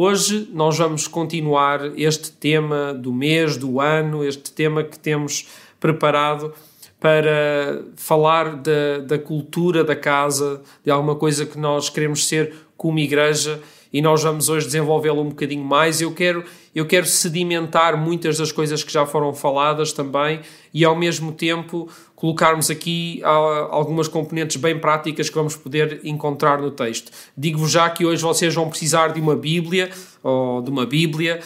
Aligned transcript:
Hoje 0.00 0.48
nós 0.52 0.78
vamos 0.78 1.08
continuar 1.08 1.98
este 1.98 2.30
tema 2.30 2.94
do 2.94 3.12
mês, 3.12 3.56
do 3.56 3.80
ano, 3.80 4.24
este 4.24 4.52
tema 4.52 4.84
que 4.84 4.96
temos 4.96 5.48
preparado 5.80 6.54
para 7.00 7.82
falar 7.96 8.54
da, 8.58 8.98
da 9.04 9.18
cultura 9.18 9.82
da 9.82 9.96
casa, 9.96 10.62
de 10.84 10.90
alguma 10.92 11.16
coisa 11.16 11.44
que 11.44 11.58
nós 11.58 11.90
queremos 11.90 12.28
ser 12.28 12.54
como 12.76 13.00
igreja 13.00 13.60
e 13.92 14.00
nós 14.00 14.22
vamos 14.22 14.48
hoje 14.48 14.66
desenvolvê-lo 14.66 15.20
um 15.20 15.30
bocadinho 15.30 15.64
mais. 15.64 16.00
Eu 16.00 16.14
quero, 16.14 16.44
eu 16.72 16.86
quero 16.86 17.06
sedimentar 17.06 17.96
muitas 17.96 18.38
das 18.38 18.52
coisas 18.52 18.84
que 18.84 18.92
já 18.92 19.04
foram 19.04 19.34
faladas 19.34 19.92
também 19.92 20.42
e 20.72 20.84
ao 20.84 20.94
mesmo 20.94 21.32
tempo 21.32 21.90
colocarmos 22.18 22.68
aqui 22.68 23.20
ah, 23.24 23.68
algumas 23.70 24.08
componentes 24.08 24.56
bem 24.56 24.76
práticas 24.76 25.28
que 25.28 25.36
vamos 25.36 25.54
poder 25.54 26.00
encontrar 26.02 26.60
no 26.60 26.72
texto. 26.72 27.12
Digo-vos 27.36 27.70
já 27.70 27.88
que 27.88 28.04
hoje 28.04 28.20
vocês 28.20 28.52
vão 28.52 28.68
precisar 28.68 29.08
de 29.08 29.20
uma 29.20 29.36
Bíblia 29.36 29.88
ou 30.20 30.60
de 30.60 30.68
uma 30.68 30.84
Bíblia 30.84 31.38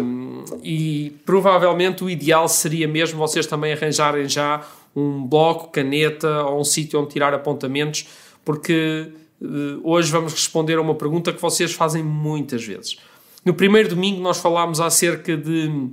um, 0.00 0.42
e 0.62 1.14
provavelmente 1.26 2.02
o 2.02 2.08
ideal 2.08 2.48
seria 2.48 2.88
mesmo 2.88 3.18
vocês 3.18 3.46
também 3.46 3.74
arranjarem 3.74 4.26
já 4.26 4.66
um 4.96 5.22
bloco, 5.26 5.68
caneta 5.68 6.44
ou 6.44 6.60
um 6.60 6.64
sítio 6.64 6.98
onde 6.98 7.10
tirar 7.10 7.34
apontamentos, 7.34 8.08
porque 8.42 9.12
uh, 9.38 9.80
hoje 9.84 10.10
vamos 10.10 10.32
responder 10.32 10.78
a 10.78 10.80
uma 10.80 10.94
pergunta 10.94 11.30
que 11.30 11.42
vocês 11.42 11.74
fazem 11.74 12.02
muitas 12.02 12.64
vezes. 12.64 12.96
No 13.44 13.52
primeiro 13.52 13.90
domingo 13.90 14.22
nós 14.22 14.38
falámos 14.38 14.80
acerca 14.80 15.36
de 15.36 15.90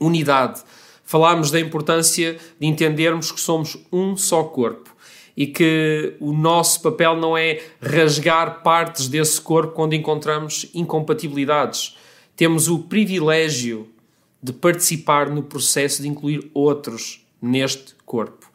unidade 0.00 0.64
falámos 1.06 1.50
da 1.50 1.58
importância 1.58 2.36
de 2.60 2.66
entendermos 2.66 3.32
que 3.32 3.40
somos 3.40 3.78
um 3.90 4.16
só 4.16 4.42
corpo 4.42 4.94
e 5.36 5.46
que 5.46 6.14
o 6.18 6.32
nosso 6.32 6.82
papel 6.82 7.16
não 7.16 7.36
é 7.36 7.62
rasgar 7.80 8.62
partes 8.62 9.06
desse 9.06 9.40
corpo 9.40 9.72
quando 9.72 9.94
encontramos 9.94 10.68
incompatibilidades. 10.74 11.96
Temos 12.34 12.68
o 12.68 12.80
privilégio 12.80 13.88
de 14.42 14.52
participar 14.52 15.30
no 15.30 15.42
processo 15.42 16.02
de 16.02 16.08
incluir 16.08 16.50
outros 16.52 17.24
neste 17.40 17.94
corpo. 18.04 18.45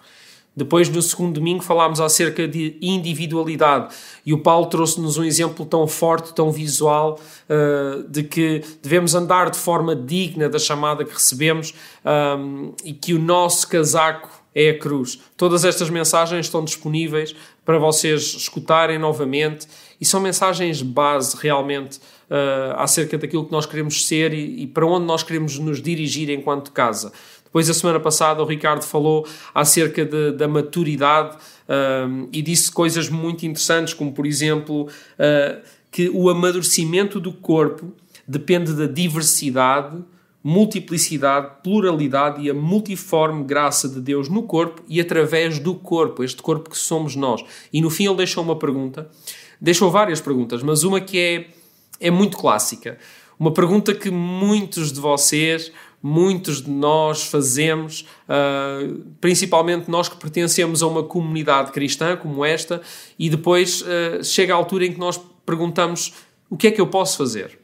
Depois, 0.55 0.89
no 0.89 1.01
segundo 1.01 1.35
domingo, 1.35 1.63
falámos 1.63 2.01
acerca 2.01 2.45
de 2.45 2.77
individualidade 2.81 3.95
e 4.25 4.33
o 4.33 4.39
Paulo 4.39 4.65
trouxe-nos 4.65 5.17
um 5.17 5.23
exemplo 5.23 5.65
tão 5.65 5.87
forte, 5.87 6.33
tão 6.33 6.51
visual, 6.51 7.19
uh, 7.49 8.03
de 8.09 8.23
que 8.23 8.61
devemos 8.83 9.15
andar 9.15 9.49
de 9.49 9.57
forma 9.57 9.95
digna 9.95 10.49
da 10.49 10.59
chamada 10.59 11.05
que 11.05 11.13
recebemos 11.13 11.73
um, 12.37 12.73
e 12.83 12.91
que 12.91 13.13
o 13.13 13.19
nosso 13.19 13.65
casaco 13.67 14.41
é 14.53 14.71
a 14.71 14.77
cruz. 14.77 15.19
Todas 15.37 15.63
estas 15.63 15.89
mensagens 15.89 16.47
estão 16.47 16.65
disponíveis 16.65 17.33
para 17.63 17.77
vocês 17.77 18.21
escutarem 18.35 18.99
novamente 18.99 19.67
e 19.99 20.05
são 20.05 20.19
mensagens 20.19 20.81
base 20.81 21.37
realmente 21.37 21.97
uh, 21.97 22.75
acerca 22.75 23.17
daquilo 23.17 23.45
que 23.45 23.51
nós 23.51 23.65
queremos 23.65 24.05
ser 24.05 24.33
e, 24.33 24.63
e 24.63 24.67
para 24.67 24.85
onde 24.85 25.05
nós 25.05 25.23
queremos 25.23 25.57
nos 25.57 25.81
dirigir 25.81 26.29
enquanto 26.29 26.71
casa. 26.71 27.13
Depois, 27.51 27.69
a 27.69 27.73
semana 27.73 27.99
passada, 27.99 28.41
o 28.41 28.45
Ricardo 28.45 28.81
falou 28.83 29.27
acerca 29.53 30.05
de, 30.05 30.31
da 30.31 30.47
maturidade 30.47 31.35
um, 32.07 32.29
e 32.31 32.41
disse 32.41 32.71
coisas 32.71 33.09
muito 33.09 33.45
interessantes, 33.45 33.93
como, 33.93 34.13
por 34.13 34.25
exemplo, 34.25 34.83
uh, 34.87 35.61
que 35.91 36.09
o 36.09 36.29
amadurecimento 36.29 37.19
do 37.19 37.33
corpo 37.33 37.91
depende 38.25 38.71
da 38.71 38.85
diversidade, 38.85 40.01
multiplicidade, 40.41 41.55
pluralidade 41.61 42.41
e 42.41 42.49
a 42.49 42.53
multiforme 42.53 43.43
graça 43.43 43.89
de 43.89 43.99
Deus 43.99 44.29
no 44.29 44.43
corpo 44.43 44.81
e 44.87 45.01
através 45.01 45.59
do 45.59 45.75
corpo, 45.75 46.23
este 46.23 46.41
corpo 46.41 46.69
que 46.69 46.77
somos 46.77 47.17
nós. 47.17 47.43
E 47.73 47.81
no 47.81 47.89
fim 47.89 48.07
ele 48.07 48.15
deixou 48.15 48.41
uma 48.45 48.55
pergunta, 48.55 49.09
deixou 49.59 49.91
várias 49.91 50.21
perguntas, 50.21 50.63
mas 50.63 50.83
uma 50.83 51.01
que 51.01 51.19
é, 51.19 51.47
é 51.99 52.09
muito 52.09 52.37
clássica. 52.37 52.97
Uma 53.37 53.51
pergunta 53.51 53.93
que 53.93 54.09
muitos 54.09 54.93
de 54.93 54.99
vocês 55.01 55.71
muitos 56.01 56.61
de 56.61 56.69
nós 56.69 57.23
fazemos, 57.23 58.05
uh, 58.27 59.03
principalmente 59.19 59.89
nós 59.89 60.09
que 60.09 60.17
pertencemos 60.17 60.81
a 60.81 60.87
uma 60.87 61.03
comunidade 61.03 61.71
cristã 61.71 62.17
como 62.17 62.43
esta, 62.43 62.81
e 63.19 63.29
depois 63.29 63.81
uh, 63.81 64.23
chega 64.23 64.53
a 64.53 64.57
altura 64.57 64.85
em 64.85 64.93
que 64.93 64.99
nós 64.99 65.19
perguntamos: 65.45 66.13
o 66.49 66.57
que 66.57 66.67
é 66.67 66.71
que 66.71 66.81
eu 66.81 66.87
posso 66.87 67.17
fazer? 67.17 67.59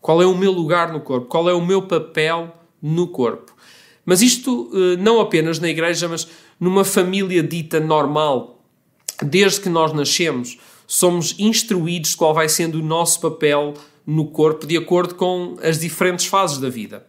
Qual 0.00 0.20
é 0.20 0.26
o 0.26 0.36
meu 0.36 0.50
lugar 0.50 0.92
no 0.92 1.00
corpo? 1.00 1.28
Qual 1.28 1.48
é 1.48 1.54
o 1.54 1.64
meu 1.64 1.82
papel 1.82 2.54
no 2.82 3.06
corpo? 3.06 3.54
Mas 4.04 4.20
isto 4.20 4.68
uh, 4.72 4.96
não 4.98 5.20
apenas 5.20 5.58
na 5.58 5.68
igreja, 5.68 6.08
mas 6.08 6.26
numa 6.58 6.84
família 6.84 7.42
dita 7.42 7.80
normal. 7.80 8.58
Desde 9.22 9.60
que 9.60 9.68
nós 9.68 9.92
nascemos, 9.92 10.58
somos 10.86 11.36
instruídos 11.38 12.14
qual 12.14 12.34
vai 12.34 12.48
sendo 12.48 12.80
o 12.80 12.82
nosso 12.82 13.20
papel 13.20 13.74
no 14.04 14.26
corpo 14.26 14.66
de 14.66 14.76
acordo 14.76 15.14
com 15.14 15.56
as 15.62 15.78
diferentes 15.78 16.26
fases 16.26 16.58
da 16.58 16.68
vida. 16.68 17.06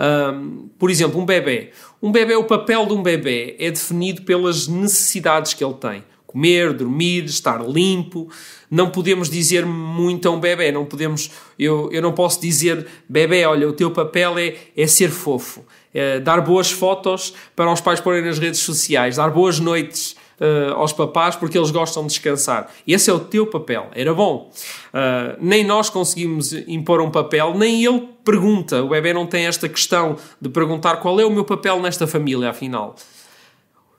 Um, 0.00 0.70
por 0.78 0.90
exemplo, 0.90 1.20
um 1.20 1.26
bebê. 1.26 1.72
Um 2.02 2.10
bebê, 2.10 2.34
o 2.34 2.44
papel 2.44 2.86
de 2.86 2.94
um 2.94 3.02
bebê 3.02 3.54
é 3.58 3.70
definido 3.70 4.22
pelas 4.22 4.66
necessidades 4.66 5.52
que 5.52 5.62
ele 5.62 5.74
tem. 5.74 6.02
Comer, 6.26 6.72
dormir, 6.72 7.24
estar 7.24 7.60
limpo. 7.68 8.30
Não 8.70 8.88
podemos 8.88 9.28
dizer 9.28 9.66
muito 9.66 10.26
a 10.26 10.30
um 10.30 10.40
bebê. 10.40 10.72
Não 10.72 10.86
podemos, 10.86 11.30
eu, 11.58 11.90
eu 11.92 12.00
não 12.00 12.12
posso 12.12 12.40
dizer, 12.40 12.86
bebê, 13.06 13.44
olha, 13.44 13.68
o 13.68 13.72
teu 13.72 13.90
papel 13.90 14.38
é, 14.38 14.54
é 14.74 14.86
ser 14.86 15.10
fofo. 15.10 15.66
É 15.92 16.18
dar 16.18 16.40
boas 16.40 16.70
fotos 16.70 17.34
para 17.54 17.70
os 17.70 17.80
pais 17.80 18.00
porem 18.00 18.24
nas 18.24 18.38
redes 18.38 18.60
sociais. 18.60 19.16
Dar 19.16 19.28
boas 19.28 19.58
noites 19.58 20.16
uh, 20.40 20.72
aos 20.74 20.92
papás 20.92 21.36
porque 21.36 21.56
eles 21.56 21.70
gostam 21.70 22.02
de 22.02 22.08
descansar. 22.08 22.72
Esse 22.86 23.10
é 23.10 23.12
o 23.12 23.20
teu 23.20 23.46
papel. 23.46 23.88
Era 23.92 24.14
bom. 24.14 24.50
Uh, 24.88 25.36
nem 25.40 25.64
nós 25.64 25.90
conseguimos 25.90 26.52
impor 26.52 27.00
um 27.00 27.10
papel, 27.10 27.56
nem 27.56 27.84
ele 27.84 28.08
pergunta. 28.24 28.82
O 28.82 28.88
bebê 28.88 29.12
não 29.12 29.26
tem 29.26 29.46
esta 29.46 29.68
questão 29.68 30.16
de 30.40 30.48
perguntar 30.48 30.96
qual 30.96 31.20
é 31.20 31.24
o 31.24 31.30
meu 31.30 31.44
papel 31.44 31.80
nesta 31.80 32.06
família, 32.06 32.50
afinal. 32.50 32.96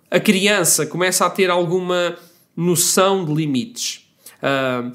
A 0.09 0.19
criança 0.19 0.85
começa 0.85 1.25
a 1.25 1.29
ter 1.29 1.49
alguma 1.49 2.17
noção 2.57 3.23
de 3.23 3.33
limites. 3.33 4.07
Uh, 4.41 4.91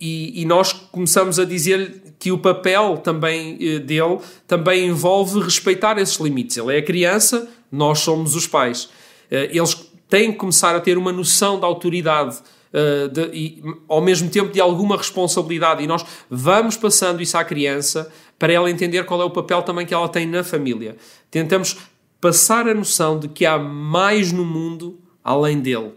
e, 0.00 0.42
e, 0.42 0.44
nós 0.44 0.72
começamos 0.72 1.38
a 1.38 1.44
dizer 1.44 2.14
que 2.18 2.32
o 2.32 2.38
papel 2.38 2.98
também 2.98 3.56
dele 3.80 4.18
também 4.46 4.86
envolve 4.86 5.40
respeitar 5.40 5.98
esses 5.98 6.16
limites. 6.16 6.56
Ele 6.56 6.74
é 6.74 6.78
a 6.78 6.82
criança, 6.82 7.48
nós 7.70 8.00
somos 8.00 8.34
os 8.34 8.46
pais. 8.46 8.88
Eles 9.30 9.74
têm 10.08 10.32
que 10.32 10.38
começar 10.38 10.74
a 10.74 10.80
ter 10.80 10.96
uma 10.96 11.12
noção 11.12 11.58
da 11.58 11.66
autoridade 11.66 12.38
uh, 12.72 13.08
de, 13.08 13.22
e, 13.32 13.62
ao 13.88 14.00
mesmo 14.00 14.28
tempo 14.28 14.52
de 14.52 14.60
alguma 14.60 14.96
responsabilidade. 14.96 15.82
E 15.82 15.86
nós 15.86 16.04
vamos 16.30 16.76
passando 16.76 17.22
isso 17.22 17.36
à 17.36 17.44
criança 17.44 18.10
para 18.38 18.52
ela 18.52 18.70
entender 18.70 19.04
qual 19.04 19.20
é 19.20 19.24
o 19.24 19.30
papel 19.30 19.62
também 19.62 19.86
que 19.86 19.94
ela 19.94 20.08
tem 20.08 20.26
na 20.26 20.44
família. 20.44 20.96
Tentamos 21.30 21.76
passar 22.20 22.68
a 22.68 22.74
noção 22.74 23.18
de 23.18 23.28
que 23.28 23.46
há 23.46 23.58
mais 23.58 24.32
no 24.32 24.44
mundo 24.44 24.98
além 25.22 25.60
dele. 25.60 25.92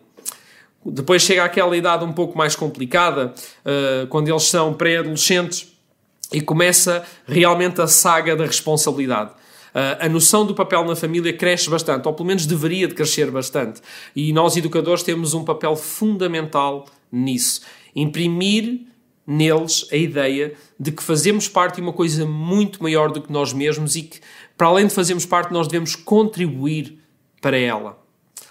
Depois 0.86 1.22
chega 1.22 1.44
aquela 1.44 1.76
idade 1.76 2.06
um 2.06 2.14
pouco 2.14 2.38
mais 2.38 2.56
complicada, 2.56 3.34
uh, 3.66 4.08
quando 4.08 4.30
eles 4.30 4.44
são 4.44 4.74
pré-adolescentes, 4.74 5.68
e 6.32 6.42
começa 6.42 7.04
realmente 7.28 7.82
a 7.82 7.88
saga 7.88 8.36
da 8.36 8.46
responsabilidade. 8.46 9.32
Uh, 9.74 10.06
a 10.06 10.10
noção 10.10 10.46
do 10.46 10.56
papel 10.56 10.84
na 10.86 10.96
família 10.96 11.32
cresce 11.32 11.70
bastante, 11.70 12.08
ou 12.08 12.14
pelo 12.14 12.28
menos 12.28 12.46
deveria 12.46 12.88
de 12.88 12.96
crescer 12.96 13.30
bastante. 13.30 13.82
E 14.16 14.34
nós, 14.34 14.56
educadores, 14.58 15.04
temos 15.04 15.34
um 15.34 15.44
papel 15.44 15.76
fundamental 15.76 16.86
nisso. 17.12 17.62
Imprimir 17.96 18.82
neles 19.26 19.88
a 19.92 19.96
ideia 19.96 20.54
de 20.80 20.92
que 20.92 21.04
fazemos 21.04 21.48
parte 21.48 21.76
de 21.76 21.82
uma 21.82 21.94
coisa 21.94 22.26
muito 22.26 22.82
maior 22.82 23.12
do 23.12 23.22
que 23.22 23.32
nós 23.32 23.54
mesmos 23.54 23.96
e 23.96 24.04
que, 24.04 24.20
para 24.58 24.68
além 24.68 24.88
de 24.88 24.94
fazermos 24.94 25.26
parte, 25.26 25.54
nós 25.54 25.68
devemos 25.68 25.96
contribuir 25.96 27.00
para 27.40 27.58
ela. 27.58 28.00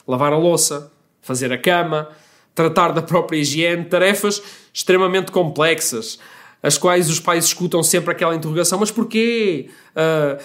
Lavar 0.06 0.32
a 0.32 0.38
louça, 0.38 0.92
fazer 1.20 1.52
a 1.52 1.58
cama, 1.58 2.08
tratar 2.54 2.92
da 2.92 3.02
própria 3.02 3.38
higiene, 3.38 3.84
tarefas 3.84 4.42
extremamente 4.72 5.32
complexas, 5.32 6.18
as 6.62 6.78
quais 6.78 7.08
os 7.10 7.20
pais 7.20 7.44
escutam 7.44 7.82
sempre 7.82 8.12
aquela 8.12 8.34
interrogação: 8.34 8.78
mas 8.78 8.90
porquê? 8.90 9.70
Uh, 9.90 10.42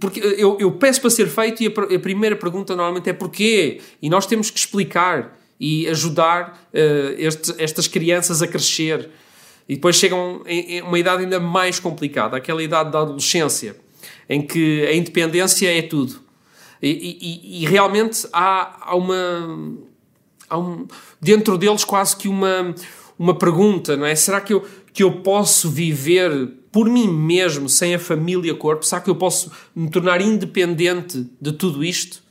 porque 0.00 0.20
eu, 0.20 0.56
eu, 0.58 0.72
peço 0.72 1.00
para 1.00 1.10
ser 1.10 1.28
feito 1.28 1.62
e 1.62 1.66
a, 1.66 1.94
a, 1.96 1.98
primeira 1.98 2.34
pergunta 2.34 2.74
normalmente 2.74 3.08
é 3.08 3.12
porquê? 3.12 3.80
E 4.02 4.10
nós 4.10 4.26
temos 4.26 4.50
que 4.50 4.58
explicar 4.58 5.38
e 5.60 5.86
ajudar 5.88 6.68
uh, 6.72 7.14
este, 7.16 7.54
estas 7.58 7.86
crianças 7.86 8.42
a 8.42 8.48
crescer. 8.48 9.08
E 9.68 9.76
depois 9.76 9.96
chegam 9.96 10.42
em, 10.46 10.76
em 10.76 10.82
uma 10.82 10.98
idade 10.98 11.22
ainda 11.22 11.40
mais 11.40 11.78
complicada, 11.78 12.36
aquela 12.36 12.62
idade 12.62 12.90
da 12.90 13.00
adolescência, 13.00 13.76
em 14.28 14.42
que 14.42 14.84
a 14.86 14.94
independência 14.94 15.72
é 15.72 15.82
tudo. 15.82 16.20
E, 16.82 17.18
e, 17.20 17.62
e 17.62 17.66
realmente 17.66 18.26
há, 18.32 18.90
há 18.90 18.96
uma. 18.96 19.76
Há 20.48 20.58
um, 20.58 20.86
dentro 21.20 21.58
deles 21.58 21.84
quase 21.84 22.16
que 22.16 22.28
uma, 22.28 22.74
uma 23.18 23.36
pergunta, 23.36 23.96
não 23.96 24.06
é? 24.06 24.14
Será 24.14 24.40
que 24.40 24.52
eu, 24.52 24.64
que 24.92 25.02
eu 25.02 25.20
posso 25.22 25.70
viver 25.70 26.52
por 26.76 26.90
mim 26.90 27.08
mesmo, 27.08 27.70
sem 27.70 27.94
a 27.94 27.98
família 27.98 28.54
corpo? 28.54 28.84
Será 28.84 29.00
que 29.00 29.08
eu 29.08 29.16
posso 29.16 29.50
me 29.74 29.88
tornar 29.88 30.20
independente 30.20 31.26
de 31.40 31.52
tudo 31.52 31.82
isto? 31.82 32.22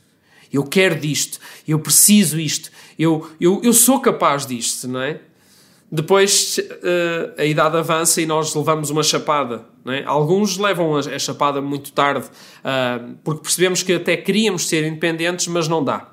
Eu 0.52 0.62
quero 0.62 0.94
disto, 1.00 1.40
eu 1.66 1.80
preciso 1.80 2.38
isto, 2.38 2.70
eu, 2.96 3.28
eu, 3.40 3.60
eu 3.64 3.72
sou 3.72 3.98
capaz 3.98 4.46
disto, 4.46 4.86
não 4.86 5.02
é? 5.02 5.18
depois 5.90 6.58
uh, 6.58 7.40
a 7.40 7.44
idade 7.44 7.76
avança 7.76 8.20
e 8.22 8.26
nós 8.26 8.54
levamos 8.54 8.88
uma 8.88 9.02
chapada. 9.02 9.64
É? 9.84 10.04
Alguns 10.04 10.58
levam 10.58 10.94
a, 10.94 11.00
a, 11.00 11.18
chapada 11.18 11.60
muito 11.60 11.90
tarde, 11.90 12.26
uh, 12.28 13.16
porque 13.24 13.42
percebemos 13.42 13.82
que 13.82 13.94
até 13.94 14.16
queríamos 14.16 14.68
ser 14.68 14.86
independentes, 14.86 15.48
mas 15.48 15.66
não 15.66 15.82
dá. 15.82 16.08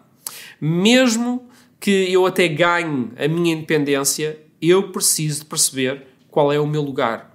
Mesmo 0.59 1.47
que 1.79 2.11
eu 2.11 2.25
até 2.25 2.47
ganhe 2.47 3.11
a 3.15 3.27
minha 3.27 3.53
independência, 3.53 4.39
eu 4.59 4.89
preciso 4.91 5.41
de 5.41 5.45
perceber 5.45 6.07
qual 6.31 6.51
é 6.51 6.59
o 6.59 6.65
meu 6.65 6.81
lugar. 6.81 7.32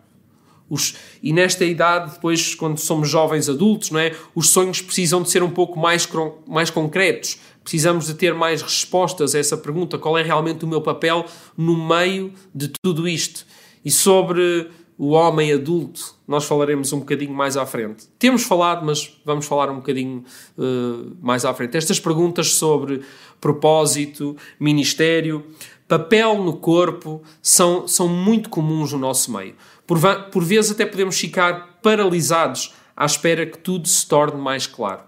Os, 0.70 0.94
e 1.22 1.32
nesta 1.32 1.64
idade, 1.64 2.12
depois, 2.12 2.54
quando 2.54 2.78
somos 2.78 3.08
jovens 3.08 3.48
adultos, 3.48 3.90
não 3.90 4.00
é? 4.00 4.14
os 4.34 4.50
sonhos 4.50 4.82
precisam 4.82 5.22
de 5.22 5.30
ser 5.30 5.42
um 5.42 5.50
pouco 5.50 5.78
mais, 5.78 6.08
mais 6.46 6.70
concretos 6.70 7.38
Precisamos 7.68 8.06
de 8.06 8.14
ter 8.14 8.32
mais 8.32 8.62
respostas 8.62 9.34
a 9.34 9.38
essa 9.38 9.54
pergunta: 9.54 9.98
qual 9.98 10.16
é 10.16 10.22
realmente 10.22 10.64
o 10.64 10.68
meu 10.68 10.80
papel 10.80 11.26
no 11.54 11.76
meio 11.76 12.32
de 12.54 12.72
tudo 12.82 13.06
isto? 13.06 13.44
E 13.84 13.90
sobre 13.90 14.70
o 14.96 15.10
homem 15.10 15.52
adulto, 15.52 16.14
nós 16.26 16.46
falaremos 16.46 16.94
um 16.94 17.00
bocadinho 17.00 17.34
mais 17.34 17.58
à 17.58 17.66
frente. 17.66 18.06
Temos 18.18 18.44
falado, 18.44 18.86
mas 18.86 19.20
vamos 19.22 19.44
falar 19.44 19.68
um 19.68 19.76
bocadinho 19.76 20.24
uh, 20.56 21.14
mais 21.20 21.44
à 21.44 21.52
frente. 21.52 21.76
Estas 21.76 22.00
perguntas 22.00 22.54
sobre 22.54 23.02
propósito, 23.38 24.34
ministério, 24.58 25.44
papel 25.86 26.42
no 26.42 26.56
corpo 26.56 27.22
são, 27.42 27.86
são 27.86 28.08
muito 28.08 28.48
comuns 28.48 28.94
no 28.94 28.98
nosso 28.98 29.30
meio. 29.30 29.54
Por, 29.88 29.98
por 30.30 30.44
vezes 30.44 30.70
até 30.70 30.84
podemos 30.84 31.18
ficar 31.18 31.78
paralisados 31.82 32.74
à 32.94 33.06
espera 33.06 33.46
que 33.46 33.56
tudo 33.56 33.88
se 33.88 34.06
torne 34.06 34.38
mais 34.38 34.66
claro. 34.66 35.00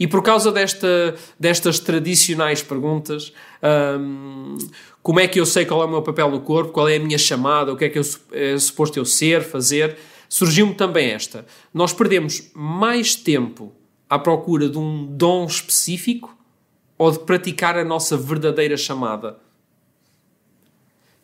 E 0.00 0.08
por 0.08 0.20
causa 0.20 0.50
desta, 0.50 1.14
destas 1.38 1.78
tradicionais 1.78 2.60
perguntas, 2.60 3.32
hum, 4.00 4.58
como 5.00 5.20
é 5.20 5.28
que 5.28 5.38
eu 5.38 5.46
sei 5.46 5.64
qual 5.64 5.80
é 5.82 5.84
o 5.84 5.88
meu 5.88 6.02
papel 6.02 6.28
no 6.28 6.40
corpo, 6.40 6.72
qual 6.72 6.88
é 6.88 6.96
a 6.96 7.00
minha 7.00 7.16
chamada, 7.16 7.72
o 7.72 7.76
que 7.76 7.84
é 7.84 7.88
que 7.88 8.00
eu, 8.00 8.04
é 8.32 8.58
suposto 8.58 8.98
eu 8.98 9.04
ser, 9.04 9.44
fazer, 9.44 9.96
surgiu-me 10.28 10.74
também 10.74 11.10
esta. 11.10 11.46
Nós 11.72 11.92
perdemos 11.92 12.50
mais 12.56 13.14
tempo 13.14 13.72
à 14.10 14.18
procura 14.18 14.68
de 14.68 14.76
um 14.76 15.06
dom 15.06 15.44
específico 15.44 16.36
ou 16.98 17.12
de 17.12 17.20
praticar 17.20 17.78
a 17.78 17.84
nossa 17.84 18.16
verdadeira 18.16 18.76
chamada. 18.76 19.38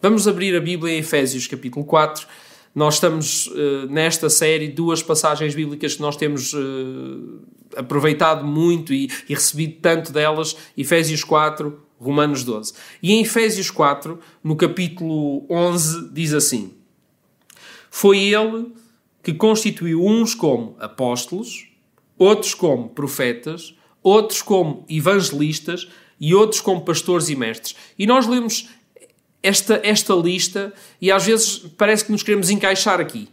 Vamos 0.04 0.28
abrir 0.28 0.54
a 0.54 0.60
Bíblia 0.60 0.92
em 0.92 0.98
Efésios 0.98 1.46
capítulo 1.46 1.82
4 1.82 2.26
nós 2.74 2.96
estamos 2.96 3.46
uh, 3.46 3.86
nesta 3.88 4.28
série, 4.28 4.68
duas 4.68 5.02
passagens 5.02 5.54
bíblicas 5.54 5.94
que 5.94 6.02
nós 6.02 6.14
temos 6.14 6.52
uh, 6.52 7.40
aproveitado 7.74 8.44
muito 8.44 8.92
e, 8.92 9.08
e, 9.26 9.32
recebido 9.32 9.78
tanto 9.80 10.12
delas, 10.12 10.54
Efésios 10.76 11.24
4, 11.24 11.80
Romanos 11.98 12.44
12. 12.44 12.74
E 13.02 13.14
em 13.14 13.22
Efésios 13.22 13.70
4, 13.70 14.20
no 14.42 14.56
capítulo 14.56 15.46
11, 15.48 16.10
diz 16.12 16.34
assim: 16.34 16.74
Foi 17.90 18.18
ele 18.18 18.74
que 19.22 19.32
constituiu 19.32 20.04
uns 20.04 20.34
como 20.34 20.76
apóstolos, 20.80 21.66
outros 22.18 22.52
como 22.52 22.90
profetas, 22.90 23.74
outros 24.02 24.42
como 24.42 24.84
evangelistas 24.86 25.88
e 26.20 26.34
outros 26.34 26.60
como 26.60 26.82
pastores 26.82 27.30
e 27.30 27.36
mestres. 27.36 27.74
E 27.98 28.06
nós 28.06 28.26
lemos 28.26 28.68
esta, 29.44 29.79
esta 29.85 30.14
lista 30.14 30.73
e 31.00 31.12
às 31.12 31.26
vezes 31.26 31.58
parece 31.76 32.06
que 32.06 32.11
nos 32.11 32.23
queremos 32.23 32.49
encaixar 32.49 32.99
aqui. 32.99 33.29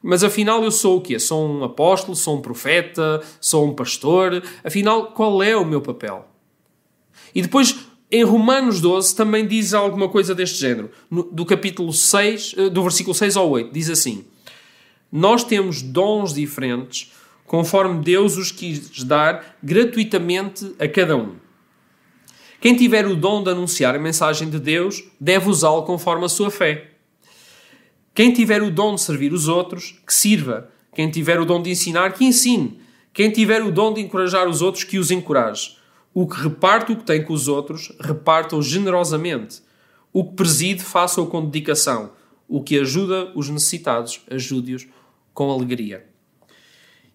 Mas 0.00 0.22
afinal 0.22 0.62
eu 0.62 0.70
sou 0.70 0.98
o 0.98 1.00
quê? 1.00 1.18
Sou 1.18 1.44
um 1.44 1.64
apóstolo, 1.64 2.16
sou 2.16 2.36
um 2.36 2.40
profeta, 2.40 3.20
sou 3.40 3.66
um 3.66 3.74
pastor. 3.74 4.40
Afinal, 4.62 5.06
qual 5.06 5.42
é 5.42 5.56
o 5.56 5.64
meu 5.64 5.80
papel? 5.80 6.28
E 7.34 7.42
depois, 7.42 7.76
em 8.12 8.22
Romanos 8.22 8.80
12, 8.80 9.16
também 9.16 9.44
diz 9.44 9.74
alguma 9.74 10.08
coisa 10.08 10.32
deste 10.32 10.60
género. 10.60 10.90
No, 11.10 11.24
do 11.24 11.44
capítulo 11.44 11.92
6, 11.92 12.54
eh, 12.56 12.70
do 12.70 12.82
versículo 12.82 13.14
6 13.14 13.36
ao 13.36 13.50
8, 13.50 13.72
diz 13.72 13.90
assim: 13.90 14.24
Nós 15.10 15.42
temos 15.42 15.82
dons 15.82 16.32
diferentes, 16.32 17.12
conforme 17.44 18.04
Deus 18.04 18.36
os 18.36 18.52
quis 18.52 19.02
dar 19.02 19.56
gratuitamente 19.60 20.72
a 20.78 20.86
cada 20.86 21.16
um. 21.16 21.34
Quem 22.66 22.74
tiver 22.74 23.06
o 23.06 23.14
dom 23.14 23.44
de 23.44 23.50
anunciar 23.50 23.94
a 23.94 23.98
mensagem 24.00 24.50
de 24.50 24.58
Deus 24.58 25.04
deve 25.20 25.48
usá-lo 25.48 25.84
conforme 25.84 26.24
a 26.24 26.28
sua 26.28 26.50
fé. 26.50 26.90
Quem 28.12 28.32
tiver 28.32 28.60
o 28.60 28.72
dom 28.72 28.96
de 28.96 29.02
servir 29.02 29.32
os 29.32 29.46
outros, 29.46 30.00
que 30.04 30.12
sirva. 30.12 30.68
Quem 30.92 31.08
tiver 31.08 31.38
o 31.38 31.44
dom 31.44 31.62
de 31.62 31.70
ensinar, 31.70 32.12
que 32.14 32.24
ensine. 32.24 32.80
Quem 33.12 33.30
tiver 33.30 33.62
o 33.62 33.70
dom 33.70 33.94
de 33.94 34.00
encorajar 34.00 34.48
os 34.48 34.62
outros, 34.62 34.82
que 34.82 34.98
os 34.98 35.12
encoraje. 35.12 35.76
O 36.12 36.26
que 36.26 36.42
reparte 36.42 36.90
o 36.90 36.96
que 36.96 37.04
tem 37.04 37.22
com 37.22 37.32
os 37.32 37.46
outros, 37.46 37.92
reparta-o 38.00 38.60
generosamente. 38.60 39.62
O 40.12 40.24
que 40.24 40.34
preside, 40.34 40.82
faça-o 40.82 41.28
com 41.28 41.46
dedicação. 41.46 42.14
O 42.48 42.64
que 42.64 42.80
ajuda 42.80 43.30
os 43.36 43.48
necessitados, 43.48 44.22
ajude-os 44.28 44.88
com 45.32 45.52
alegria. 45.52 46.04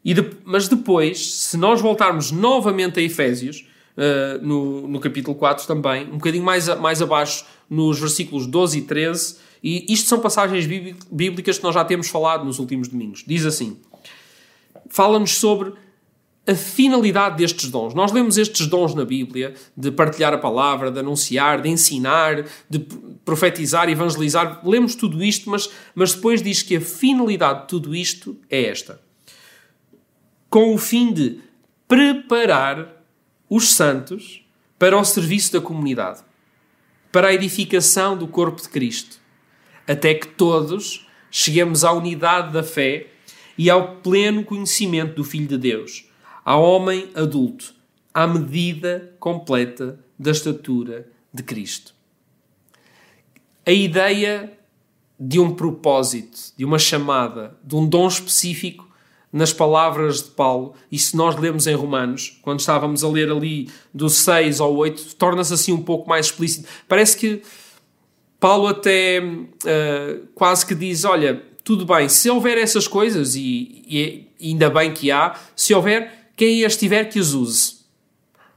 De, 0.01 0.29
mas 0.45 0.69
depois, 0.69 1.33
se 1.33 1.57
nós 1.57 1.81
voltarmos 1.81 2.31
novamente 2.31 3.01
a 3.01 3.03
Efésios, 3.03 3.65
uh, 3.97 4.45
no, 4.45 4.87
no 4.87 4.99
capítulo 4.99 5.35
4 5.35 5.65
também, 5.67 6.05
um 6.05 6.17
bocadinho 6.17 6.43
mais, 6.43 6.67
mais 6.79 7.01
abaixo, 7.01 7.45
nos 7.69 7.99
versículos 7.99 8.47
12 8.47 8.79
e 8.79 8.81
13. 8.81 9.37
E 9.63 9.93
isto 9.93 10.07
são 10.07 10.19
passagens 10.19 10.65
bíblicas 11.11 11.57
que 11.57 11.63
nós 11.63 11.75
já 11.75 11.85
temos 11.85 12.09
falado 12.09 12.43
nos 12.43 12.59
últimos 12.59 12.87
domingos. 12.87 13.23
Diz 13.25 13.45
assim: 13.45 13.77
fala-nos 14.89 15.35
sobre 15.37 15.73
a 16.45 16.55
finalidade 16.55 17.37
destes 17.37 17.69
dons. 17.69 17.93
Nós 17.93 18.11
lemos 18.11 18.37
estes 18.37 18.65
dons 18.67 18.95
na 18.95 19.05
Bíblia, 19.05 19.53
de 19.77 19.91
partilhar 19.91 20.33
a 20.33 20.37
palavra, 20.37 20.91
de 20.91 20.99
anunciar, 20.99 21.61
de 21.61 21.69
ensinar, 21.69 22.45
de 22.69 22.79
profetizar, 23.23 23.87
evangelizar. 23.89 24.59
Lemos 24.67 24.95
tudo 24.95 25.23
isto, 25.23 25.49
mas, 25.49 25.69
mas 25.93 26.13
depois 26.13 26.41
diz 26.41 26.63
que 26.63 26.77
a 26.77 26.81
finalidade 26.81 27.61
de 27.61 27.67
tudo 27.67 27.95
isto 27.95 28.35
é 28.49 28.65
esta: 28.65 28.99
com 30.49 30.73
o 30.73 30.77
fim 30.77 31.13
de 31.13 31.39
preparar 31.87 33.00
os 33.51 33.73
santos 33.73 34.45
para 34.79 34.97
o 34.97 35.03
serviço 35.03 35.51
da 35.51 35.59
comunidade, 35.59 36.21
para 37.11 37.27
a 37.27 37.33
edificação 37.33 38.17
do 38.17 38.25
corpo 38.25 38.61
de 38.61 38.69
Cristo, 38.69 39.19
até 39.85 40.13
que 40.13 40.25
todos 40.25 41.05
cheguemos 41.29 41.83
à 41.83 41.91
unidade 41.91 42.53
da 42.53 42.63
fé 42.63 43.07
e 43.57 43.69
ao 43.69 43.97
pleno 43.97 44.45
conhecimento 44.45 45.15
do 45.15 45.25
Filho 45.25 45.47
de 45.47 45.57
Deus, 45.57 46.05
ao 46.45 46.63
homem 46.63 47.09
adulto, 47.13 47.75
à 48.13 48.25
medida 48.25 49.13
completa 49.19 49.99
da 50.17 50.31
estatura 50.31 51.09
de 51.33 51.43
Cristo. 51.43 51.93
A 53.65 53.71
ideia 53.71 54.57
de 55.19 55.41
um 55.41 55.53
propósito, 55.53 56.53
de 56.55 56.63
uma 56.63 56.79
chamada, 56.79 57.59
de 57.61 57.75
um 57.75 57.85
dom 57.85 58.07
específico 58.07 58.89
nas 59.31 59.53
palavras 59.53 60.23
de 60.23 60.29
Paulo, 60.31 60.73
e 60.91 60.99
se 60.99 61.15
nós 61.15 61.37
lemos 61.37 61.65
em 61.65 61.73
Romanos, 61.73 62.37
quando 62.41 62.59
estávamos 62.59 63.03
a 63.03 63.07
ler 63.07 63.31
ali 63.31 63.69
do 63.93 64.09
6 64.09 64.59
ao 64.59 64.75
8, 64.75 65.15
torna-se 65.15 65.53
assim 65.53 65.71
um 65.71 65.81
pouco 65.81 66.09
mais 66.09 66.25
explícito. 66.25 66.67
Parece 66.87 67.15
que 67.15 67.41
Paulo 68.39 68.67
até 68.67 69.21
uh, 69.23 70.27
quase 70.35 70.65
que 70.65 70.75
diz: 70.75 71.05
Olha, 71.05 71.41
tudo 71.63 71.85
bem, 71.85 72.09
se 72.09 72.29
houver 72.29 72.57
essas 72.57 72.87
coisas, 72.87 73.35
e, 73.35 73.83
e, 73.87 74.27
ainda 74.41 74.69
bem 74.69 74.91
que 74.93 75.11
há, 75.11 75.35
se 75.55 75.73
houver, 75.73 76.31
quem 76.35 76.65
as 76.65 76.75
tiver 76.75 77.05
que 77.05 77.19
as 77.19 77.33
use. 77.33 77.81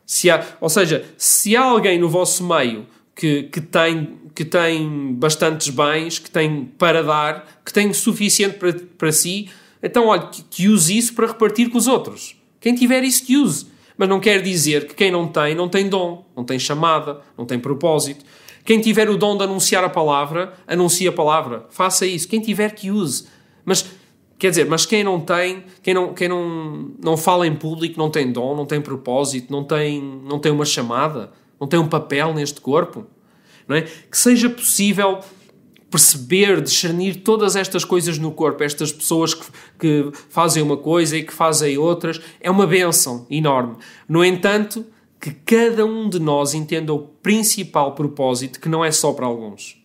Se 0.07 0.31
há, 0.31 0.45
ou 0.61 0.69
seja, 0.69 1.05
se 1.17 1.57
há 1.57 1.63
alguém 1.63 1.99
no 1.99 2.09
vosso 2.09 2.45
meio 2.45 2.87
que, 3.15 3.45
que, 3.45 3.61
tem, 3.61 4.19
que 4.35 4.45
tem 4.45 5.15
bastantes 5.15 5.69
bens, 5.69 6.19
que 6.19 6.31
tem 6.31 6.65
para 6.65 7.03
dar, 7.03 7.61
que 7.65 7.73
tem 7.73 7.93
suficiente 7.93 8.59
para, 8.59 8.73
para 8.73 9.13
si, 9.13 9.49
então, 9.85 10.07
olha, 10.07 10.31
que, 10.51 10.67
use 10.67 10.97
isso 10.97 11.13
para 11.15 11.27
repartir 11.27 11.69
com 11.69 11.77
os 11.77 11.87
outros. 11.87 12.35
Quem 12.59 12.75
tiver 12.75 13.05
isso, 13.05 13.25
que 13.27 13.37
use. 13.37 13.67
Mas 13.99 14.09
não 14.09 14.19
quer 14.19 14.41
dizer 14.41 14.87
que 14.87 14.95
quem 14.95 15.11
não 15.11 15.29
tem, 15.29 15.55
não 15.55 15.69
tem 15.69 15.89
dom, 15.89 16.25
não 16.35 16.43
tem 16.43 16.59
chamada, 16.59 17.21
não 17.37 17.45
tem 17.45 17.59
propósito. 17.59 18.25
Quem 18.65 18.81
tiver 18.81 19.11
o 19.11 19.19
dom 19.19 19.37
de 19.37 19.45
anunciar 19.45 19.85
a 19.85 19.91
palavra, 19.91 20.55
anuncie 20.67 21.07
a 21.07 21.13
palavra. 21.13 21.67
Faça 21.69 22.07
isso. 22.07 22.27
Quem 22.27 22.41
tiver 22.41 22.75
que 22.75 22.91
use. 22.91 23.27
Mas, 23.63 23.85
quer 24.39 24.49
dizer, 24.49 24.67
mas 24.67 24.87
quem 24.87 25.05
não 25.05 25.21
tem, 25.21 25.65
quem 25.83 25.93
não, 25.93 26.15
quem 26.15 26.29
não, 26.29 26.93
não 26.99 27.17
fala 27.17 27.47
em 27.47 27.55
público, 27.55 27.99
não 27.99 28.09
tem 28.09 28.33
dom, 28.33 28.57
não 28.57 28.65
tem 28.65 28.81
propósito, 28.81 29.53
não 29.53 29.63
tem, 29.63 30.01
não 30.03 30.39
tem 30.39 30.51
uma 30.51 30.65
chamada, 30.65 31.31
não 31.61 31.69
tem 31.69 31.79
um 31.79 31.87
papel 31.87 32.33
neste 32.33 32.59
corpo, 32.59 33.07
não 33.69 33.77
é? 33.77 33.83
Que 33.83 34.17
seja 34.17 34.49
possível 34.49 35.21
perceber, 35.95 36.61
discernir 36.61 37.23
todas 37.23 37.55
estas 37.55 37.85
coisas 37.85 38.19
no 38.19 38.33
corpo, 38.33 38.65
estas 38.65 38.91
pessoas 38.91 39.33
que, 39.33 39.47
que 39.79 40.11
fazem 40.29 40.61
uma 40.61 40.77
coisa 40.77 41.17
e 41.17 41.23
que 41.23 41.33
fazem 41.33 41.79
outras, 41.79 42.21
é 42.41 42.51
uma 42.51 42.67
benção 42.67 43.25
enorme. 43.31 43.77
No 44.09 44.25
entanto, 44.25 44.85
que 45.21 45.31
cada 45.31 45.87
um 45.87 46.09
de 46.09 46.19
nós 46.19 46.53
entenda 46.53 46.93
o 46.93 46.99
principal 46.99 47.95
propósito, 47.95 48.59
que 48.59 48.69
não 48.69 48.85
é 48.85 48.91
só 48.91 49.13
para 49.13 49.25
alguns. 49.25 49.81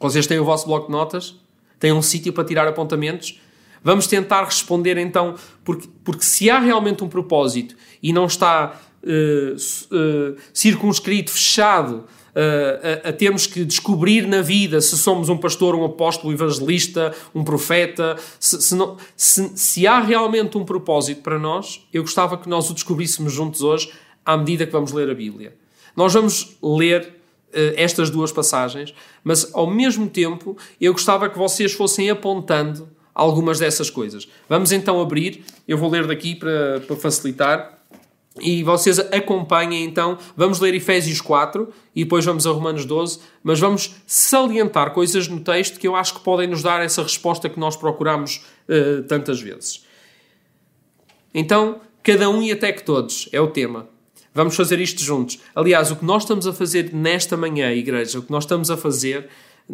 Vocês 0.00 0.26
têm 0.26 0.38
o 0.38 0.44
vosso 0.46 0.64
bloco 0.64 0.86
de 0.86 0.92
notas? 0.92 1.36
Têm 1.78 1.92
um 1.92 2.00
sítio 2.00 2.32
para 2.32 2.44
tirar 2.44 2.66
apontamentos? 2.66 3.38
Vamos 3.84 4.06
tentar 4.06 4.42
responder 4.42 4.96
então, 4.96 5.34
porque, 5.62 5.86
porque 6.02 6.24
se 6.24 6.48
há 6.48 6.58
realmente 6.58 7.04
um 7.04 7.10
propósito 7.10 7.76
e 8.02 8.10
não 8.10 8.24
está 8.24 8.80
uh, 9.02 9.54
uh, 9.54 10.36
circunscrito, 10.54 11.30
fechado 11.30 12.06
a, 12.40 13.08
a, 13.08 13.12
termos 13.12 13.46
que 13.46 13.64
descobrir 13.64 14.26
na 14.26 14.40
vida 14.40 14.80
se 14.80 14.96
somos 14.96 15.28
um 15.28 15.36
pastor, 15.36 15.74
um 15.74 15.84
apóstolo, 15.84 16.30
um 16.30 16.34
evangelista, 16.34 17.14
um 17.34 17.42
profeta, 17.42 18.16
se, 18.38 18.60
se, 18.62 18.74
não, 18.74 18.96
se, 19.16 19.50
se 19.56 19.86
há 19.86 20.00
realmente 20.00 20.56
um 20.56 20.64
propósito 20.64 21.22
para 21.22 21.38
nós, 21.38 21.86
eu 21.92 22.02
gostava 22.02 22.38
que 22.38 22.48
nós 22.48 22.70
o 22.70 22.74
descobríssemos 22.74 23.32
juntos 23.32 23.62
hoje 23.62 23.92
à 24.24 24.36
medida 24.36 24.66
que 24.66 24.72
vamos 24.72 24.92
ler 24.92 25.10
a 25.10 25.14
Bíblia. 25.14 25.56
Nós 25.96 26.12
vamos 26.12 26.56
ler 26.62 27.02
uh, 27.02 27.74
estas 27.76 28.10
duas 28.10 28.30
passagens, 28.30 28.94
mas 29.24 29.52
ao 29.54 29.68
mesmo 29.68 30.08
tempo 30.08 30.56
eu 30.80 30.92
gostava 30.92 31.28
que 31.28 31.38
vocês 31.38 31.72
fossem 31.72 32.08
apontando 32.10 32.88
algumas 33.14 33.58
dessas 33.58 33.90
coisas. 33.90 34.28
Vamos 34.48 34.70
então 34.70 35.00
abrir, 35.00 35.44
eu 35.66 35.76
vou 35.76 35.90
ler 35.90 36.06
daqui 36.06 36.36
para, 36.36 36.80
para 36.86 36.94
facilitar. 36.94 37.77
E 38.40 38.62
vocês 38.62 38.98
acompanhem 38.98 39.84
então, 39.84 40.18
vamos 40.36 40.60
ler 40.60 40.74
Efésios 40.74 41.20
4 41.20 41.68
e 41.94 42.04
depois 42.04 42.24
vamos 42.24 42.46
a 42.46 42.50
Romanos 42.50 42.84
12, 42.84 43.20
mas 43.42 43.58
vamos 43.58 43.94
salientar 44.06 44.92
coisas 44.92 45.28
no 45.28 45.40
texto 45.40 45.78
que 45.78 45.86
eu 45.86 45.96
acho 45.96 46.14
que 46.14 46.20
podem 46.20 46.46
nos 46.46 46.62
dar 46.62 46.82
essa 46.82 47.02
resposta 47.02 47.48
que 47.48 47.58
nós 47.58 47.76
procuramos 47.76 48.44
uh, 48.68 49.02
tantas 49.04 49.40
vezes. 49.40 49.84
Então, 51.34 51.80
cada 52.02 52.28
um 52.30 52.42
e 52.42 52.52
até 52.52 52.72
que 52.72 52.82
todos 52.82 53.28
é 53.32 53.40
o 53.40 53.48
tema. 53.48 53.88
Vamos 54.34 54.54
fazer 54.54 54.80
isto 54.80 55.02
juntos. 55.02 55.38
Aliás, 55.54 55.90
o 55.90 55.96
que 55.96 56.04
nós 56.04 56.22
estamos 56.22 56.46
a 56.46 56.52
fazer 56.52 56.92
nesta 56.94 57.36
manhã, 57.36 57.72
igreja, 57.72 58.18
o 58.18 58.22
que 58.22 58.30
nós 58.30 58.44
estamos 58.44 58.70
a 58.70 58.76
fazer, 58.76 59.28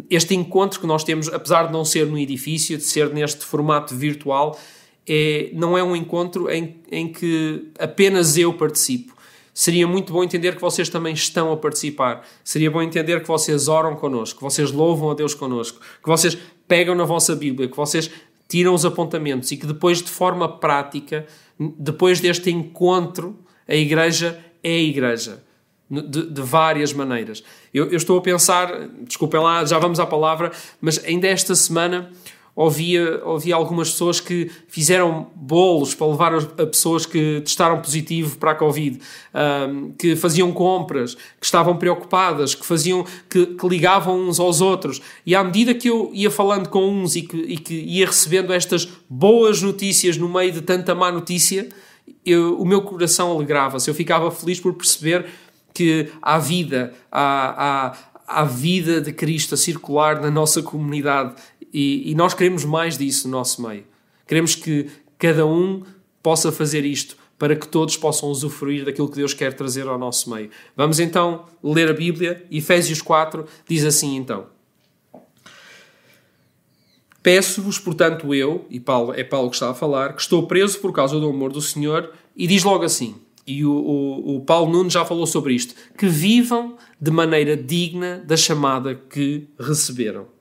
este 0.09 0.35
encontro 0.35 0.79
que 0.79 0.87
nós 0.87 1.03
temos, 1.03 1.27
apesar 1.29 1.67
de 1.67 1.73
não 1.73 1.85
ser 1.85 2.05
no 2.07 2.17
edifício, 2.17 2.77
de 2.77 2.83
ser 2.83 3.13
neste 3.13 3.45
formato 3.45 3.95
virtual, 3.95 4.59
é, 5.07 5.49
não 5.53 5.77
é 5.77 5.83
um 5.83 5.95
encontro 5.95 6.49
em, 6.49 6.77
em 6.91 7.07
que 7.11 7.69
apenas 7.79 8.37
eu 8.37 8.53
participo. 8.53 9.15
Seria 9.53 9.87
muito 9.87 10.11
bom 10.11 10.21
entender 10.21 10.55
que 10.55 10.61
vocês 10.61 10.89
também 10.89 11.13
estão 11.13 11.51
a 11.51 11.55
participar. 11.55 12.27
Seria 12.43 12.69
bom 12.69 12.81
entender 12.81 13.21
que 13.21 13.27
vocês 13.27 13.69
oram 13.69 13.95
connosco, 13.95 14.39
que 14.39 14.43
vocês 14.43 14.69
louvam 14.71 15.11
a 15.11 15.13
Deus 15.13 15.33
connosco, 15.33 15.79
que 15.79 16.09
vocês 16.09 16.37
pegam 16.67 16.93
na 16.93 17.05
vossa 17.05 17.33
Bíblia, 17.35 17.69
que 17.69 17.77
vocês 17.77 18.11
tiram 18.49 18.73
os 18.73 18.83
apontamentos 18.83 19.49
e 19.51 19.57
que 19.57 19.65
depois, 19.65 20.01
de 20.01 20.09
forma 20.09 20.57
prática, 20.57 21.25
depois 21.57 22.19
deste 22.19 22.51
encontro, 22.51 23.39
a 23.65 23.75
Igreja 23.75 24.37
é 24.61 24.71
a 24.71 24.81
Igreja. 24.81 25.43
De, 25.87 26.31
de, 26.31 26.41
várias 26.41 26.91
maneiras. 26.91 27.43
Eu, 27.71 27.85
eu, 27.91 27.97
estou 27.97 28.17
a 28.17 28.21
pensar, 28.21 28.89
desculpem 29.01 29.39
lá, 29.39 29.63
já 29.65 29.77
vamos 29.77 29.99
à 29.99 30.05
palavra, 30.05 30.51
mas 30.81 30.97
ainda 31.05 31.27
esta 31.27 31.53
semana 31.53 32.11
ouvia, 32.55 33.21
ouvia 33.25 33.55
algumas 33.55 33.91
pessoas 33.91 34.19
que 34.21 34.49
fizeram 34.67 35.27
bolos 35.35 35.93
para 35.93 36.07
levar 36.07 36.33
a 36.33 36.65
pessoas 36.65 37.05
que 37.05 37.41
testaram 37.41 37.81
positivo 37.81 38.37
para 38.37 38.51
a 38.51 38.55
Covid, 38.55 38.99
um, 39.33 39.91
que 39.91 40.15
faziam 40.15 40.51
compras, 40.53 41.15
que 41.15 41.45
estavam 41.45 41.75
preocupadas, 41.75 42.55
que 42.55 42.65
faziam, 42.65 43.05
que, 43.29 43.45
que, 43.45 43.67
ligavam 43.67 44.17
uns 44.29 44.39
aos 44.39 44.61
outros. 44.61 45.01
E 45.25 45.35
à 45.35 45.43
medida 45.43 45.73
que 45.73 45.89
eu 45.89 46.09
ia 46.13 46.31
falando 46.31 46.69
com 46.69 46.87
uns 46.87 47.15
e 47.15 47.23
que, 47.23 47.37
e 47.37 47.57
que 47.57 47.73
ia 47.73 48.05
recebendo 48.05 48.53
estas 48.53 48.87
boas 49.09 49.61
notícias 49.61 50.15
no 50.17 50.29
meio 50.29 50.53
de 50.53 50.61
tanta 50.61 50.95
má 50.95 51.11
notícia, 51.11 51.67
eu, 52.25 52.57
o 52.59 52.65
meu 52.65 52.81
coração 52.81 53.31
alegrava-se. 53.31 53.89
Eu 53.89 53.93
ficava 53.93 54.31
feliz 54.31 54.59
por 54.59 54.73
perceber 54.73 55.25
que 55.73 56.09
há 56.21 56.37
vida, 56.37 56.93
há, 57.11 57.91
há, 58.27 58.41
há 58.41 58.43
vida 58.45 59.01
de 59.01 59.11
Cristo 59.11 59.55
a 59.55 59.57
circular 59.57 60.21
na 60.21 60.31
nossa 60.31 60.63
comunidade 60.63 61.35
e, 61.75 62.11
e 62.11 62.15
nós 62.15 62.33
queremos 62.33 62.63
mais 62.63 62.97
disso 62.97 63.27
no 63.27 63.37
nosso 63.37 63.61
meio. 63.61 63.83
Queremos 64.25 64.55
que 64.55 64.89
cada 65.17 65.45
um 65.45 65.83
possa 66.23 66.49
fazer 66.49 66.85
isto 66.85 67.17
para 67.37 67.53
que 67.53 67.67
todos 67.67 67.97
possam 67.97 68.29
usufruir 68.29 68.85
daquilo 68.85 69.09
que 69.09 69.17
Deus 69.17 69.33
quer 69.33 69.53
trazer 69.53 69.85
ao 69.85 69.99
nosso 69.99 70.29
meio. 70.29 70.49
Vamos 70.73 71.01
então 71.01 71.43
ler 71.61 71.89
a 71.89 71.93
Bíblia. 71.93 72.45
Efésios 72.49 73.01
4 73.01 73.45
diz 73.67 73.83
assim 73.83 74.15
então. 74.15 74.47
Peço-vos, 77.21 77.77
portanto, 77.77 78.33
eu, 78.33 78.65
e 78.69 78.79
Paulo, 78.79 79.13
é 79.13 79.23
Paulo 79.23 79.49
que 79.49 79.57
está 79.57 79.71
a 79.71 79.73
falar, 79.73 80.13
que 80.13 80.21
estou 80.21 80.47
preso 80.47 80.79
por 80.79 80.93
causa 80.93 81.19
do 81.19 81.27
amor 81.27 81.51
do 81.51 81.61
Senhor, 81.61 82.13
e 82.37 82.47
diz 82.47 82.63
logo 82.63 82.85
assim, 82.85 83.15
e 83.45 83.65
o, 83.65 83.71
o, 83.71 84.35
o 84.37 84.41
Paulo 84.41 84.71
Nunes 84.71 84.93
já 84.93 85.03
falou 85.03 85.27
sobre 85.27 85.53
isto, 85.53 85.73
que 85.97 86.07
vivam 86.07 86.77
de 87.01 87.11
maneira 87.11 87.57
digna 87.57 88.23
da 88.25 88.37
chamada 88.37 88.95
que 88.95 89.47
receberam. 89.59 90.34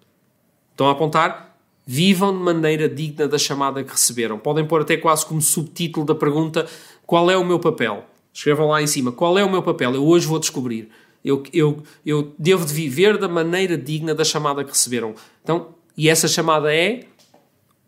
Estão 0.74 0.88
a 0.88 0.90
apontar? 0.90 1.56
Vivam 1.86 2.36
de 2.36 2.42
maneira 2.42 2.88
digna 2.88 3.28
da 3.28 3.38
chamada 3.38 3.84
que 3.84 3.92
receberam. 3.92 4.38
Podem 4.38 4.66
pôr 4.66 4.80
até 4.80 4.96
quase 4.96 5.24
como 5.24 5.40
subtítulo 5.40 6.04
da 6.04 6.16
pergunta: 6.16 6.66
qual 7.06 7.30
é 7.30 7.36
o 7.36 7.44
meu 7.44 7.60
papel? 7.60 8.04
Escrevam 8.32 8.66
lá 8.66 8.82
em 8.82 8.86
cima: 8.88 9.12
qual 9.12 9.38
é 9.38 9.44
o 9.44 9.50
meu 9.50 9.62
papel? 9.62 9.94
Eu 9.94 10.04
hoje 10.04 10.26
vou 10.26 10.40
descobrir. 10.40 10.88
Eu, 11.24 11.44
eu, 11.52 11.82
eu 12.04 12.34
devo 12.36 12.66
de 12.66 12.74
viver 12.74 13.16
da 13.16 13.28
maneira 13.28 13.78
digna 13.78 14.14
da 14.14 14.24
chamada 14.24 14.64
que 14.64 14.70
receberam. 14.70 15.14
Então, 15.42 15.68
e 15.96 16.08
essa 16.08 16.26
chamada 16.26 16.74
é 16.74 17.04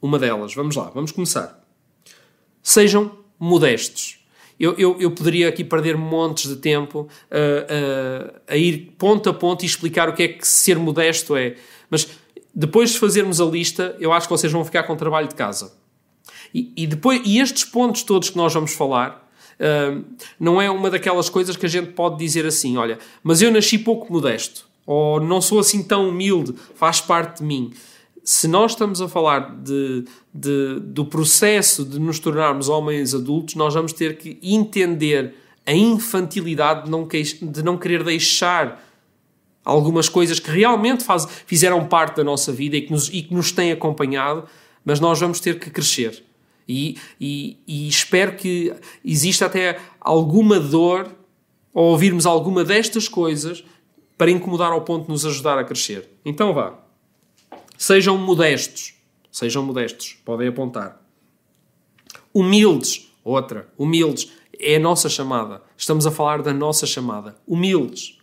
uma 0.01 0.19
delas. 0.19 0.55
Vamos 0.55 0.77
lá, 0.77 0.89
vamos 0.95 1.11
começar. 1.11 1.61
Sejam 2.63 3.11
modestos. 3.39 4.25
Eu, 4.59 4.75
eu, 4.79 4.97
eu 5.01 5.11
poderia 5.11 5.49
aqui 5.49 5.65
perder 5.65 5.97
montes 5.97 6.49
de 6.49 6.57
tempo 6.57 7.01
uh, 7.01 7.07
uh, 7.07 8.41
a 8.47 8.57
ir 8.57 8.95
ponto 8.97 9.29
a 9.29 9.35
ponto 9.35 9.65
e 9.65 9.67
explicar 9.67 10.09
o 10.09 10.15
que 10.15 10.23
é 10.23 10.29
que 10.29 10.47
ser 10.47 10.79
modesto 10.79 11.37
é. 11.37 11.57
Mas 11.91 12.09
depois 12.59 12.93
de 12.93 12.99
fazermos 12.99 13.39
a 13.39 13.45
lista, 13.45 13.95
eu 14.01 14.15
acho 14.15 14.27
que 14.27 14.33
vocês 14.33 14.51
vão 14.51 14.65
ficar 14.65 14.85
com 14.85 14.97
trabalho 14.97 15.29
de 15.29 15.35
casa. 15.35 15.75
E, 16.55 16.73
e 16.75 16.87
depois, 16.87 17.21
e 17.23 17.39
estes 17.39 17.65
pontos 17.65 18.03
todos 18.03 18.31
que 18.31 18.37
nós 18.39 18.55
vamos 18.55 18.73
falar, 18.73 19.31
uh, 19.61 20.03
não 20.41 20.61
é 20.61 20.71
uma 20.71 20.91
daquelas 20.91 21.29
coisas 21.29 21.55
que 21.55 21.67
a 21.67 21.69
gente 21.69 21.93
pode 21.93 22.17
dizer 22.17 22.47
assim: 22.47 22.79
olha, 22.79 22.99
mas 23.23 23.43
eu 23.43 23.53
nasci 23.53 23.79
pouco 23.79 24.11
modesto, 24.11 24.67
ou 24.87 25.21
não 25.21 25.39
sou 25.39 25.59
assim 25.59 25.83
tão 25.83 26.09
humilde, 26.09 26.55
faz 26.75 26.99
parte 26.99 27.41
de 27.41 27.45
mim. 27.45 27.75
Se 28.25 28.49
nós 28.49 28.73
estamos 28.73 29.03
a 29.03 29.09
falar 29.09 29.55
de, 29.63 30.07
de, 30.33 30.81
do 30.81 31.05
processo 31.05 31.85
de 31.85 32.01
nos 32.01 32.19
tornarmos 32.19 32.71
homens 32.71 33.15
adultos, 33.15 33.55
nós 33.55 33.75
vamos 33.75 33.93
ter 33.93 34.17
que 34.17 34.39
entender 34.43 35.35
a 35.67 35.75
infantilidade 35.75 36.87
de 36.87 36.91
não, 36.91 37.07
de 37.07 37.63
não 37.63 37.77
querer 37.77 38.03
deixar 38.03 38.83
algumas 39.67 40.09
coisas 40.09 40.39
que 40.39 40.49
realmente 40.49 41.03
faz, 41.03 41.27
fizeram 41.45 41.85
parte 41.85 42.19
da 42.19 42.25
nossa 42.25 42.53
vida 42.53 42.77
e 42.77 42.83
que, 42.83 42.93
nos, 42.93 43.09
e 43.09 43.23
que 43.23 43.35
nos 43.35 43.51
têm 43.51 43.73
acompanhado, 43.73 44.45
mas 44.85 45.01
nós 45.01 45.19
vamos 45.19 45.41
ter 45.41 45.59
que 45.59 45.69
crescer. 45.69 46.23
E, 46.69 46.97
e, 47.21 47.59
e 47.67 47.89
espero 47.89 48.37
que 48.37 48.73
exista 49.05 49.47
até 49.47 49.81
alguma 50.01 50.61
dor 50.61 51.11
ao 51.75 51.83
ouvirmos 51.85 52.27
alguma 52.27 52.65
destas 52.65 53.09
coisas 53.09 53.65
para 54.17 54.31
incomodar 54.31 54.71
ao 54.71 54.83
ponto 54.83 55.07
de 55.07 55.11
nos 55.11 55.27
ajudar 55.27 55.59
a 55.59 55.65
crescer. 55.65 56.09
Então 56.25 56.55
vá. 56.55 56.79
Sejam 57.77 58.17
modestos. 58.17 58.95
Sejam 59.31 59.65
modestos. 59.65 60.17
Podem 60.25 60.49
apontar. 60.49 61.03
Humildes. 62.33 63.13
Outra. 63.23 63.69
Humildes. 63.77 64.31
É 64.59 64.77
a 64.77 64.81
nossa 64.81 65.09
chamada. 65.09 65.61
Estamos 65.77 66.07
a 66.07 66.11
falar 66.11 66.41
da 66.41 66.55
nossa 66.55 66.87
chamada. 66.87 67.37
Humildes 67.47 68.16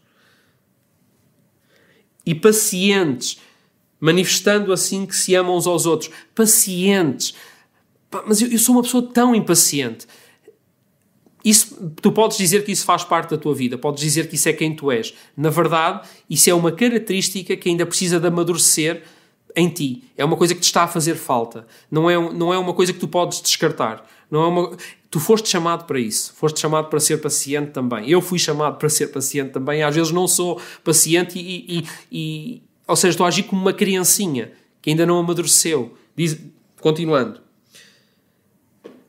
e 2.26 2.34
pacientes, 2.34 3.40
manifestando 4.00 4.72
assim 4.72 5.06
que 5.06 5.16
se 5.16 5.36
amam 5.36 5.58
uns 5.58 5.68
aos 5.68 5.86
outros. 5.86 6.10
Pacientes. 6.34 7.34
Mas 8.28 8.42
eu, 8.42 8.50
eu 8.50 8.60
sou 8.60 8.76
uma 8.76 8.84
pessoa 8.84 9.04
tão 9.04 9.36
impaciente. 9.36 10.08
Isso, 11.44 11.92
tu 12.02 12.12
podes 12.12 12.38
dizer 12.38 12.64
que 12.64 12.72
isso 12.72 12.86
faz 12.86 13.04
parte 13.04 13.32
da 13.32 13.38
tua 13.38 13.54
vida, 13.54 13.78
podes 13.78 14.02
dizer 14.02 14.30
que 14.30 14.36
isso 14.36 14.48
é 14.48 14.54
quem 14.54 14.74
tu 14.74 14.90
és. 14.90 15.14
Na 15.36 15.50
verdade, 15.50 16.08
isso 16.30 16.50
é 16.50 16.54
uma 16.54 16.72
característica 16.72 17.56
que 17.58 17.68
ainda 17.68 17.86
precisa 17.86 18.20
de 18.20 18.28
amadurecer 18.28 19.04
em 19.56 19.68
ti. 19.68 20.04
É 20.18 20.24
uma 20.24 20.38
coisa 20.38 20.56
que 20.56 20.62
te 20.62 20.66
está 20.66 20.84
a 20.84 20.88
fazer 20.88 21.16
falta. 21.16 21.68
Não 21.92 22.10
é, 22.10 22.16
não 22.34 22.54
é 22.54 22.58
uma 22.58 22.74
coisa 22.74 22.94
que 22.94 23.00
tu 23.00 23.10
podes 23.10 23.42
descartar. 23.42 24.08
Não 24.30 24.44
é 24.44 24.48
uma, 24.48 24.78
tu 25.10 25.20
foste 25.20 25.48
chamado 25.48 25.86
para 25.86 26.00
isso. 26.00 26.34
Foste 26.34 26.60
chamado 26.60 26.90
para 26.90 27.00
ser 27.00 27.18
paciente 27.18 27.72
também. 27.72 28.10
Eu 28.10 28.22
fui 28.22 28.40
chamado 28.40 28.78
para 28.78 28.90
ser 28.90 29.08
paciente 29.08 29.52
também. 29.52 29.84
Às 29.84 29.96
vezes 29.96 30.12
não 30.12 30.28
sou 30.28 30.60
paciente 30.84 31.38
e, 31.38 31.80
e, 31.80 31.88
e 32.12 32.64
ou 32.88 32.96
seja, 32.96 33.12
estou 33.12 33.26
a 33.26 33.30
agir 33.30 33.44
como 33.44 33.62
uma 33.62 33.74
criancinha 33.74 34.52
que 34.82 34.90
ainda 34.90 35.06
não 35.06 35.20
amadureceu. 35.20 35.96
Diz, 36.16 36.38
continuando. 36.82 37.42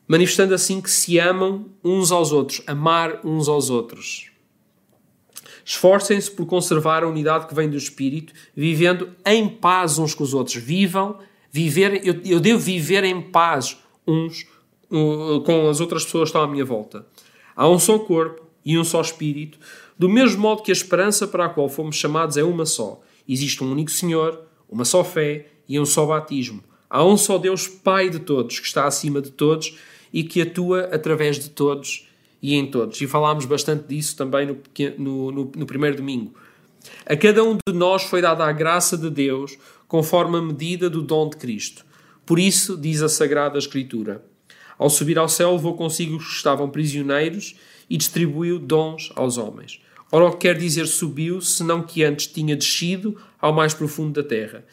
Manifestando 0.07 0.55
assim 0.55 0.81
que 0.81 0.91
se 0.91 1.19
amam 1.19 1.67
uns 1.83 2.13
aos 2.13 2.33
outros. 2.33 2.63
Amar 2.67 3.21
uns 3.25 3.49
aos 3.49 3.71
outros. 3.71 4.31
Esforcem-se 5.65 6.31
por 6.31 6.45
conservar 6.45 7.03
a 7.03 7.09
unidade 7.09 7.47
que 7.47 7.55
vem 7.55 7.71
do 7.71 7.77
Espírito, 7.77 8.35
vivendo 8.55 9.11
em 9.25 9.49
paz 9.49 9.99
uns 9.99 10.15
com 10.15 10.23
os 10.23 10.35
outros. 10.35 10.57
Vivam, 10.57 11.19
viver, 11.51 12.07
eu, 12.07 12.21
eu 12.25 12.39
devo 12.39 12.59
viver 12.59 13.03
em 13.05 13.23
paz 13.23 13.79
uns 14.07 14.47
com 14.89 15.69
as 15.69 15.81
outras 15.81 16.05
pessoas 16.05 16.31
que 16.31 16.37
estão 16.37 16.43
à 16.43 16.49
minha 16.51 16.65
volta. 16.65 17.07
Há 17.57 17.69
um 17.69 17.79
só 17.79 17.99
corpo 17.99 18.43
e 18.65 18.79
um 18.79 18.85
só 18.85 19.01
Espírito, 19.01 19.59
do 19.99 20.09
mesmo 20.09 20.43
modo 20.43 20.63
que 20.63 20.71
a 20.71 20.75
esperança 20.75 21.27
para 21.27 21.47
a 21.47 21.49
qual 21.49 21.69
fomos 21.69 21.97
chamados 21.97 22.37
é 22.37 22.43
uma 22.43 22.67
só. 22.67 23.01
Existe 23.29 23.63
um 23.63 23.71
único 23.71 23.91
Senhor, 23.91 24.43
uma 24.69 24.85
só 24.85 25.05
fé 25.05 25.47
e 25.69 25.79
um 25.79 25.87
só 25.87 26.07
batismo. 26.07 26.63
Há 26.89 27.05
um 27.05 27.17
só 27.17 27.39
Deus, 27.39 27.67
Pai 27.67 28.09
de 28.11 28.21
todos, 28.21 28.59
que 28.59 28.67
está 28.67 28.87
acima 28.87 29.21
de 29.21 29.31
todos 29.31 29.77
e 30.13 30.23
que 30.23 30.43
atua 30.43 30.89
através 30.93 31.39
de 31.39 31.51
todos 31.51 32.09
e 32.41 32.55
em 32.55 32.67
todos. 32.67 33.01
E 33.01 33.07
falámos 33.07 33.47
bastante 33.47 33.87
disso 33.89 34.17
também 34.17 34.47
no, 34.47 34.59
no, 34.99 35.33
no, 35.33 35.53
no 35.57 35.67
primeiro 35.67 35.97
domingo. 35.97 36.35
A 37.07 37.17
cada 37.17 37.43
um 37.43 37.57
de 37.67 37.75
nós 37.75 38.05
foi 38.05 38.21
dada 38.21 38.45
a 38.45 38.53
graça 38.53 38.97
de 38.97 39.11
Deus 39.11 39.57
conforme 39.89 40.37
a 40.37 40.43
medida 40.43 40.91
do 40.91 41.03
dom 41.03 41.29
de 41.29 41.37
Cristo. 41.37 41.85
Por 42.27 42.39
isso, 42.39 42.77
diz 42.77 43.03
a 43.03 43.09
Sagrada 43.09 43.59
Escritura: 43.59 44.25
Ao 44.79 44.91
subir 44.91 45.19
ao 45.19 45.29
céu, 45.29 45.53
levou 45.53 45.75
consigo 45.75 46.17
os 46.17 46.25
que 46.25 46.33
estavam 46.33 46.69
prisioneiros 46.69 47.57
e 47.89 47.97
distribuiu 47.97 48.59
dons 48.59 49.13
aos 49.15 49.39
homens. 49.39 49.81
Ora, 50.11 50.27
o 50.27 50.33
que 50.33 50.39
quer 50.49 50.57
dizer 50.57 50.87
subiu, 50.87 51.41
senão 51.41 51.83
que 51.83 52.05
antes 52.05 52.27
tinha 52.27 52.55
descido 52.55 53.17
ao 53.41 53.53
mais 53.53 53.75
profundo 53.75 54.23
da 54.23 54.29
terra. 54.29 54.65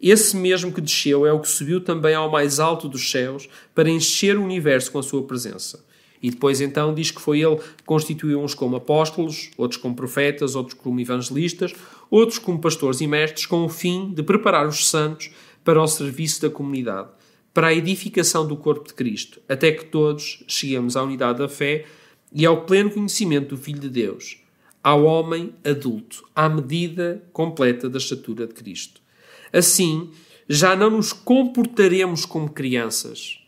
Esse 0.00 0.36
mesmo 0.36 0.72
que 0.72 0.80
desceu 0.80 1.24
é 1.24 1.32
o 1.32 1.40
que 1.40 1.48
subiu 1.48 1.80
também 1.80 2.14
ao 2.14 2.30
mais 2.30 2.58
alto 2.58 2.88
dos 2.88 3.10
céus 3.10 3.48
para 3.74 3.88
encher 3.88 4.36
o 4.36 4.42
universo 4.42 4.90
com 4.90 4.98
a 4.98 5.02
sua 5.02 5.22
presença. 5.22 5.84
E 6.20 6.30
depois 6.30 6.60
então 6.60 6.94
diz 6.94 7.10
que 7.10 7.20
foi 7.20 7.40
ele 7.40 7.56
que 7.56 7.84
constituiu 7.84 8.40
uns 8.40 8.54
como 8.54 8.76
apóstolos, 8.76 9.50
outros 9.56 9.80
como 9.80 9.94
profetas, 9.94 10.54
outros 10.54 10.78
como 10.78 11.00
evangelistas, 11.00 11.72
outros 12.10 12.38
como 12.38 12.60
pastores 12.60 13.00
e 13.00 13.06
mestres, 13.06 13.46
com 13.46 13.64
o 13.64 13.68
fim 13.68 14.12
de 14.12 14.22
preparar 14.22 14.66
os 14.66 14.88
santos 14.88 15.30
para 15.64 15.82
o 15.82 15.86
serviço 15.86 16.42
da 16.42 16.50
comunidade, 16.50 17.08
para 17.52 17.68
a 17.68 17.74
edificação 17.74 18.46
do 18.46 18.56
corpo 18.56 18.88
de 18.88 18.94
Cristo, 18.94 19.40
até 19.48 19.72
que 19.72 19.84
todos 19.84 20.42
cheguemos 20.46 20.96
à 20.96 21.02
unidade 21.02 21.38
da 21.38 21.48
fé 21.48 21.84
e 22.32 22.46
ao 22.46 22.64
pleno 22.64 22.90
conhecimento 22.90 23.50
do 23.50 23.60
Filho 23.60 23.80
de 23.80 23.90
Deus, 23.90 24.38
ao 24.82 25.04
homem 25.04 25.54
adulto, 25.64 26.24
à 26.34 26.48
medida 26.48 27.22
completa 27.32 27.88
da 27.88 27.98
estatura 27.98 28.46
de 28.46 28.54
Cristo. 28.54 29.00
Assim, 29.52 30.10
já 30.48 30.74
não 30.74 30.90
nos 30.90 31.12
comportaremos 31.12 32.24
como 32.24 32.50
crianças. 32.50 33.38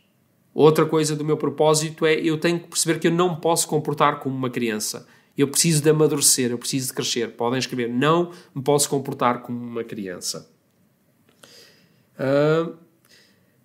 Outra 0.53 0.85
coisa 0.85 1.15
do 1.15 1.25
meu 1.25 1.35
propósito 1.35 2.05
é 2.05 2.13
eu 2.13 2.37
tenho 2.37 2.59
que 2.59 2.67
perceber 2.67 2.99
que 2.99 3.07
eu 3.07 3.11
não 3.11 3.35
posso 3.35 3.67
comportar 3.67 4.19
como 4.19 4.35
uma 4.35 4.49
criança. 4.49 5.07
Eu 5.37 5.49
preciso 5.49 5.83
de 5.83 5.89
amadurecer, 5.89 6.51
eu 6.51 6.57
preciso 6.57 6.87
de 6.87 6.93
crescer. 6.93 7.31
Podem 7.31 7.59
escrever, 7.59 7.89
não 7.89 8.31
me 8.53 8.61
posso 8.63 8.89
comportar 8.89 9.41
como 9.41 9.57
uma 9.59 9.83
criança. 9.83 10.49
Uh, 12.17 12.73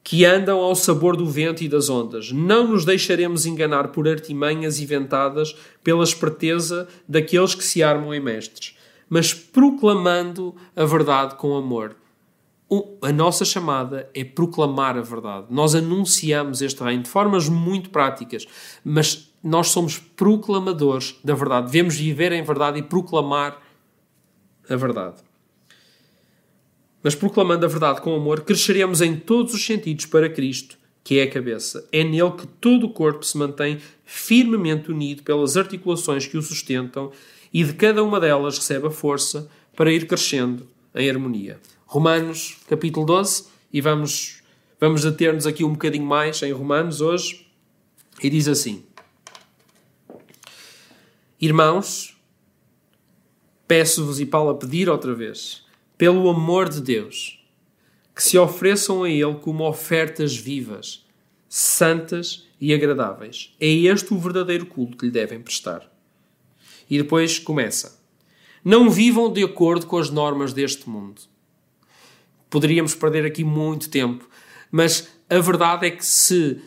que 0.02 0.24
andam 0.24 0.58
ao 0.60 0.74
sabor 0.74 1.16
do 1.16 1.26
vento 1.26 1.62
e 1.62 1.68
das 1.68 1.88
ondas. 1.88 2.32
Não 2.32 2.66
nos 2.66 2.84
deixaremos 2.84 3.46
enganar 3.46 3.88
por 3.88 4.08
artimanhas 4.08 4.80
inventadas 4.80 5.54
pela 5.84 6.04
esperteza 6.04 6.88
daqueles 7.08 7.54
que 7.54 7.64
se 7.64 7.82
armam 7.82 8.14
em 8.14 8.20
mestres, 8.20 8.76
mas 9.08 9.34
proclamando 9.34 10.54
a 10.74 10.84
verdade 10.84 11.34
com 11.34 11.56
amor. 11.56 11.96
A 13.02 13.10
nossa 13.12 13.44
chamada 13.44 14.08
é 14.14 14.24
proclamar 14.24 14.96
a 14.96 15.02
verdade. 15.02 15.46
Nós 15.50 15.74
anunciamos 15.74 16.62
este 16.62 16.82
reino 16.82 17.02
de 17.02 17.08
formas 17.08 17.48
muito 17.48 17.90
práticas, 17.90 18.46
mas 18.84 19.32
nós 19.42 19.68
somos 19.68 19.98
proclamadores 19.98 21.16
da 21.24 21.34
verdade. 21.34 21.66
Devemos 21.66 21.96
viver 21.96 22.30
em 22.30 22.44
verdade 22.44 22.78
e 22.78 22.82
proclamar 22.82 23.60
a 24.68 24.76
verdade 24.76 25.29
mas 27.02 27.14
proclamando 27.14 27.64
a 27.64 27.68
verdade 27.68 28.00
com 28.00 28.14
amor, 28.14 28.40
cresceremos 28.42 29.00
em 29.00 29.16
todos 29.16 29.54
os 29.54 29.64
sentidos 29.64 30.06
para 30.06 30.28
Cristo, 30.28 30.78
que 31.02 31.18
é 31.18 31.22
a 31.22 31.30
cabeça. 31.30 31.86
É 31.90 32.04
nele 32.04 32.30
que 32.32 32.46
todo 32.46 32.86
o 32.86 32.90
corpo 32.90 33.24
se 33.24 33.38
mantém 33.38 33.78
firmemente 34.04 34.90
unido 34.90 35.22
pelas 35.22 35.56
articulações 35.56 36.26
que 36.26 36.36
o 36.36 36.42
sustentam 36.42 37.10
e 37.52 37.64
de 37.64 37.72
cada 37.72 38.04
uma 38.04 38.20
delas 38.20 38.58
recebe 38.58 38.86
a 38.86 38.90
força 38.90 39.48
para 39.74 39.92
ir 39.92 40.06
crescendo 40.06 40.66
em 40.94 41.08
harmonia. 41.08 41.58
Romanos, 41.86 42.58
capítulo 42.68 43.06
12, 43.06 43.46
e 43.72 43.80
vamos, 43.80 44.42
vamos 44.78 45.02
deter-nos 45.02 45.46
aqui 45.46 45.64
um 45.64 45.72
bocadinho 45.72 46.04
mais 46.04 46.42
em 46.42 46.52
Romanos 46.52 47.00
hoje, 47.00 47.46
e 48.22 48.28
diz 48.28 48.46
assim: 48.46 48.84
Irmãos, 51.40 52.16
peço-vos, 53.66 54.20
e 54.20 54.26
Paulo 54.26 54.50
a 54.50 54.54
pedir 54.54 54.88
outra 54.88 55.14
vez, 55.14 55.64
pelo 56.00 56.30
amor 56.30 56.70
de 56.70 56.80
Deus, 56.80 57.44
que 58.16 58.22
se 58.22 58.38
ofereçam 58.38 59.02
a 59.02 59.10
Ele 59.10 59.34
como 59.34 59.68
ofertas 59.68 60.34
vivas, 60.34 61.04
santas 61.46 62.48
e 62.58 62.72
agradáveis. 62.72 63.54
É 63.60 63.66
este 63.66 64.14
o 64.14 64.18
verdadeiro 64.18 64.64
culto 64.64 64.96
que 64.96 65.04
lhe 65.04 65.12
devem 65.12 65.42
prestar. 65.42 65.92
E 66.88 66.96
depois 66.96 67.38
começa. 67.38 68.00
Não 68.64 68.88
vivam 68.88 69.30
de 69.30 69.44
acordo 69.44 69.86
com 69.86 69.98
as 69.98 70.08
normas 70.08 70.54
deste 70.54 70.88
mundo. 70.88 71.20
Poderíamos 72.48 72.94
perder 72.94 73.26
aqui 73.26 73.44
muito 73.44 73.90
tempo, 73.90 74.26
mas 74.72 75.06
a 75.28 75.38
verdade 75.38 75.86
é 75.86 75.90
que 75.90 76.06
se 76.06 76.62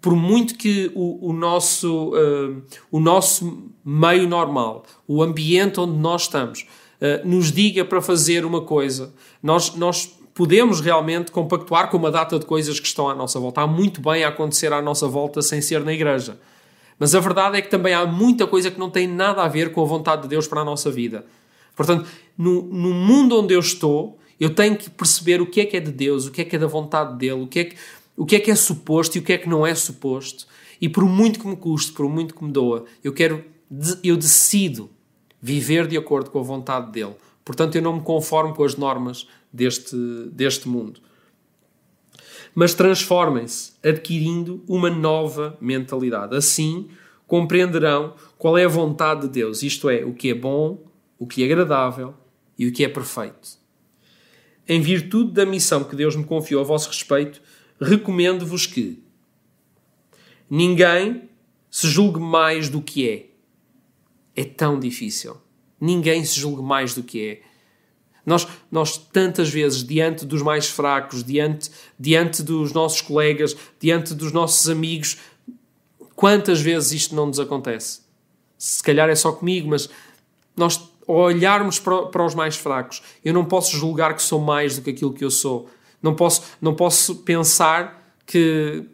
por 0.00 0.14
muito 0.14 0.54
que 0.54 0.92
o, 0.94 1.30
o 1.30 1.32
nosso, 1.32 2.10
uh, 2.10 2.62
o 2.88 3.00
nosso 3.00 3.68
meio 3.84 4.28
normal, 4.28 4.84
o 5.08 5.24
ambiente 5.24 5.80
onde 5.80 5.98
nós 5.98 6.22
estamos, 6.22 6.66
eh, 7.00 7.22
nos 7.24 7.52
diga 7.52 7.84
para 7.84 8.00
fazer 8.00 8.44
uma 8.44 8.60
coisa. 8.62 9.12
Nós, 9.42 9.74
nós 9.74 10.16
podemos 10.34 10.80
realmente 10.80 11.30
compactuar 11.32 11.90
com 11.90 11.96
uma 11.96 12.10
data 12.10 12.38
de 12.38 12.44
coisas 12.44 12.78
que 12.78 12.86
estão 12.86 13.08
à 13.08 13.14
nossa 13.14 13.40
volta. 13.40 13.62
Há 13.62 13.66
muito 13.66 14.00
bem 14.00 14.22
a 14.22 14.28
acontecer 14.28 14.72
à 14.72 14.82
nossa 14.82 15.08
volta 15.08 15.40
sem 15.40 15.60
ser 15.60 15.84
na 15.84 15.92
igreja. 15.92 16.38
Mas 16.98 17.14
a 17.14 17.20
verdade 17.20 17.58
é 17.58 17.62
que 17.62 17.70
também 17.70 17.94
há 17.94 18.06
muita 18.06 18.46
coisa 18.46 18.70
que 18.70 18.78
não 18.78 18.90
tem 18.90 19.06
nada 19.06 19.42
a 19.42 19.48
ver 19.48 19.72
com 19.72 19.82
a 19.82 19.86
vontade 19.86 20.22
de 20.22 20.28
Deus 20.28 20.46
para 20.46 20.60
a 20.60 20.64
nossa 20.64 20.90
vida. 20.90 21.24
Portanto, 21.74 22.06
no, 22.36 22.62
no 22.62 22.92
mundo 22.92 23.40
onde 23.40 23.54
eu 23.54 23.60
estou, 23.60 24.18
eu 24.40 24.54
tenho 24.54 24.76
que 24.76 24.88
perceber 24.90 25.40
o 25.40 25.46
que 25.46 25.60
é 25.60 25.66
que 25.66 25.76
é 25.76 25.80
de 25.80 25.92
Deus, 25.92 26.26
o 26.26 26.30
que 26.30 26.42
é 26.42 26.44
que 26.44 26.56
é 26.56 26.58
da 26.58 26.66
vontade 26.66 27.16
dele, 27.18 27.42
o 27.42 27.46
que 27.46 27.58
é 27.58 27.64
que, 27.64 27.76
o 28.16 28.24
que, 28.24 28.36
é, 28.36 28.40
que 28.40 28.50
é 28.50 28.54
suposto 28.54 29.16
e 29.16 29.20
o 29.20 29.22
que 29.22 29.32
é 29.32 29.38
que 29.38 29.48
não 29.48 29.66
é 29.66 29.74
suposto. 29.74 30.46
E 30.80 30.88
por 30.88 31.04
muito 31.04 31.38
que 31.38 31.46
me 31.46 31.56
custe, 31.56 31.92
por 31.92 32.08
muito 32.08 32.34
que 32.34 32.44
me 32.44 32.52
doa, 32.52 32.84
eu 33.02 33.12
quero, 33.12 33.44
eu 34.02 34.16
decido 34.16 34.90
viver 35.40 35.86
de 35.86 35.96
acordo 35.96 36.30
com 36.30 36.38
a 36.38 36.42
vontade 36.42 36.90
dele. 36.90 37.14
Portanto, 37.44 37.76
eu 37.76 37.82
não 37.82 37.96
me 37.96 38.02
conformo 38.02 38.54
com 38.54 38.64
as 38.64 38.76
normas 38.76 39.28
deste, 39.52 39.96
deste 40.32 40.68
mundo. 40.68 41.00
Mas 42.54 42.74
transformem-se, 42.74 43.72
adquirindo 43.84 44.64
uma 44.66 44.90
nova 44.90 45.56
mentalidade. 45.60 46.34
Assim, 46.34 46.88
compreenderão 47.26 48.14
qual 48.38 48.56
é 48.56 48.64
a 48.64 48.68
vontade 48.68 49.22
de 49.22 49.28
Deus, 49.28 49.62
isto 49.62 49.88
é, 49.88 50.04
o 50.04 50.12
que 50.12 50.30
é 50.30 50.34
bom, 50.34 50.84
o 51.18 51.26
que 51.26 51.42
é 51.42 51.46
agradável 51.46 52.14
e 52.58 52.66
o 52.66 52.72
que 52.72 52.84
é 52.84 52.88
perfeito. 52.88 53.58
Em 54.68 54.80
virtude 54.80 55.32
da 55.32 55.46
missão 55.46 55.84
que 55.84 55.94
Deus 55.94 56.16
me 56.16 56.24
confiou 56.24 56.60
a 56.60 56.64
vosso 56.64 56.88
respeito, 56.88 57.40
recomendo-vos 57.80 58.66
que 58.66 59.02
ninguém 60.50 61.28
se 61.70 61.88
julgue 61.88 62.18
mais 62.18 62.68
do 62.68 62.80
que 62.80 63.08
é 63.08 63.35
é 64.36 64.44
tão 64.44 64.78
difícil. 64.78 65.36
Ninguém 65.80 66.24
se 66.24 66.38
julgue 66.38 66.62
mais 66.62 66.94
do 66.94 67.02
que 67.02 67.28
é. 67.28 67.40
Nós, 68.24 68.46
nós 68.70 68.98
tantas 68.98 69.48
vezes, 69.48 69.84
diante 69.84 70.26
dos 70.26 70.42
mais 70.42 70.68
fracos, 70.68 71.24
diante, 71.24 71.70
diante 71.98 72.42
dos 72.42 72.72
nossos 72.72 73.00
colegas, 73.00 73.56
diante 73.80 74.14
dos 74.14 74.32
nossos 74.32 74.68
amigos, 74.68 75.16
quantas 76.14 76.60
vezes 76.60 76.92
isto 76.92 77.14
não 77.14 77.26
nos 77.26 77.38
acontece? 77.38 78.00
Se 78.58 78.82
calhar 78.82 79.08
é 79.08 79.14
só 79.14 79.30
comigo, 79.32 79.68
mas 79.68 79.88
nós 80.56 80.90
olharmos 81.06 81.78
para, 81.78 82.06
para 82.06 82.26
os 82.26 82.34
mais 82.34 82.56
fracos, 82.56 83.00
eu 83.24 83.32
não 83.32 83.44
posso 83.44 83.76
julgar 83.76 84.14
que 84.16 84.22
sou 84.22 84.40
mais 84.40 84.76
do 84.76 84.82
que 84.82 84.90
aquilo 84.90 85.12
que 85.12 85.24
eu 85.24 85.30
sou. 85.30 85.70
Não 86.02 86.14
posso, 86.14 86.42
não 86.60 86.74
posso 86.74 87.16
pensar 87.16 88.12
que, 88.26 88.84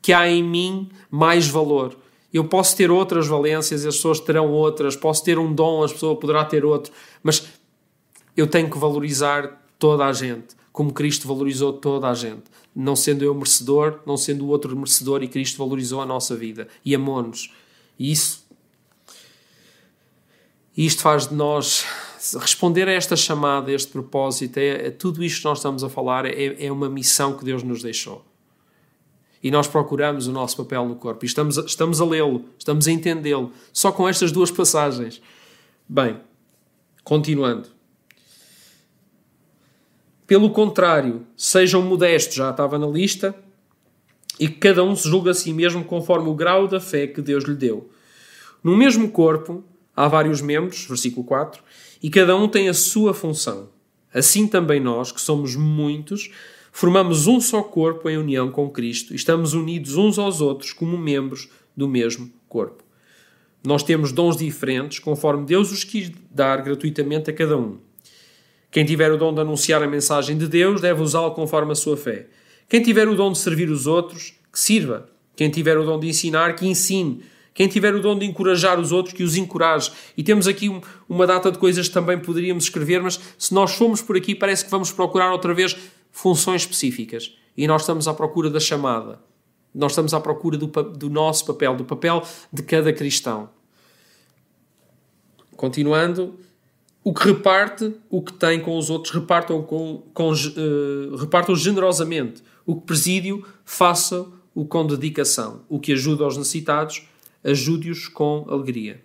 que 0.00 0.12
há 0.12 0.28
em 0.28 0.42
mim 0.42 0.90
mais 1.08 1.46
valor. 1.46 1.96
Eu 2.32 2.44
posso 2.44 2.74
ter 2.76 2.90
outras 2.90 3.26
valências, 3.26 3.84
as 3.84 3.96
pessoas 3.96 4.18
terão 4.18 4.50
outras, 4.50 4.96
posso 4.96 5.22
ter 5.22 5.38
um 5.38 5.52
dom, 5.52 5.82
as 5.82 5.92
pessoas 5.92 6.18
poderá 6.18 6.44
ter 6.44 6.64
outro, 6.64 6.92
mas 7.22 7.46
eu 8.34 8.46
tenho 8.46 8.70
que 8.70 8.78
valorizar 8.78 9.62
toda 9.78 10.06
a 10.06 10.12
gente, 10.12 10.56
como 10.72 10.92
Cristo 10.92 11.28
valorizou 11.28 11.74
toda 11.74 12.08
a 12.08 12.14
gente. 12.14 12.44
Não 12.74 12.96
sendo 12.96 13.22
eu 13.22 13.34
merecedor, 13.34 14.00
não 14.06 14.16
sendo 14.16 14.46
o 14.46 14.48
outro 14.48 14.74
merecedor, 14.74 15.22
e 15.22 15.28
Cristo 15.28 15.58
valorizou 15.58 16.00
a 16.00 16.06
nossa 16.06 16.34
vida 16.34 16.68
e 16.82 16.94
amou-nos. 16.94 17.52
E 17.98 18.10
isso, 18.10 18.46
isto 20.74 21.02
faz 21.02 21.28
de 21.28 21.34
nós 21.34 21.84
responder 22.40 22.88
a 22.88 22.92
esta 22.92 23.14
chamada, 23.14 23.70
a 23.70 23.74
este 23.74 23.92
propósito, 23.92 24.56
é, 24.56 24.86
é 24.86 24.90
tudo 24.90 25.22
isto 25.22 25.40
que 25.40 25.44
nós 25.44 25.58
estamos 25.58 25.84
a 25.84 25.90
falar 25.90 26.24
é, 26.24 26.64
é 26.64 26.72
uma 26.72 26.88
missão 26.88 27.36
que 27.36 27.44
Deus 27.44 27.62
nos 27.62 27.82
deixou 27.82 28.24
e 29.42 29.50
nós 29.50 29.66
procuramos 29.66 30.26
o 30.26 30.32
nosso 30.32 30.56
papel 30.56 30.86
no 30.86 30.96
corpo 30.96 31.24
e 31.24 31.26
estamos 31.26 31.58
a, 31.58 31.62
estamos 31.62 32.00
a 32.00 32.04
lê-lo, 32.04 32.44
estamos 32.58 32.86
a 32.86 32.92
entendê-lo, 32.92 33.52
só 33.72 33.90
com 33.90 34.08
estas 34.08 34.30
duas 34.30 34.50
passagens. 34.50 35.20
Bem, 35.88 36.20
continuando. 37.02 37.68
Pelo 40.26 40.50
contrário, 40.50 41.26
sejam 41.36 41.82
modestos, 41.82 42.36
já 42.36 42.50
estava 42.50 42.78
na 42.78 42.86
lista, 42.86 43.34
e 44.38 44.48
que 44.48 44.54
cada 44.54 44.82
um 44.82 44.96
se 44.96 45.08
julgue 45.08 45.30
a 45.30 45.34
si 45.34 45.52
mesmo 45.52 45.84
conforme 45.84 46.28
o 46.28 46.34
grau 46.34 46.66
da 46.66 46.80
fé 46.80 47.06
que 47.06 47.20
Deus 47.20 47.44
lhe 47.44 47.54
deu. 47.54 47.90
No 48.62 48.76
mesmo 48.76 49.10
corpo 49.10 49.62
há 49.94 50.08
vários 50.08 50.40
membros, 50.40 50.86
versículo 50.86 51.24
4, 51.26 51.62
e 52.02 52.08
cada 52.08 52.34
um 52.34 52.48
tem 52.48 52.68
a 52.68 52.74
sua 52.74 53.12
função. 53.12 53.68
Assim 54.12 54.46
também 54.46 54.80
nós, 54.80 55.12
que 55.12 55.20
somos 55.20 55.54
muitos, 55.56 56.30
Formamos 56.74 57.26
um 57.26 57.38
só 57.38 57.62
corpo 57.62 58.08
em 58.08 58.16
união 58.16 58.50
com 58.50 58.70
Cristo 58.70 59.12
e 59.12 59.16
estamos 59.16 59.52
unidos 59.52 59.96
uns 59.96 60.18
aos 60.18 60.40
outros 60.40 60.72
como 60.72 60.96
membros 60.96 61.50
do 61.76 61.86
mesmo 61.86 62.32
corpo. 62.48 62.82
Nós 63.62 63.82
temos 63.82 64.10
dons 64.10 64.38
diferentes 64.38 64.98
conforme 64.98 65.44
Deus 65.44 65.70
os 65.70 65.84
quis 65.84 66.10
dar 66.30 66.62
gratuitamente 66.62 67.30
a 67.30 67.32
cada 67.32 67.58
um. 67.58 67.76
Quem 68.70 68.86
tiver 68.86 69.12
o 69.12 69.18
dom 69.18 69.34
de 69.34 69.40
anunciar 69.42 69.82
a 69.82 69.86
mensagem 69.86 70.36
de 70.36 70.48
Deus 70.48 70.80
deve 70.80 71.02
usá-lo 71.02 71.32
conforme 71.32 71.72
a 71.72 71.76
sua 71.76 71.96
fé. 71.96 72.26
Quem 72.66 72.82
tiver 72.82 73.06
o 73.06 73.14
dom 73.14 73.30
de 73.30 73.38
servir 73.38 73.68
os 73.68 73.86
outros, 73.86 74.32
que 74.50 74.58
sirva. 74.58 75.10
Quem 75.36 75.50
tiver 75.50 75.76
o 75.76 75.84
dom 75.84 76.00
de 76.00 76.08
ensinar, 76.08 76.56
que 76.56 76.66
ensine. 76.66 77.22
Quem 77.52 77.68
tiver 77.68 77.94
o 77.94 78.00
dom 78.00 78.18
de 78.18 78.24
encorajar 78.24 78.80
os 78.80 78.92
outros, 78.92 79.14
que 79.14 79.22
os 79.22 79.36
encoraje. 79.36 79.92
E 80.16 80.22
temos 80.22 80.48
aqui 80.48 80.70
um, 80.70 80.80
uma 81.06 81.26
data 81.26 81.52
de 81.52 81.58
coisas 81.58 81.86
que 81.86 81.94
também 81.94 82.18
poderíamos 82.18 82.64
escrever, 82.64 83.02
mas 83.02 83.20
se 83.36 83.52
nós 83.52 83.74
formos 83.74 84.00
por 84.00 84.16
aqui, 84.16 84.34
parece 84.34 84.64
que 84.64 84.70
vamos 84.70 84.90
procurar 84.90 85.30
outra 85.30 85.52
vez 85.52 85.76
funções 86.12 86.62
específicas. 86.62 87.36
E 87.56 87.66
nós 87.66 87.82
estamos 87.82 88.06
à 88.06 88.14
procura 88.14 88.48
da 88.48 88.60
chamada. 88.60 89.18
Nós 89.74 89.92
estamos 89.92 90.12
à 90.12 90.20
procura 90.20 90.56
do, 90.58 90.66
do 90.66 91.10
nosso 91.10 91.46
papel, 91.46 91.74
do 91.74 91.84
papel 91.84 92.22
de 92.52 92.62
cada 92.62 92.92
cristão. 92.92 93.48
Continuando, 95.56 96.38
o 97.02 97.12
que 97.12 97.26
reparte 97.26 97.94
o 98.08 98.22
que 98.22 98.32
tem 98.32 98.60
com 98.60 98.76
os 98.78 98.90
outros, 98.90 99.12
repartam, 99.14 99.62
com, 99.62 100.02
com, 100.14 100.30
uh, 100.32 101.16
repartam 101.16 101.56
generosamente. 101.56 102.42
O 102.64 102.76
que 102.76 102.86
presídio, 102.86 103.44
faça-o 103.64 104.64
com 104.66 104.86
dedicação. 104.86 105.62
O 105.68 105.80
que 105.80 105.92
ajuda 105.92 106.24
aos 106.24 106.36
necessitados, 106.36 107.02
ajude-os 107.42 108.06
com 108.06 108.46
alegria. 108.48 109.02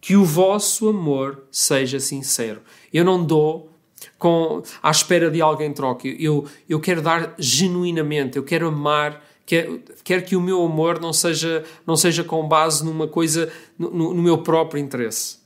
Que 0.00 0.16
o 0.16 0.24
vosso 0.24 0.88
amor 0.88 1.42
seja 1.50 1.98
sincero. 1.98 2.62
Eu 2.92 3.04
não 3.04 3.24
dou 3.24 3.75
com, 4.18 4.62
à 4.82 4.90
espera 4.90 5.30
de 5.30 5.40
alguém 5.40 5.72
troque. 5.72 6.16
Eu, 6.18 6.46
eu 6.68 6.80
quero 6.80 7.02
dar 7.02 7.34
genuinamente, 7.38 8.36
eu 8.36 8.42
quero 8.42 8.68
amar 8.68 9.22
Quer, 9.46 9.78
quer 10.02 10.24
que 10.24 10.34
o 10.34 10.40
meu 10.40 10.60
amor 10.64 11.00
não 11.00 11.12
seja, 11.12 11.64
não 11.86 11.94
seja 11.96 12.24
com 12.24 12.46
base 12.48 12.84
numa 12.84 13.06
coisa, 13.06 13.50
no, 13.78 14.12
no, 14.12 14.20
meu 14.20 14.38
próprio 14.38 14.82
interesse. 14.82 15.38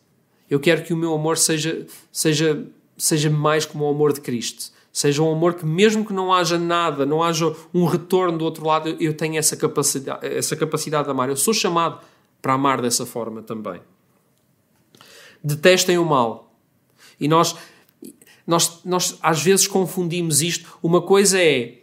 Eu 0.49 0.59
quero 0.59 0.83
que 0.83 0.95
o 0.95 0.97
meu 0.97 1.13
amor 1.13 1.37
seja, 1.37 1.87
seja, 2.11 2.67
seja 2.97 3.29
mais 3.29 3.67
como 3.67 3.85
o 3.85 3.91
amor 3.91 4.15
de 4.15 4.23
Cristo. 4.23 4.73
Seja 4.91 5.23
um 5.23 5.31
amor 5.31 5.55
que, 5.55 5.67
mesmo 5.67 6.05
que 6.05 6.15
não 6.15 6.33
haja 6.33 6.59
nada, 6.59 7.05
não 7.05 7.23
haja 7.23 7.55
um 7.75 7.85
retorno 7.85 8.39
do 8.39 8.45
outro 8.45 8.67
lado, 8.67 8.89
eu 8.99 9.15
tenho 9.15 9.37
essa 9.37 9.55
capacidade, 9.55 10.27
essa 10.27 10.57
capacidade 10.57 11.05
de 11.05 11.11
amar. 11.11 11.29
Eu 11.29 11.37
sou 11.37 11.53
chamado 11.53 12.01
para 12.41 12.55
amar 12.55 12.81
dessa 12.81 13.05
forma 13.05 13.43
também. 13.43 13.83
Detestem 15.45 15.99
o 15.99 16.07
mal. 16.07 16.55
E 17.21 17.29
nós, 17.29 17.55
nós, 18.51 18.81
nós 18.85 19.17
às 19.23 19.41
vezes 19.41 19.69
confundimos 19.69 20.43
isto. 20.43 20.77
Uma 20.83 21.01
coisa 21.01 21.41
é 21.41 21.79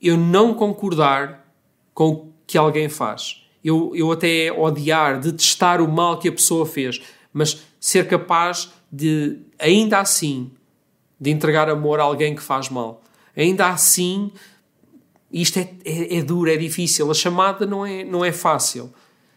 eu 0.00 0.14
não 0.14 0.52
concordar 0.52 1.50
com 1.94 2.10
o 2.10 2.32
que 2.46 2.58
alguém 2.58 2.86
faz. 2.90 3.42
Eu, 3.64 3.92
eu 3.94 4.12
até 4.12 4.52
odiar, 4.52 5.18
detestar 5.18 5.80
o 5.80 5.90
mal 5.90 6.18
que 6.18 6.28
a 6.28 6.32
pessoa 6.32 6.66
fez, 6.66 7.00
mas 7.32 7.62
ser 7.80 8.06
capaz 8.06 8.70
de, 8.92 9.38
ainda 9.58 10.00
assim, 10.00 10.50
de 11.18 11.30
entregar 11.30 11.70
amor 11.70 11.98
a 11.98 12.02
alguém 12.02 12.34
que 12.34 12.42
faz 12.42 12.68
mal. 12.68 13.02
Ainda 13.34 13.68
assim, 13.68 14.30
isto 15.32 15.60
é, 15.60 15.70
é, 15.82 16.18
é 16.18 16.22
duro, 16.22 16.50
é 16.50 16.56
difícil. 16.58 17.10
A 17.10 17.14
chamada 17.14 17.64
não 17.64 17.86
é, 17.86 18.04
não 18.04 18.22
é 18.22 18.32
fácil, 18.32 18.92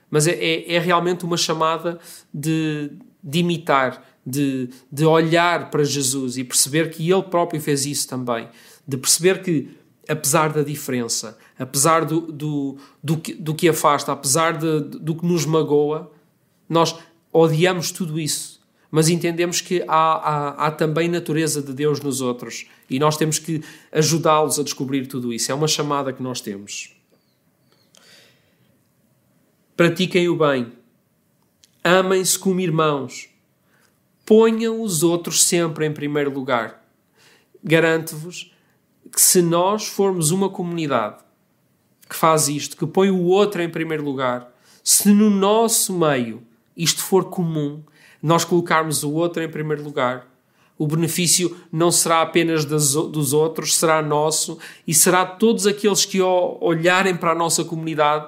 mas 0.10 0.28
é, 0.28 0.32
é, 0.32 0.74
é 0.74 0.80
realmente 0.80 1.24
uma 1.24 1.38
chamada 1.38 2.00
de, 2.34 2.92
de 3.24 3.40
imitar, 3.40 4.04
de, 4.26 4.70
de 4.92 5.06
olhar 5.06 5.70
para 5.70 5.84
Jesus 5.84 6.38
e 6.38 6.44
perceber 6.44 6.90
que 6.90 7.10
Ele 7.10 7.24
próprio 7.24 7.62
fez 7.62 7.86
isso 7.86 8.08
também. 8.08 8.48
De 8.88 8.98
perceber 8.98 9.44
que, 9.44 9.70
apesar 10.08 10.52
da 10.52 10.64
diferença, 10.64 11.38
apesar 11.58 12.06
do, 12.06 12.22
do, 12.22 12.78
do, 13.04 13.18
que, 13.18 13.34
do 13.34 13.54
que 13.54 13.70
afasta, 13.70 14.12
apesar 14.12 14.58
de, 14.58 14.80
do 14.80 15.16
que 15.16 15.26
nos 15.26 15.46
magoa, 15.46 16.12
nós 16.68 16.96
odiamos 17.32 17.92
tudo 17.92 18.20
isso. 18.20 18.56
Mas 18.90 19.10
entendemos 19.10 19.62
que 19.62 19.84
há, 19.88 19.88
há, 19.90 20.68
há 20.68 20.72
também 20.72 21.10
natureza 21.10 21.62
de 21.62 21.74
Deus 21.74 22.00
nos 22.00 22.22
outros 22.22 22.66
e 22.90 22.98
nós 22.98 23.18
temos 23.18 23.38
que 23.40 23.62
ajudá-los 23.92 24.58
a 24.60 24.64
descobrir 24.64 25.06
tudo 25.08 25.34
isso. 25.34 25.52
É 25.52 25.56
uma 25.56 25.68
chamada 25.68 26.14
que 26.14 26.24
nós 26.24 26.40
temos. 26.40 26.96
Pratiquem 29.76 30.30
o 30.30 30.38
bem. 30.38 30.72
Amem-se 31.84 32.40
como 32.40 32.62
irmãos. 32.62 33.28
Ponham 34.26 34.82
os 34.82 35.04
outros 35.04 35.44
sempre 35.44 35.86
em 35.86 35.94
primeiro 35.94 36.34
lugar. 36.34 36.84
Garanto-vos 37.64 38.52
que 39.12 39.22
se 39.22 39.42
nós 39.42 39.88
formos 39.88 40.32
uma 40.32 40.50
comunidade 40.50 41.24
que 42.10 42.16
faz 42.16 42.48
isto, 42.48 42.76
que 42.78 42.86
põe 42.86 43.10
o 43.10 43.24
outro 43.24 43.62
em 43.62 43.70
primeiro 43.70 44.04
lugar, 44.04 44.52
se 44.84 45.10
no 45.10 45.30
nosso 45.30 45.98
meio 45.98 46.44
isto 46.76 47.02
for 47.02 47.26
comum, 47.26 47.82
nós 48.22 48.44
colocarmos 48.44 49.04
o 49.04 49.14
outro 49.14 49.42
em 49.42 49.50
primeiro 49.50 49.84
lugar, 49.84 50.28
o 50.78 50.86
benefício 50.86 51.56
não 51.72 51.90
será 51.90 52.22
apenas 52.22 52.66
das, 52.66 52.94
dos 52.94 53.32
outros, 53.32 53.78
será 53.78 54.02
nosso 54.02 54.58
e 54.86 54.94
será 54.94 55.26
todos 55.26 55.66
aqueles 55.66 56.04
que 56.04 56.22
olharem 56.22 57.16
para 57.16 57.32
a 57.32 57.36
nossa 57.36 57.64
comunidade 57.64 58.28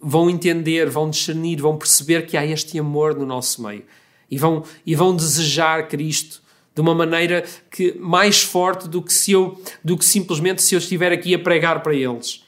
vão 0.00 0.30
entender, 0.30 0.88
vão 0.88 1.10
discernir, 1.10 1.60
vão 1.60 1.76
perceber 1.76 2.26
que 2.26 2.36
há 2.36 2.46
este 2.46 2.78
amor 2.78 3.16
no 3.16 3.26
nosso 3.26 3.62
meio 3.62 3.82
e 4.30 4.36
vão, 4.36 4.64
e 4.84 4.94
vão 4.94 5.14
desejar 5.14 5.88
Cristo 5.88 6.42
de 6.74 6.80
uma 6.80 6.94
maneira 6.94 7.44
que 7.70 7.94
mais 7.98 8.42
forte 8.42 8.88
do 8.88 9.02
que 9.02 9.12
se 9.12 9.32
eu 9.32 9.60
do 9.82 9.96
que 9.96 10.04
simplesmente 10.04 10.62
se 10.62 10.74
eu 10.74 10.78
estiver 10.78 11.12
aqui 11.12 11.34
a 11.34 11.38
pregar 11.38 11.82
para 11.82 11.94
eles 11.94 12.44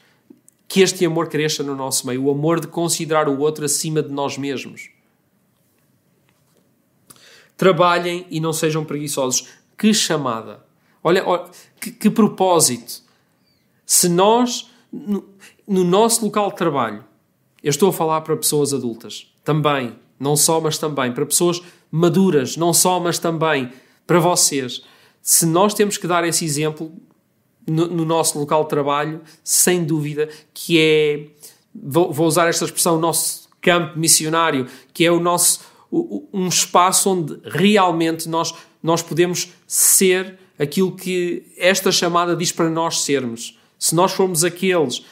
que 0.70 0.82
este 0.82 1.04
amor 1.04 1.28
cresça 1.28 1.64
no 1.64 1.74
nosso 1.74 2.06
meio, 2.06 2.22
o 2.22 2.30
amor 2.30 2.60
de 2.60 2.68
considerar 2.68 3.28
o 3.28 3.40
outro 3.40 3.64
acima 3.64 4.00
de 4.00 4.12
nós 4.12 4.38
mesmos. 4.38 4.88
Trabalhem 7.56 8.24
e 8.30 8.38
não 8.38 8.52
sejam 8.52 8.84
preguiçosos. 8.84 9.48
Que 9.76 9.92
chamada! 9.92 10.64
Olha, 11.02 11.26
olha 11.26 11.50
que, 11.80 11.90
que, 11.90 12.08
propósito! 12.08 13.02
Se 13.84 14.08
nós, 14.08 14.70
no, 14.92 15.28
no 15.66 15.82
nosso 15.82 16.24
local 16.24 16.50
de 16.50 16.56
trabalho, 16.56 17.04
eu 17.64 17.70
estou 17.70 17.88
a 17.88 17.92
falar 17.92 18.20
para 18.20 18.36
pessoas 18.36 18.72
adultas, 18.72 19.26
também, 19.42 19.98
não 20.20 20.36
só, 20.36 20.60
mas 20.60 20.76
também, 20.76 21.10
para 21.12 21.24
pessoas 21.24 21.62
maduras, 21.90 22.56
não 22.56 22.74
só, 22.74 23.00
mas 23.00 23.18
também, 23.18 23.72
para 24.06 24.20
vocês. 24.20 24.82
Se 25.22 25.46
nós 25.46 25.72
temos 25.72 25.96
que 25.96 26.06
dar 26.06 26.24
esse 26.24 26.44
exemplo, 26.44 26.92
no, 27.66 27.86
no, 27.86 28.04
nosso 28.04 28.38
local 28.38 28.64
de 28.64 28.70
trabalho, 28.70 29.20
sem 29.42 29.84
dúvida, 29.84 30.28
que 30.52 30.78
é, 30.78 31.26
vou, 31.74 32.12
vou, 32.12 32.26
usar 32.26 32.48
esta 32.48 32.64
expressão, 32.64 32.96
o 32.96 33.00
nosso 33.00 33.48
campo 33.60 33.98
missionário, 33.98 34.66
que 34.92 35.04
é 35.04 35.10
o 35.10 35.20
nosso, 35.20 35.60
um 35.90 36.48
espaço 36.48 37.10
onde 37.10 37.38
realmente 37.44 38.28
nós, 38.28 38.54
nós 38.82 39.02
podemos 39.02 39.52
ser 39.66 40.38
aquilo 40.58 40.94
que 40.94 41.44
esta 41.56 41.90
chamada 41.90 42.36
diz 42.36 42.52
para 42.52 42.68
nós 42.68 43.02
sermos. 43.02 43.58
Se 43.78 43.94
nós 43.94 44.12
formos 44.12 44.44
aqueles 44.44 45.02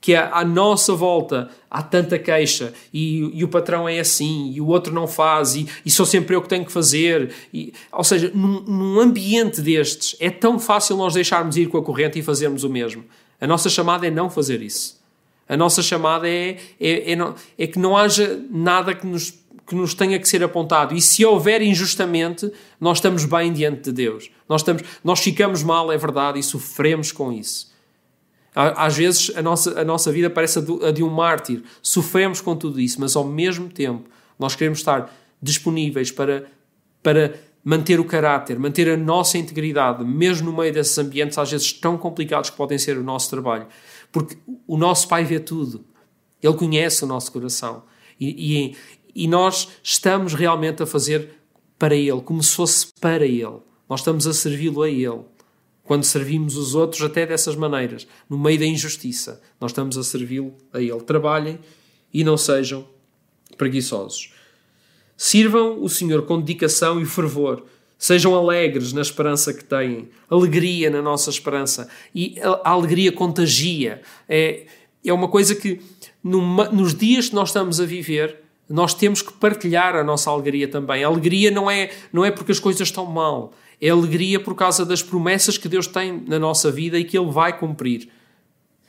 que 0.00 0.14
à 0.14 0.44
nossa 0.44 0.94
volta 0.94 1.50
há 1.70 1.82
tanta 1.82 2.18
queixa 2.18 2.72
e, 2.92 3.38
e, 3.38 3.44
o 3.44 3.48
patrão 3.48 3.88
é 3.88 3.98
assim 3.98 4.52
e 4.52 4.60
o 4.60 4.66
outro 4.68 4.94
não 4.94 5.06
faz 5.06 5.56
e, 5.56 5.66
e 5.84 5.90
sou 5.90 6.06
sempre 6.06 6.36
eu 6.36 6.42
que 6.42 6.48
tenho 6.48 6.64
que 6.64 6.72
fazer. 6.72 7.34
E, 7.52 7.72
ou 7.92 8.04
seja, 8.04 8.30
num, 8.34 8.60
num, 8.60 9.00
ambiente 9.00 9.60
destes 9.60 10.16
é 10.20 10.30
tão 10.30 10.58
fácil 10.58 10.96
nós 10.96 11.14
deixarmos 11.14 11.56
ir 11.56 11.68
com 11.68 11.78
a 11.78 11.82
corrente 11.82 12.18
e 12.18 12.22
fazermos 12.22 12.64
o 12.64 12.70
mesmo. 12.70 13.04
A 13.40 13.46
nossa 13.46 13.68
chamada 13.68 14.06
é 14.06 14.10
não 14.10 14.30
fazer 14.30 14.62
isso. 14.62 14.98
A 15.48 15.56
nossa 15.56 15.82
chamada 15.82 16.28
é, 16.28 16.58
é, 16.78 17.12
é, 17.12 17.16
não, 17.16 17.34
é 17.56 17.66
que 17.66 17.78
não 17.78 17.96
haja 17.96 18.40
nada 18.50 18.94
que 18.94 19.06
nos, 19.06 19.30
que 19.66 19.74
nos 19.74 19.94
tenha 19.94 20.18
que 20.18 20.28
ser 20.28 20.44
apontado. 20.44 20.94
E 20.94 21.00
se 21.00 21.24
houver 21.24 21.62
injustamente, 21.62 22.52
nós 22.80 22.98
estamos 22.98 23.24
bem 23.24 23.52
diante 23.52 23.84
de 23.84 23.92
Deus. 23.92 24.30
Nós, 24.48 24.60
estamos, 24.60 24.82
nós 25.02 25.20
ficamos 25.20 25.62
mal, 25.62 25.90
é 25.90 25.96
verdade, 25.96 26.38
e 26.38 26.42
sofremos 26.42 27.10
com 27.10 27.32
isso. 27.32 27.72
Às 28.54 28.96
vezes 28.96 29.30
a 29.36 29.42
nossa, 29.42 29.80
a 29.80 29.84
nossa 29.84 30.10
vida 30.10 30.28
parece 30.28 30.58
a 30.58 30.90
de 30.90 31.02
um 31.02 31.10
mártir. 31.10 31.62
Sofremos 31.82 32.40
com 32.40 32.56
tudo 32.56 32.80
isso, 32.80 33.00
mas 33.00 33.14
ao 33.14 33.24
mesmo 33.24 33.68
tempo 33.68 34.08
nós 34.38 34.54
queremos 34.54 34.78
estar 34.78 35.14
disponíveis 35.40 36.10
para, 36.10 36.46
para 37.02 37.34
manter 37.62 38.00
o 38.00 38.04
caráter, 38.04 38.58
manter 38.58 38.88
a 38.88 38.96
nossa 38.96 39.38
integridade, 39.38 40.04
mesmo 40.04 40.50
no 40.50 40.56
meio 40.56 40.72
desses 40.72 40.96
ambientes 40.98 41.36
às 41.38 41.50
vezes 41.50 41.72
tão 41.72 41.98
complicados 41.98 42.50
que 42.50 42.56
podem 42.56 42.78
ser 42.78 42.96
o 42.96 43.02
nosso 43.02 43.30
trabalho. 43.30 43.66
Porque 44.10 44.38
o 44.66 44.76
nosso 44.76 45.06
Pai 45.06 45.24
vê 45.24 45.38
tudo. 45.38 45.84
Ele 46.42 46.54
conhece 46.54 47.04
o 47.04 47.06
nosso 47.06 47.30
coração. 47.30 47.82
E, 48.18 48.74
e, 49.14 49.24
e 49.24 49.28
nós 49.28 49.68
estamos 49.82 50.34
realmente 50.34 50.82
a 50.82 50.86
fazer 50.86 51.30
para 51.78 51.94
Ele, 51.94 52.20
como 52.22 52.42
se 52.42 52.54
fosse 52.54 52.86
para 53.00 53.24
Ele. 53.24 53.58
Nós 53.88 54.00
estamos 54.00 54.26
a 54.26 54.32
servi-lo 54.32 54.82
a 54.82 54.88
Ele. 54.88 55.20
Quando 55.88 56.04
servimos 56.04 56.54
os 56.54 56.74
outros 56.74 57.00
até 57.00 57.24
dessas 57.24 57.56
maneiras, 57.56 58.06
no 58.28 58.38
meio 58.38 58.58
da 58.58 58.66
injustiça, 58.66 59.40
nós 59.58 59.70
estamos 59.70 59.96
a 59.96 60.04
servi-lo 60.04 60.52
a 60.70 60.82
Ele. 60.82 61.00
Trabalhem 61.00 61.58
e 62.12 62.22
não 62.22 62.36
sejam 62.36 62.86
preguiçosos. 63.56 64.34
Sirvam 65.16 65.82
o 65.82 65.88
Senhor 65.88 66.26
com 66.26 66.38
dedicação 66.38 67.00
e 67.00 67.06
fervor. 67.06 67.64
Sejam 67.96 68.34
alegres 68.34 68.92
na 68.92 69.00
esperança 69.00 69.54
que 69.54 69.64
têm. 69.64 70.10
Alegria 70.28 70.90
na 70.90 71.00
nossa 71.00 71.30
esperança. 71.30 71.88
E 72.14 72.38
a 72.42 72.68
alegria 72.68 73.10
contagia. 73.10 74.02
É, 74.28 74.66
é 75.02 75.10
uma 75.10 75.28
coisa 75.28 75.54
que, 75.54 75.80
nos 76.22 76.94
dias 76.94 77.30
que 77.30 77.34
nós 77.34 77.48
estamos 77.48 77.80
a 77.80 77.86
viver, 77.86 78.36
nós 78.68 78.92
temos 78.92 79.22
que 79.22 79.32
partilhar 79.32 79.96
a 79.96 80.04
nossa 80.04 80.28
alegria 80.28 80.68
também. 80.68 81.02
A 81.02 81.06
alegria 81.06 81.50
não 81.50 81.70
é, 81.70 81.90
não 82.12 82.26
é 82.26 82.30
porque 82.30 82.52
as 82.52 82.60
coisas 82.60 82.86
estão 82.86 83.06
mal 83.06 83.54
É 83.80 83.90
alegria 83.90 84.40
por 84.40 84.54
causa 84.54 84.84
das 84.84 85.02
promessas 85.02 85.56
que 85.56 85.68
Deus 85.68 85.86
tem 85.86 86.24
na 86.26 86.38
nossa 86.38 86.70
vida 86.70 86.98
e 86.98 87.04
que 87.04 87.16
Ele 87.16 87.30
vai 87.30 87.56
cumprir. 87.56 88.08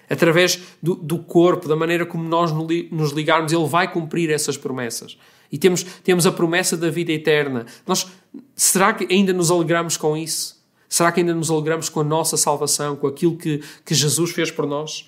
Através 0.10 0.60
do, 0.82 0.95
do 0.95 1.19
corpo, 1.19 1.67
da 1.67 1.75
maneira 1.75 2.06
como 2.06 2.23
nós 2.23 2.52
nos 2.52 3.12
ligarmos, 3.12 3.52
Ele 3.52 3.67
vai 3.67 3.91
cumprir 3.91 4.32
essas 4.32 4.58
promessas. 4.58 5.17
E 5.52 5.58
temos, 5.58 5.84
temos 5.84 6.25
a 6.25 6.32
promessa 6.32 6.75
da 6.75 6.89
vida 6.89 7.12
eterna. 7.12 7.65
Nós, 7.86 8.08
será 8.56 8.93
que 8.93 9.12
ainda 9.13 9.34
nos 9.34 9.52
alegramos 9.52 9.97
com 9.97 10.17
isso? 10.17 10.60
Será 10.88 11.12
que 11.12 11.19
ainda 11.19 11.36
nos 11.36 11.52
alegramos 11.52 11.88
com 11.88 11.99
a 11.99 12.04
nossa 12.04 12.36
salvação, 12.36 12.95
com 12.95 13.06
aquilo 13.06 13.38
que, 13.38 13.63
que 13.86 13.93
Jesus 13.93 14.32
fez 14.32 14.49
por 14.49 14.65
nós? 14.65 15.08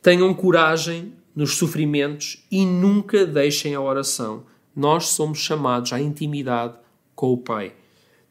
Tenham 0.00 0.32
coragem 0.32 1.12
nos 1.36 1.56
sofrimentos 1.56 2.42
e 2.50 2.64
nunca 2.64 3.26
deixem 3.26 3.74
a 3.74 3.80
oração. 3.80 4.44
Nós 4.74 5.08
somos 5.08 5.38
chamados 5.38 5.92
à 5.92 6.00
intimidade 6.00 6.74
com 7.14 7.30
o 7.32 7.36
Pai. 7.36 7.74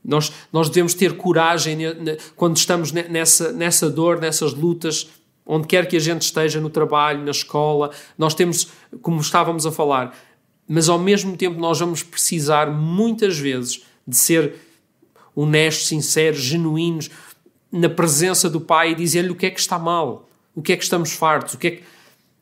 Nós, 0.04 0.32
nós 0.52 0.70
devemos 0.70 0.96
ter 0.96 1.16
coragem 1.16 1.78
quando 2.36 2.58
estamos 2.58 2.92
nessa, 2.92 3.52
nessa 3.52 3.90
dor, 3.90 4.20
nessas 4.20 4.54
lutas, 4.54 5.10
onde 5.46 5.68
quer 5.68 5.88
que 5.88 5.96
a 5.96 6.00
gente 6.00 6.24
esteja, 6.24 6.60
no 6.60 6.70
trabalho, 6.70 7.24
na 7.24 7.32
escola. 7.32 7.92
Nós 8.18 8.34
temos, 8.34 8.70
como 9.02 9.22
estávamos 9.22 9.66
a 9.66 9.72
falar, 9.72 10.18
mas 10.68 10.90
ao 10.90 10.98
mesmo 10.98 11.38
tempo 11.38 11.60
nós 11.60 11.80
vamos 11.80 12.02
precisar 12.02 12.72
muitas 12.72 13.38
vezes 13.38 13.84
de 14.08 14.16
ser 14.16 14.56
honestos, 15.36 15.88
sinceros, 15.88 16.42
genuínos 16.42 17.10
na 17.72 17.90
presença 17.90 18.50
do 18.50 18.62
Pai 18.62 18.92
e 18.92 18.96
dizer-lhe 18.96 19.30
o 19.30 19.36
que 19.36 19.46
é 19.46 19.52
que 19.52 19.60
está 19.60 19.78
mal, 19.78 20.30
o 20.56 20.62
que 20.62 20.74
é 20.74 20.78
que 20.78 20.84
estamos 20.84 21.12
fartos, 21.12 21.54
o 21.54 21.58
que 21.58 21.68
é 21.68 21.72
que... 21.72 21.95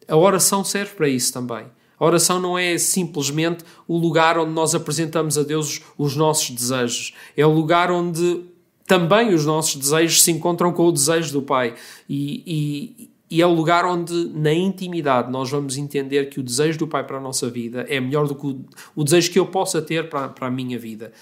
A 0.07 0.15
oração 0.15 0.63
serve 0.63 0.95
para 0.95 1.07
isso 1.07 1.31
também. 1.33 1.65
A 1.99 2.05
oração 2.05 2.39
não 2.39 2.57
é 2.57 2.77
simplesmente 2.77 3.63
o 3.87 3.97
lugar 3.97 4.37
onde 4.37 4.51
nós 4.51 4.75
apresentamos 4.75 5.37
a 5.37 5.43
Deus 5.43 5.81
os 5.97 6.15
nossos 6.15 6.49
desejos. 6.49 7.13
É 7.37 7.45
o 7.45 7.51
lugar 7.51 7.91
onde 7.91 8.43
também 8.85 9.33
os 9.33 9.45
nossos 9.45 9.75
desejos 9.75 10.21
se 10.21 10.31
encontram 10.31 10.73
com 10.73 10.85
o 10.85 10.91
desejo 10.91 11.31
do 11.31 11.41
Pai. 11.41 11.75
E, 12.09 12.43
e, 12.45 13.09
e, 13.37 13.41
é 13.41 13.47
o 13.47 13.53
lugar 13.53 13.85
onde, 13.85 14.13
na 14.33 14.53
intimidade, 14.53 15.31
nós 15.31 15.49
vamos 15.49 15.77
entender 15.77 16.29
que 16.29 16.39
o 16.39 16.43
desejo 16.43 16.79
do 16.79 16.87
Pai 16.87 17.05
para 17.05 17.17
a 17.17 17.21
nossa 17.21 17.49
vida 17.49 17.85
é 17.87 17.99
melhor 17.99 18.27
do 18.27 18.35
que 18.35 18.47
o, 18.47 18.65
o 18.95 19.03
desejo 19.03 19.31
que 19.31 19.39
eu 19.39 19.45
possa 19.45 19.81
ter 19.81 20.09
para, 20.09 20.27
para 20.27 20.47
a 20.47 20.51
minha 20.51 20.77
vida. 20.77 21.13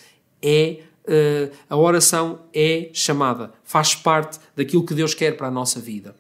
É 0.42 0.80
uh, 1.06 1.52
a 1.70 1.78
oração 1.78 2.40
é 2.54 2.90
chamada, 2.94 3.52
faz 3.64 3.96
parte 3.96 4.40
daquilo 4.56 4.86
que 4.86 4.94
Deus 4.94 5.14
quer 5.14 5.38
para 5.38 5.48
a 5.48 5.52
nossa 5.52 5.80
vida. 5.80 6.16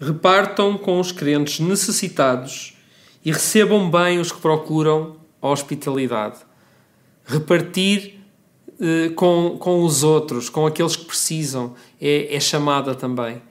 Repartam 0.00 0.78
com 0.78 0.98
os 0.98 1.12
crentes 1.12 1.60
necessitados 1.60 2.76
e 3.24 3.30
recebam 3.30 3.90
bem 3.90 4.18
os 4.18 4.32
que 4.32 4.40
procuram 4.40 5.16
a 5.42 5.48
hospitalidade. 5.48 6.38
Repartir 7.24 8.18
eh, 8.80 9.10
com, 9.10 9.58
com 9.58 9.84
os 9.84 10.02
outros, 10.02 10.48
com 10.48 10.66
aqueles 10.66 10.96
que 10.96 11.04
precisam, 11.04 11.74
é, 12.00 12.34
é 12.34 12.40
chamada 12.40 12.94
também. 12.94 13.42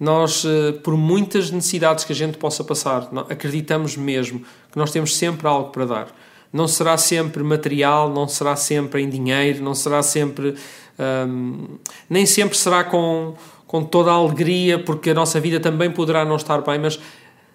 Nós, 0.00 0.42
eh, 0.46 0.72
por 0.82 0.96
muitas 0.96 1.50
necessidades 1.50 2.02
que 2.02 2.12
a 2.14 2.16
gente 2.16 2.38
possa 2.38 2.64
passar, 2.64 3.10
acreditamos 3.28 3.94
mesmo 3.94 4.40
que 4.72 4.78
nós 4.78 4.90
temos 4.90 5.14
sempre 5.14 5.46
algo 5.46 5.68
para 5.68 5.84
dar. 5.84 6.08
Não 6.50 6.66
será 6.66 6.96
sempre 6.96 7.42
material, 7.42 8.10
não 8.10 8.26
será 8.26 8.56
sempre 8.56 9.02
em 9.02 9.10
dinheiro, 9.10 9.62
não 9.62 9.74
será 9.74 10.02
sempre. 10.02 10.56
Hum, 10.98 11.78
nem 12.08 12.24
sempre 12.24 12.56
será 12.56 12.82
com, 12.82 13.34
com 13.70 13.84
toda 13.84 14.10
a 14.10 14.14
alegria, 14.14 14.80
porque 14.80 15.10
a 15.10 15.14
nossa 15.14 15.38
vida 15.38 15.60
também 15.60 15.92
poderá 15.92 16.24
não 16.24 16.34
estar 16.34 16.60
bem, 16.60 16.76
mas 16.76 16.98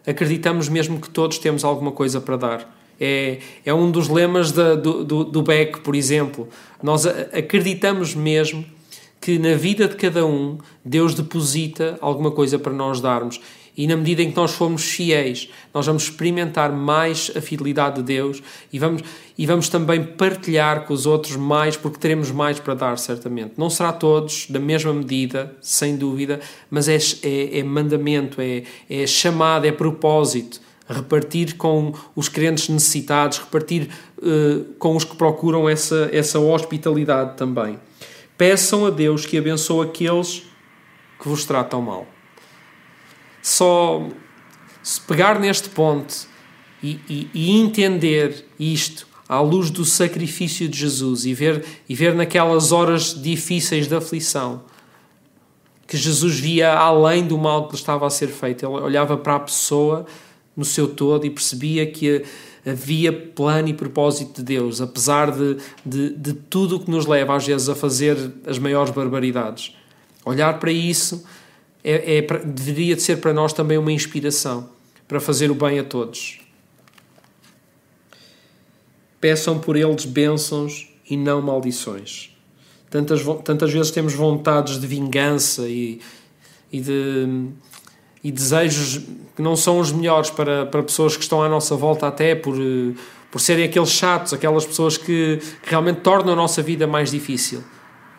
acreditamos 0.07 0.69
mesmo 0.69 0.97
que 0.97 1.09
todos 1.09 1.37
temos 1.39 1.65
alguma 1.65 1.91
coisa 1.91 2.21
para 2.21 2.37
dar. 2.37 2.77
É, 2.97 3.39
é 3.65 3.73
um 3.73 3.91
dos 3.91 4.07
lemas 4.07 4.53
da, 4.53 4.75
do, 4.75 5.03
do, 5.03 5.25
do 5.25 5.41
Beck, 5.41 5.81
por 5.81 5.93
exemplo. 5.93 6.47
Nós 6.81 7.05
acreditamos 7.05 8.15
mesmo 8.15 8.63
que 9.19 9.37
na 9.37 9.55
vida 9.55 9.89
de 9.89 9.97
cada 9.97 10.25
um 10.25 10.57
Deus 10.85 11.13
deposita 11.13 11.97
alguma 11.99 12.31
coisa 12.31 12.57
para 12.57 12.71
nós 12.71 13.01
darmos. 13.01 13.41
E 13.77 13.87
na 13.87 13.97
medida 13.97 14.21
em 14.21 14.31
que 14.31 14.37
nós 14.37 14.53
formos 14.53 14.83
fiéis, 14.83 15.49
nós 15.73 15.85
vamos 15.85 16.03
experimentar 16.03 16.71
mais 16.71 17.29
a 17.35 17.41
fidelidade 17.41 17.97
de 17.97 18.03
Deus 18.03 18.41
e 18.71 18.79
vamos, 18.79 19.03
e 19.37 19.45
vamos 19.45 19.67
também 19.67 20.01
partilhar 20.01 20.85
com 20.85 20.93
os 20.93 21.05
outros 21.05 21.35
mais, 21.35 21.75
porque 21.75 21.99
teremos 21.99 22.31
mais 22.31 22.59
para 22.59 22.73
dar, 22.73 22.97
certamente. 22.97 23.53
Não 23.57 23.69
será 23.69 23.91
todos 23.91 24.47
da 24.49 24.59
mesma 24.59 24.93
medida, 24.93 25.55
sem 25.59 25.97
dúvida, 25.97 26.39
mas 26.69 26.87
é, 26.87 26.97
é, 27.23 27.59
é 27.59 27.63
mandamento, 27.63 28.39
é, 28.39 28.63
é 28.89 29.05
chamada, 29.05 29.67
é 29.67 29.71
propósito. 29.71 30.61
Repartir 30.87 31.55
com 31.57 31.93
os 32.15 32.29
crentes 32.29 32.69
necessitados, 32.69 33.39
repartir 33.39 33.89
uh, 34.19 34.65
com 34.77 34.95
os 34.95 35.03
que 35.03 35.15
procuram 35.15 35.67
essa, 35.67 36.09
essa 36.13 36.39
hospitalidade 36.39 37.35
também. 37.37 37.79
Peçam 38.37 38.85
a 38.85 38.91
Deus 38.91 39.25
que 39.25 39.35
abençoe 39.35 39.87
aqueles 39.87 40.43
que 41.19 41.27
vos 41.27 41.43
tratam 41.43 41.81
mal 41.81 42.14
só 43.45 44.01
pegar 45.07 45.39
neste 45.39 45.69
ponto 45.69 46.27
e, 46.81 46.99
e, 47.07 47.29
e, 47.31 47.51
entender 47.51 48.43
isto 48.59 49.07
à 49.29 49.39
luz 49.39 49.69
do 49.69 49.85
sacrifício 49.85 50.67
de 50.67 50.79
Jesus 50.79 51.25
e 51.25 51.33
ver, 51.35 51.63
e 51.87 51.93
ver 51.93 52.15
naquelas 52.15 52.71
horas 52.71 53.13
difíceis 53.21 53.87
de 53.87 53.95
aflição 53.95 54.63
que 55.85 55.95
Jesus 55.95 56.39
via 56.39 56.73
além 56.73 57.27
do 57.27 57.37
mal 57.37 57.67
que 57.67 57.73
lhe 57.73 57.79
estava 57.79 58.07
a 58.07 58.09
ser 58.09 58.29
feito. 58.29 58.65
Ele 58.65 58.81
olhava 58.81 59.15
para 59.15 59.35
a 59.35 59.39
pessoa 59.41 60.07
no 60.57 60.65
seu 60.65 60.87
todo 60.87 61.27
e 61.27 61.29
percebia 61.29 61.85
que 61.85 62.23
havia 62.65 63.13
plano 63.13 63.67
e 63.67 63.75
propósito 63.75 64.37
de 64.37 64.43
Deus, 64.43 64.81
apesar 64.81 65.29
de, 65.29 65.57
de, 65.85 66.09
de 66.17 66.33
tudo 66.33 66.77
o 66.77 66.79
que 66.79 66.89
nos 66.89 67.05
leva 67.05 67.35
às 67.35 67.45
vezes 67.45 67.69
a 67.69 67.75
fazer 67.75 68.17
as 68.47 68.57
maiores 68.57 68.91
barbaridades. 68.91 69.75
Olhar 70.25 70.59
para 70.59 70.71
isso 70.71 71.23
é, 71.87 72.17
é, 72.17 72.21
deveria 72.43 72.95
de 72.95 73.03
ser 73.03 73.17
para 73.17 73.31
nós 73.31 73.53
também 73.53 73.77
uma 73.77 73.91
inspiração 73.91 74.67
para 75.07 75.19
fazer 75.19 75.51
o 75.51 75.55
bem 75.55 75.77
a 75.77 75.83
todos. 75.83 76.39
Peçam 79.21 79.59
por 79.59 79.75
eles 79.75 80.03
bênçãos 80.03 80.89
e 81.07 81.15
não 81.15 81.43
maldições. 81.43 82.35
Tantas, 82.89 83.21
tantas 83.43 83.71
vezes 83.71 83.91
temos 83.91 84.15
vontades 84.15 84.79
de 84.79 84.87
vingança 84.87 85.67
e, 85.67 86.01
e, 86.71 86.81
de, 86.81 87.49
e 88.23 88.31
desejos 88.31 89.03
que 89.35 89.41
não 89.43 89.55
são 89.55 89.79
os 89.79 89.91
melhores 89.91 90.31
para, 90.31 90.65
para 90.65 90.81
pessoas 90.81 91.15
que 91.15 91.21
estão 91.21 91.43
à 91.43 91.49
nossa 91.49 91.75
volta, 91.75 92.07
até 92.07 92.33
por, 92.33 92.55
por 93.29 93.39
serem 93.39 93.65
aqueles 93.65 93.89
chatos, 93.89 94.33
aquelas 94.33 94.65
pessoas 94.65 94.97
que, 94.97 95.39
que 95.61 95.69
realmente 95.69 96.01
tornam 96.01 96.33
a 96.33 96.35
nossa 96.35 96.63
vida 96.63 96.87
mais 96.87 97.11
difícil. 97.11 97.63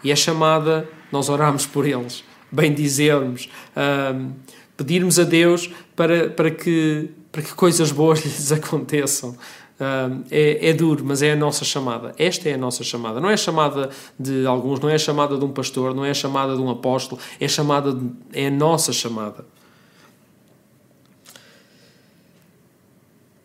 E 0.05 0.12
é 0.12 0.16
chamada, 0.16 0.88
nós 1.11 1.29
oramos 1.29 1.66
por 1.66 1.85
eles 1.85 2.22
bendizermos, 2.57 3.49
um, 3.77 4.33
pedirmos 4.77 5.19
a 5.19 5.25
Deus 5.25 5.71
para, 5.95 6.31
para, 6.31 6.51
que, 6.51 7.11
para 7.31 7.42
que 7.42 7.55
coisas 7.55 7.92
boas 7.92 8.21
lhes 8.25 8.51
aconteçam. 8.51 9.37
Um, 9.79 10.23
é, 10.31 10.71
é, 10.71 10.73
duro, 10.73 11.05
mas 11.05 11.21
é 11.21 11.33
a 11.33 11.37
nossa 11.37 11.62
chamada. 11.62 12.14
Esta 12.19 12.49
é 12.49 12.55
a 12.55 12.59
nossa 12.59 12.83
chamada. 12.83 13.21
Não 13.21 13.29
é 13.29 13.37
chamada 13.37 13.90
de 14.19 14.47
alguns, 14.47 14.81
não 14.81 14.88
é 14.88 14.97
chamada 14.97 15.37
de 15.37 15.45
um 15.45 15.51
pastor, 15.51 15.95
não 15.95 16.03
é 16.03 16.14
chamada 16.14 16.57
de 16.57 16.62
um 16.62 16.71
apóstolo, 16.71 17.21
é 17.38 17.47
chamada 17.47 17.92
de, 17.92 18.11
é 18.33 18.47
a 18.47 18.51
nossa 18.51 18.90
chamada. 18.90 19.45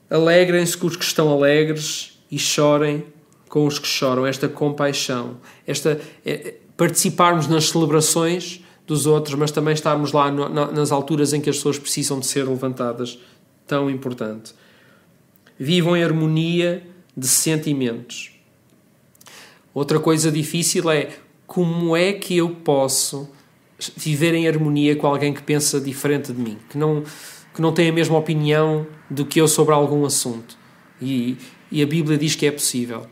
Alegrem-se 0.10 0.78
com 0.78 0.88
os 0.88 0.96
que 0.96 1.04
estão 1.04 1.30
alegres 1.32 2.18
e 2.32 2.40
chorem 2.40 3.04
com 3.50 3.66
os 3.66 3.78
que 3.78 3.88
choram. 3.88 4.26
Esta 4.26 4.48
compaixão, 4.48 5.38
esta 5.68 6.00
é, 6.26 6.56
participarmos 6.78 7.48
nas 7.48 7.66
celebrações 7.70 8.64
dos 8.86 9.06
outros, 9.06 9.36
mas 9.36 9.52
também 9.52 9.74
estarmos 9.74 10.12
lá 10.12 10.32
no, 10.32 10.50
nas 10.72 10.92
alturas 10.92 11.34
em 11.34 11.42
que 11.42 11.50
as 11.50 11.58
pessoas 11.58 11.80
precisam 11.80 12.20
de 12.20 12.26
ser 12.26 12.48
levantadas. 12.48 13.20
Tão 13.68 13.90
importante. 13.90 14.54
Vivam 15.58 15.96
em 15.96 16.04
harmonia 16.04 16.86
de 17.16 17.28
sentimentos. 17.28 18.32
Outra 19.74 20.00
coisa 20.00 20.32
difícil 20.32 20.90
é 20.90 21.10
como 21.48 21.96
é 21.96 22.14
que 22.14 22.38
eu 22.38 22.50
posso 22.50 23.30
viver 23.96 24.34
em 24.34 24.48
harmonia 24.48 24.96
com 24.96 25.08
alguém 25.08 25.34
que 25.34 25.42
pensa 25.42 25.80
diferente 25.80 26.32
de 26.32 26.40
mim, 26.40 26.58
que 26.70 26.78
não, 26.78 27.04
que 27.54 27.62
não 27.62 27.74
tem 27.74 27.90
a 27.90 27.94
mesma 27.94 28.18
opinião 28.18 28.86
do 29.10 29.26
que 29.26 29.40
eu 29.40 29.48
sobre 29.48 29.74
algum 29.74 30.06
assunto. 30.06 30.58
E, 31.02 31.38
e 31.72 31.82
a 31.82 31.86
Bíblia 31.86 32.18
diz 32.18 32.36
que 32.36 32.46
é 32.46 32.52
possível. 32.52 33.08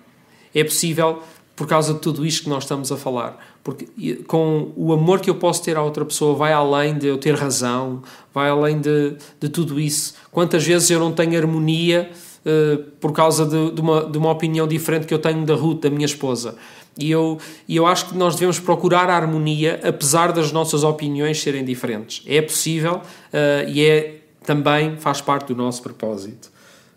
É 0.53 0.63
possível 0.63 1.23
por 1.59 1.67
causa 1.67 1.93
de 1.93 1.99
tudo 1.99 2.25
isto 2.25 2.43
que 2.43 2.49
nós 2.49 2.63
estamos 2.63 2.89
a 2.89 2.95
falar. 2.95 3.37
Porque 3.61 4.15
com 4.25 4.71
o 4.77 4.93
amor 4.93 5.19
que 5.19 5.29
eu 5.29 5.35
posso 5.35 5.61
ter 5.61 5.75
à 5.75 5.83
outra 5.83 6.05
pessoa 6.05 6.33
vai 6.33 6.53
além 6.53 6.97
de 6.97 7.07
eu 7.07 7.17
ter 7.17 7.35
razão, 7.35 8.01
vai 8.33 8.47
além 8.47 8.79
de, 8.79 9.17
de 9.37 9.49
tudo 9.49 9.77
isso. 9.77 10.13
Quantas 10.31 10.65
vezes 10.65 10.89
eu 10.89 11.01
não 11.01 11.11
tenho 11.11 11.37
harmonia 11.37 12.11
uh, 12.45 12.81
por 13.01 13.11
causa 13.11 13.45
de, 13.45 13.71
de, 13.71 13.81
uma, 13.81 14.05
de 14.05 14.17
uma 14.17 14.31
opinião 14.31 14.65
diferente 14.65 15.05
que 15.05 15.13
eu 15.13 15.19
tenho 15.19 15.45
da 15.45 15.53
Ruth, 15.53 15.81
da 15.81 15.89
minha 15.89 16.05
esposa. 16.05 16.55
E 16.97 17.11
eu, 17.11 17.37
e 17.67 17.75
eu 17.75 17.85
acho 17.85 18.07
que 18.07 18.17
nós 18.17 18.35
devemos 18.35 18.57
procurar 18.57 19.09
a 19.09 19.15
harmonia 19.17 19.81
apesar 19.83 20.31
das 20.31 20.53
nossas 20.53 20.85
opiniões 20.85 21.41
serem 21.41 21.65
diferentes. 21.65 22.23
É 22.25 22.41
possível 22.41 23.01
uh, 23.01 23.69
e 23.69 23.83
é 23.83 24.21
também 24.45 24.95
faz 24.95 25.19
parte 25.19 25.53
do 25.53 25.57
nosso 25.57 25.83
propósito. 25.83 26.49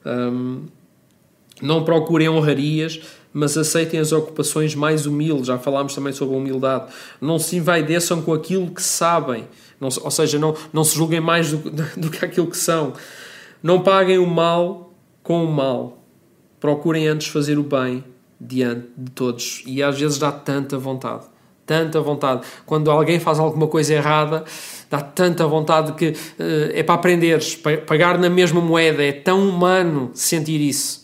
Um, 0.07 0.66
Não 1.61 1.85
procurem 1.85 2.29
honrarias, 2.29 3.01
mas 3.33 3.57
aceitem 3.57 3.99
as 3.99 4.12
ocupações 4.12 4.75
mais 4.75 5.07
humildes. 5.07 5.47
Já 5.47 5.59
falámos 5.59 5.95
também 5.95 6.12
sobre 6.12 6.35
a 6.35 6.38
humildade. 6.38 6.92
Não 7.21 7.38
se 7.38 7.57
envaideçam 7.57 8.23
com 8.23 8.33
aquilo 8.33 8.71
que 8.71 8.83
sabem, 8.83 9.47
não, 9.81 9.88
ou 10.01 10.11
seja, 10.12 10.38
não, 10.38 10.55
não 10.73 10.85
se 10.85 10.95
julguem 10.95 11.21
mais 11.21 11.51
do, 11.51 11.59
do 11.97 12.11
que 12.11 12.25
aquilo 12.25 12.47
que 12.47 12.57
são. 12.57 12.92
Não 13.61 13.81
paguem 13.81 14.18
o 14.18 14.27
mal 14.27 14.92
com 15.23 15.45
o 15.45 15.51
mal. 15.51 15.99
Procurem 16.61 17.09
antes 17.09 17.27
fazer 17.27 17.59
o 17.59 17.64
bem 17.64 18.05
diante 18.40 18.88
de 18.97 19.11
todos. 19.11 19.62
E 19.66 19.83
às 19.83 19.99
vezes 19.99 20.18
dá 20.18 20.31
tanta 20.31 20.79
vontade. 20.79 21.25
Tanta 21.66 22.01
vontade. 22.01 22.42
Quando 22.66 22.90
alguém 22.90 23.18
faz 23.18 23.38
alguma 23.38 23.66
coisa 23.66 23.95
errada, 23.95 24.45
dá 24.90 25.01
tanta 25.01 25.47
vontade 25.47 25.92
que 25.92 26.11
uh, 26.11 26.71
é 26.73 26.83
para 26.83 26.97
aprenderes. 26.97 27.57
Pagar 27.87 28.18
na 28.18 28.29
mesma 28.29 28.61
moeda. 28.61 29.03
É 29.03 29.12
tão 29.12 29.49
humano 29.49 30.11
sentir 30.14 30.61
isso. 30.61 31.02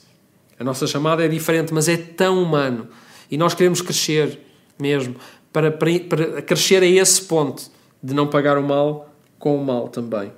A 0.59 0.65
nossa 0.65 0.87
chamada 0.87 1.25
é 1.25 1.29
diferente, 1.29 1.73
mas 1.73 1.89
é 1.89 1.97
tão 1.97 2.43
humano. 2.43 2.89
E 3.31 3.37
nós 3.37 3.55
queremos 3.55 3.81
crescer 3.81 4.41
mesmo, 4.79 5.17
para, 5.53 5.71
para, 5.71 6.01
para 6.01 6.43
crescer 6.43 6.83
a 6.83 6.87
esse 6.87 7.23
ponto 7.23 7.71
de 8.03 8.15
não 8.15 8.27
pagar 8.27 8.59
o 8.59 8.63
mal 8.63 9.13
com 9.39 9.57
o 9.57 9.65
mal 9.65 9.89
também. 9.89 10.33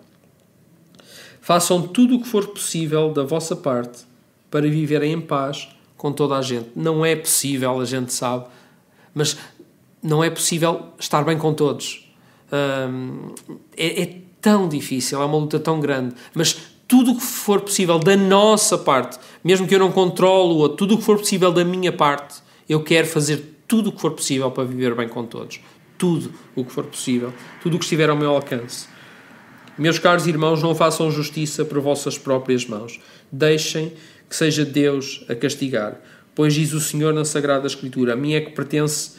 Façam 1.41 1.83
tudo 1.83 2.17
o 2.17 2.23
que 2.23 2.29
for 2.29 2.49
possível 2.49 3.13
da 3.13 3.25
vossa 3.25 3.57
parte 3.57 4.05
para 4.51 4.69
viverem 4.69 5.13
em 5.13 5.21
paz 5.21 5.69
com 5.97 6.13
toda 6.13 6.37
a 6.37 6.43
gente. 6.43 6.71
Não 6.75 7.05
é 7.05 7.17
possível, 7.17 7.81
a 7.81 7.85
gente 7.85 8.13
sabe, 8.13 8.47
mas 9.15 9.37
não 10.03 10.23
é 10.23 10.31
possível 10.31 10.89
estar 10.99 11.25
bem 11.25 11.39
com 11.39 11.53
todos. 11.53 12.11
Hum, 12.53 13.35
é, 13.77 14.03
é 14.03 14.21
tão 14.41 14.69
difícil, 14.69 15.21
é 15.21 15.25
uma 15.25 15.39
luta 15.39 15.59
tão 15.59 15.81
grande, 15.81 16.15
mas 16.35 16.59
tudo 16.91 17.13
o 17.13 17.17
que 17.17 17.23
for 17.23 17.61
possível 17.61 18.01
da 18.01 18.17
nossa 18.17 18.77
parte, 18.77 19.17
mesmo 19.45 19.65
que 19.65 19.73
eu 19.73 19.79
não 19.79 19.93
controle 19.93 20.55
o 20.55 20.57
outro, 20.57 20.77
tudo 20.79 20.95
o 20.97 20.99
que 20.99 21.05
for 21.05 21.17
possível 21.17 21.53
da 21.53 21.65
minha 21.65 21.93
parte, 21.93 22.43
eu 22.69 22.83
quero 22.83 23.07
fazer 23.07 23.61
tudo 23.69 23.91
o 23.91 23.93
que 23.93 24.01
for 24.01 24.11
possível 24.11 24.51
para 24.51 24.65
viver 24.65 24.93
bem 24.97 25.09
com 25.09 25.25
todos. 25.25 25.61
Tudo 25.97 26.33
o 26.57 26.65
que 26.65 26.73
for 26.73 26.85
possível, 26.85 27.33
tudo 27.63 27.77
o 27.77 27.79
que 27.79 27.85
estiver 27.85 28.11
ao 28.11 28.17
meu 28.17 28.31
alcance. 28.31 28.89
Meus 29.79 30.01
caros 30.01 30.27
irmãos, 30.27 30.61
não 30.65 30.75
façam 30.75 31.13
justiça 31.13 31.65
por 31.65 31.79
vossas 31.79 32.19
próprias 32.19 32.67
mãos. 32.67 32.99
Deixem 33.31 33.93
que 34.29 34.35
seja 34.35 34.65
Deus 34.65 35.25
a 35.29 35.37
castigar. 35.37 36.01
Pois 36.35 36.55
diz 36.55 36.73
o 36.73 36.81
Senhor 36.81 37.15
na 37.15 37.25
Sagrada 37.25 37.69
Escritura: 37.69 38.15
A 38.15 38.17
mim 38.17 38.33
é 38.33 38.41
que 38.41 38.51
pertence 38.51 39.13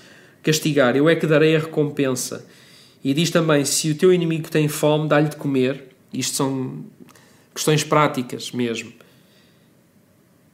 castigar, 0.43 0.97
eu 0.97 1.07
é 1.07 1.15
que 1.15 1.25
darei 1.25 1.55
a 1.55 1.59
recompensa. 1.59 2.45
E 3.01 3.13
diz 3.13 3.29
também: 3.29 3.63
Se 3.63 3.91
o 3.91 3.95
teu 3.95 4.11
inimigo 4.11 4.49
tem 4.49 4.67
fome, 4.67 5.07
dá-lhe 5.07 5.29
de 5.29 5.37
comer. 5.37 5.87
Isto 6.13 6.35
são 6.35 6.83
questões 7.53 7.83
práticas 7.83 8.51
mesmo. 8.51 8.91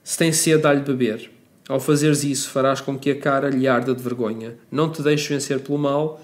Se 0.03 0.17
tem 0.17 0.31
sede, 0.31 0.63
dá-lhe 0.63 0.81
beber. 0.81 1.31
Ao 1.67 1.79
fazeres 1.79 2.23
isso, 2.23 2.49
farás 2.49 2.79
com 2.79 2.97
que 2.97 3.11
a 3.11 3.19
cara 3.19 3.49
lhe 3.49 3.67
arda 3.67 3.93
de 3.93 4.01
vergonha. 4.01 4.55
Não 4.71 4.89
te 4.89 5.01
deixes 5.01 5.27
vencer 5.27 5.59
pelo 5.59 5.77
mal, 5.77 6.21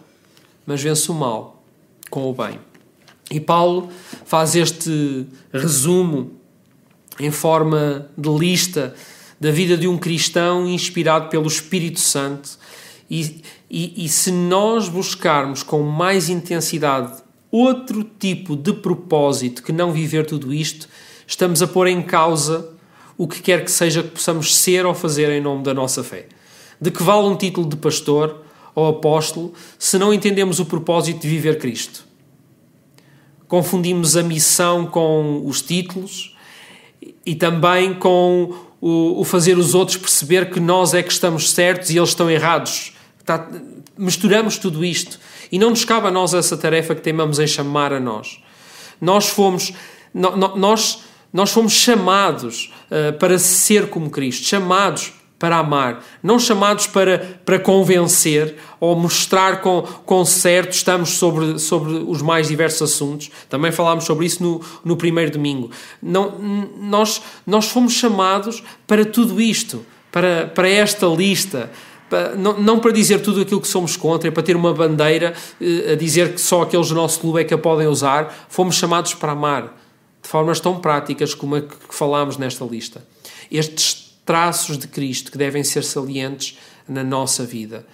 mas 0.65 0.81
vence 0.81 1.11
o 1.11 1.13
mal 1.13 1.63
com 2.09 2.29
o 2.29 2.33
bem. 2.33 2.59
E 3.29 3.39
Paulo 3.39 3.89
faz 4.25 4.55
este 4.55 5.25
resumo 5.51 6.31
em 7.19 7.31
forma 7.31 8.09
de 8.17 8.29
lista 8.29 8.93
da 9.39 9.51
vida 9.51 9.75
de 9.75 9.87
um 9.87 9.97
cristão 9.97 10.67
inspirado 10.67 11.29
pelo 11.29 11.47
Espírito 11.47 11.99
Santo. 11.99 12.57
E, 13.09 13.41
e, 13.69 14.05
e 14.05 14.09
se 14.09 14.31
nós 14.31 14.87
buscarmos 14.87 15.61
com 15.61 15.83
mais 15.83 16.29
intensidade 16.29 17.22
outro 17.53 18.03
tipo 18.03 18.55
de 18.55 18.73
propósito 18.73 19.61
que 19.61 19.71
não 19.71 19.91
viver 19.91 20.25
tudo 20.25 20.51
isto, 20.51 20.89
estamos 21.27 21.61
a 21.61 21.67
pôr 21.67 21.85
em 21.85 22.01
causa 22.01 22.73
o 23.15 23.27
que 23.27 23.43
quer 23.43 23.63
que 23.63 23.69
seja 23.69 24.01
que 24.01 24.09
possamos 24.09 24.55
ser 24.55 24.87
ou 24.87 24.95
fazer 24.95 25.29
em 25.29 25.39
nome 25.39 25.63
da 25.63 25.71
nossa 25.71 26.03
fé. 26.03 26.25
De 26.81 26.89
que 26.89 27.03
vale 27.03 27.27
um 27.27 27.35
título 27.35 27.69
de 27.69 27.75
pastor 27.75 28.41
ou 28.73 28.87
apóstolo 28.87 29.53
se 29.77 29.99
não 29.99 30.11
entendemos 30.11 30.59
o 30.59 30.65
propósito 30.65 31.21
de 31.21 31.27
viver 31.27 31.59
Cristo? 31.59 32.07
Confundimos 33.47 34.17
a 34.17 34.23
missão 34.23 34.87
com 34.87 35.43
os 35.45 35.61
títulos 35.61 36.35
e 37.23 37.35
também 37.35 37.93
com 37.93 38.51
o, 38.81 39.21
o 39.21 39.23
fazer 39.23 39.59
os 39.59 39.75
outros 39.75 39.97
perceber 39.97 40.49
que 40.49 40.59
nós 40.59 40.95
é 40.95 41.03
que 41.03 41.13
estamos 41.13 41.51
certos 41.51 41.91
e 41.91 41.97
eles 41.97 42.09
estão 42.09 42.31
errados. 42.31 42.93
Está, 43.19 43.47
misturamos 43.95 44.57
tudo 44.57 44.83
isto 44.83 45.19
e 45.53 45.59
não 45.59 45.69
nos 45.69 45.85
cabe 45.85 46.07
a 46.07 46.11
nós 46.11 46.33
essa 46.33 46.57
tarefa 46.57 46.95
que 46.95 47.01
teimamos 47.01 47.37
em 47.37 47.45
chamar 47.45 47.93
a 47.93 47.99
nós. 47.99 48.39
Nós 48.99 49.29
fomos, 49.29 49.71
no, 50.11 50.35
no, 50.35 50.55
nós, 50.55 51.03
nós 51.31 51.51
fomos 51.51 51.73
chamados 51.73 52.73
uh, 52.89 53.13
para 53.19 53.37
ser 53.37 53.87
como 53.87 54.09
Cristo, 54.09 54.47
chamados 54.47 55.13
para 55.37 55.57
amar, 55.57 56.03
não 56.23 56.39
chamados 56.39 56.87
para, 56.87 57.39
para 57.45 57.59
convencer 57.59 58.55
ou 58.79 58.95
mostrar 58.95 59.61
com, 59.61 59.83
com 59.83 60.25
certo 60.25 60.71
estamos 60.71 61.11
sobre, 61.11 61.59
sobre 61.59 62.03
os 62.07 62.23
mais 62.23 62.47
diversos 62.47 62.91
assuntos. 62.91 63.29
Também 63.47 63.71
falámos 63.71 64.05
sobre 64.05 64.25
isso 64.25 64.41
no, 64.41 64.59
no 64.83 64.97
primeiro 64.97 65.29
domingo. 65.29 65.69
Não, 66.01 66.35
nós, 66.79 67.21
nós 67.45 67.67
fomos 67.67 67.93
chamados 67.93 68.63
para 68.87 69.05
tudo 69.05 69.39
isto, 69.39 69.85
para, 70.11 70.47
para 70.47 70.67
esta 70.67 71.05
lista 71.05 71.69
não, 72.37 72.59
não 72.59 72.79
para 72.79 72.91
dizer 72.91 73.21
tudo 73.21 73.41
aquilo 73.41 73.61
que 73.61 73.67
somos 73.67 73.95
contra, 73.95 74.27
é 74.27 74.31
para 74.31 74.43
ter 74.43 74.55
uma 74.55 74.73
bandeira 74.73 75.33
eh, 75.59 75.93
a 75.93 75.95
dizer 75.95 76.33
que 76.33 76.41
só 76.41 76.61
aqueles 76.61 76.89
do 76.89 76.95
nosso 76.95 77.19
clube 77.19 77.41
é 77.41 77.43
que 77.43 77.53
a 77.53 77.57
podem 77.57 77.87
usar. 77.87 78.47
Fomos 78.49 78.75
chamados 78.75 79.13
para 79.13 79.31
amar 79.31 79.79
de 80.21 80.29
formas 80.29 80.59
tão 80.59 80.79
práticas 80.79 81.33
como 81.33 81.55
a 81.55 81.61
que 81.61 81.75
falámos 81.89 82.37
nesta 82.37 82.63
lista. 82.65 83.05
Estes 83.51 84.17
traços 84.25 84.77
de 84.77 84.87
Cristo 84.87 85.31
que 85.31 85.37
devem 85.37 85.63
ser 85.63 85.83
salientes 85.83 86.57
na 86.87 87.03
nossa 87.03 87.45
vida. 87.45 87.85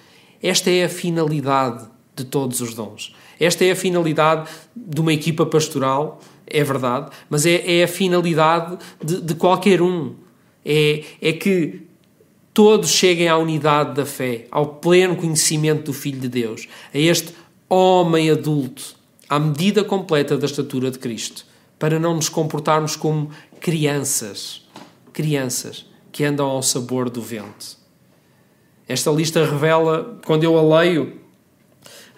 Esta 0.42 0.70
é 0.70 0.84
a 0.84 0.88
finalidade 0.88 1.86
de 2.14 2.24
todos 2.24 2.60
os 2.60 2.74
dons. 2.74 3.14
Esta 3.38 3.64
é 3.64 3.72
a 3.72 3.76
finalidade 3.76 4.48
de 4.76 5.00
uma 5.00 5.12
equipa 5.12 5.44
pastoral, 5.46 6.20
é 6.46 6.62
verdade, 6.62 7.10
mas 7.28 7.46
é, 7.46 7.80
é 7.80 7.84
a 7.84 7.88
finalidade 7.88 8.78
de, 9.02 9.20
de 9.20 9.34
qualquer 9.34 9.80
um. 9.80 10.14
É, 10.64 11.04
é 11.22 11.32
que 11.32 11.89
todos 12.52 12.90
cheguem 12.90 13.28
à 13.28 13.36
unidade 13.36 13.94
da 13.94 14.04
fé, 14.04 14.46
ao 14.50 14.66
pleno 14.66 15.16
conhecimento 15.16 15.84
do 15.84 15.92
Filho 15.92 16.20
de 16.20 16.28
Deus, 16.28 16.66
a 16.92 16.98
este 16.98 17.34
homem 17.68 18.30
adulto, 18.30 18.96
à 19.28 19.38
medida 19.38 19.84
completa 19.84 20.36
da 20.36 20.46
estatura 20.46 20.90
de 20.90 20.98
Cristo, 20.98 21.46
para 21.78 21.98
não 21.98 22.14
nos 22.14 22.28
comportarmos 22.28 22.96
como 22.96 23.30
crianças, 23.60 24.66
crianças 25.12 25.86
que 26.10 26.24
andam 26.24 26.48
ao 26.48 26.62
sabor 26.62 27.08
do 27.08 27.22
vento. 27.22 27.78
Esta 28.88 29.10
lista 29.10 29.44
revela, 29.44 30.18
quando 30.26 30.42
eu 30.42 30.58
a 30.58 30.80
leio, 30.80 31.20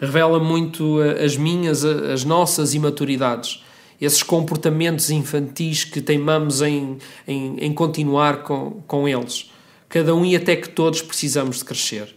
revela 0.00 0.40
muito 0.40 1.02
eh, 1.02 1.22
as 1.22 1.36
minhas, 1.36 1.84
eh, 1.84 2.12
as 2.12 2.24
nossas 2.24 2.72
imaturidades, 2.72 3.62
esses 4.00 4.22
comportamentos 4.22 5.10
infantis 5.10 5.84
que 5.84 6.00
teimamos 6.00 6.62
em, 6.62 6.96
em, 7.28 7.58
em 7.58 7.74
continuar 7.74 8.42
com, 8.42 8.82
com 8.86 9.06
eles 9.06 9.51
cada 9.92 10.14
um 10.14 10.24
e 10.24 10.34
até 10.34 10.56
que 10.56 10.70
todos 10.70 11.02
precisamos 11.02 11.58
de 11.58 11.66
crescer. 11.66 12.14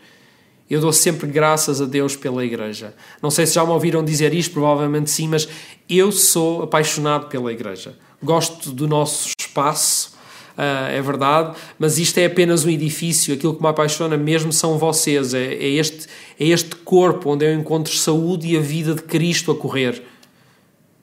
Eu 0.69 0.79
dou 0.79 0.93
sempre 0.93 1.27
graças 1.27 1.81
a 1.81 1.85
Deus 1.85 2.15
pela 2.15 2.43
Igreja. 2.43 2.95
Não 3.21 3.29
sei 3.29 3.45
se 3.45 3.53
já 3.53 3.65
me 3.65 3.71
ouviram 3.71 4.03
dizer 4.03 4.33
isto, 4.33 4.53
provavelmente 4.53 5.11
sim, 5.11 5.27
mas 5.27 5.47
eu 5.87 6.09
sou 6.09 6.63
apaixonado 6.63 7.27
pela 7.27 7.51
Igreja. 7.51 7.93
Gosto 8.23 8.71
do 8.71 8.87
nosso 8.87 9.29
espaço, 9.37 10.15
uh, 10.57 10.89
é 10.89 11.01
verdade, 11.01 11.55
mas 11.77 11.99
isto 11.99 12.17
é 12.17 12.25
apenas 12.25 12.63
um 12.63 12.69
edifício. 12.69 13.33
Aquilo 13.33 13.53
que 13.53 13.61
me 13.61 13.67
apaixona 13.67 14.15
mesmo 14.15 14.53
são 14.53 14.77
vocês. 14.77 15.33
É, 15.33 15.53
é, 15.53 15.67
este, 15.67 16.07
é 16.39 16.45
este 16.47 16.77
corpo 16.77 17.31
onde 17.31 17.45
eu 17.45 17.53
encontro 17.53 17.93
saúde 17.93 18.47
e 18.47 18.57
a 18.57 18.61
vida 18.61 18.95
de 18.95 19.01
Cristo 19.01 19.51
a 19.51 19.55
correr. 19.55 20.01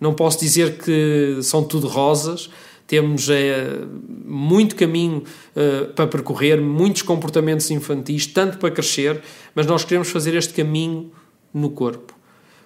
Não 0.01 0.15
posso 0.15 0.41
dizer 0.41 0.79
que 0.79 1.39
são 1.43 1.63
tudo 1.63 1.87
rosas, 1.87 2.49
temos 2.87 3.29
é, 3.31 3.79
muito 4.25 4.77
caminho 4.77 5.23
uh, 5.57 5.93
para 5.95 6.07
percorrer, 6.07 6.61
muitos 6.61 7.03
comportamentos 7.03 7.71
infantis, 7.71 8.27
tanto 8.27 8.59
para 8.59 8.71
crescer, 8.71 9.23
mas 9.55 9.67
nós 9.67 9.85
queremos 9.85 10.11
fazer 10.11 10.35
este 10.35 10.53
caminho 10.53 11.11
no 11.53 11.71
corpo. 11.71 12.15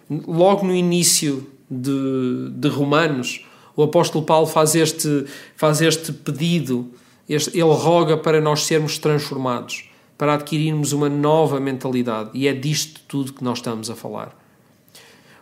Logo 0.08 0.66
no 0.66 0.74
início 0.74 1.46
de, 1.70 2.50
de 2.50 2.68
Romanos, 2.68 3.44
o 3.74 3.82
apóstolo 3.82 4.24
Paulo 4.24 4.46
faz 4.46 4.74
este, 4.74 5.26
faz 5.56 5.80
este 5.80 6.12
pedido, 6.12 6.90
este, 7.28 7.50
ele 7.50 7.74
roga 7.74 8.16
para 8.16 8.40
nós 8.40 8.64
sermos 8.64 8.98
transformados, 8.98 9.90
para 10.16 10.34
adquirirmos 10.34 10.92
uma 10.92 11.08
nova 11.08 11.60
mentalidade, 11.60 12.30
e 12.32 12.48
é 12.48 12.52
disto 12.52 13.00
tudo 13.06 13.32
que 13.32 13.44
nós 13.44 13.58
estamos 13.58 13.90
a 13.90 13.94
falar. 13.94 14.45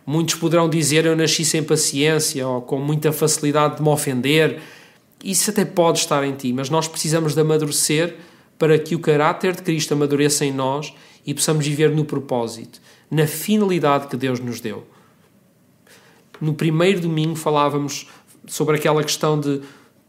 Muitos 0.05 0.35
poderão 0.35 0.69
dizer 0.69 1.05
eu 1.05 1.15
nasci 1.15 1.43
sem 1.43 1.63
paciência 1.63 2.47
ou 2.47 2.61
com 2.61 2.79
muita 2.79 3.11
facilidade 3.11 3.77
de 3.77 3.81
me 3.81 3.89
ofender. 3.89 4.61
Isso 5.23 5.49
até 5.49 5.65
pode 5.65 5.99
estar 5.99 6.23
em 6.23 6.35
ti, 6.35 6.53
mas 6.53 6.69
nós 6.69 6.87
precisamos 6.87 7.33
de 7.33 7.41
amadurecer 7.41 8.15
para 8.59 8.77
que 8.77 8.95
o 8.95 8.99
caráter 8.99 9.55
de 9.55 9.63
Cristo 9.63 9.93
amadureça 9.93 10.45
em 10.45 10.51
nós 10.51 10.93
e 11.25 11.33
possamos 11.33 11.65
viver 11.65 11.89
no 11.89 12.05
propósito, 12.05 12.79
na 13.09 13.25
finalidade 13.25 14.07
que 14.07 14.15
Deus 14.15 14.39
nos 14.39 14.59
deu. 14.59 14.85
No 16.39 16.53
primeiro 16.53 16.99
domingo 16.99 17.35
falávamos 17.35 18.07
sobre 18.47 18.75
aquela 18.77 19.03
questão 19.03 19.39
de 19.39 19.61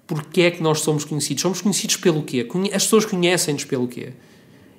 porque 0.07 0.43
é 0.43 0.51
que 0.51 0.63
nós 0.63 0.81
somos 0.81 1.05
conhecidos. 1.05 1.43
Somos 1.43 1.61
conhecidos 1.61 1.97
pelo 1.97 2.23
quê? 2.23 2.47
As 2.73 2.85
pessoas 2.85 3.05
conhecem-nos 3.05 3.65
pelo 3.65 3.89
quê? 3.89 4.13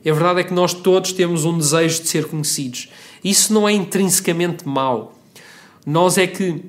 A 0.07 0.13
verdade 0.13 0.39
é 0.39 0.43
que 0.43 0.53
nós 0.53 0.73
todos 0.73 1.11
temos 1.11 1.43
um 1.43 1.57
desejo 1.57 2.01
de 2.01 2.07
ser 2.07 2.25
conhecidos. 2.27 2.87
Isso 3.23 3.53
não 3.53 3.67
é 3.67 3.73
intrinsecamente 3.73 4.65
mau. 4.65 5.19
Nós 5.85 6.17
é 6.17 6.25
que 6.25 6.63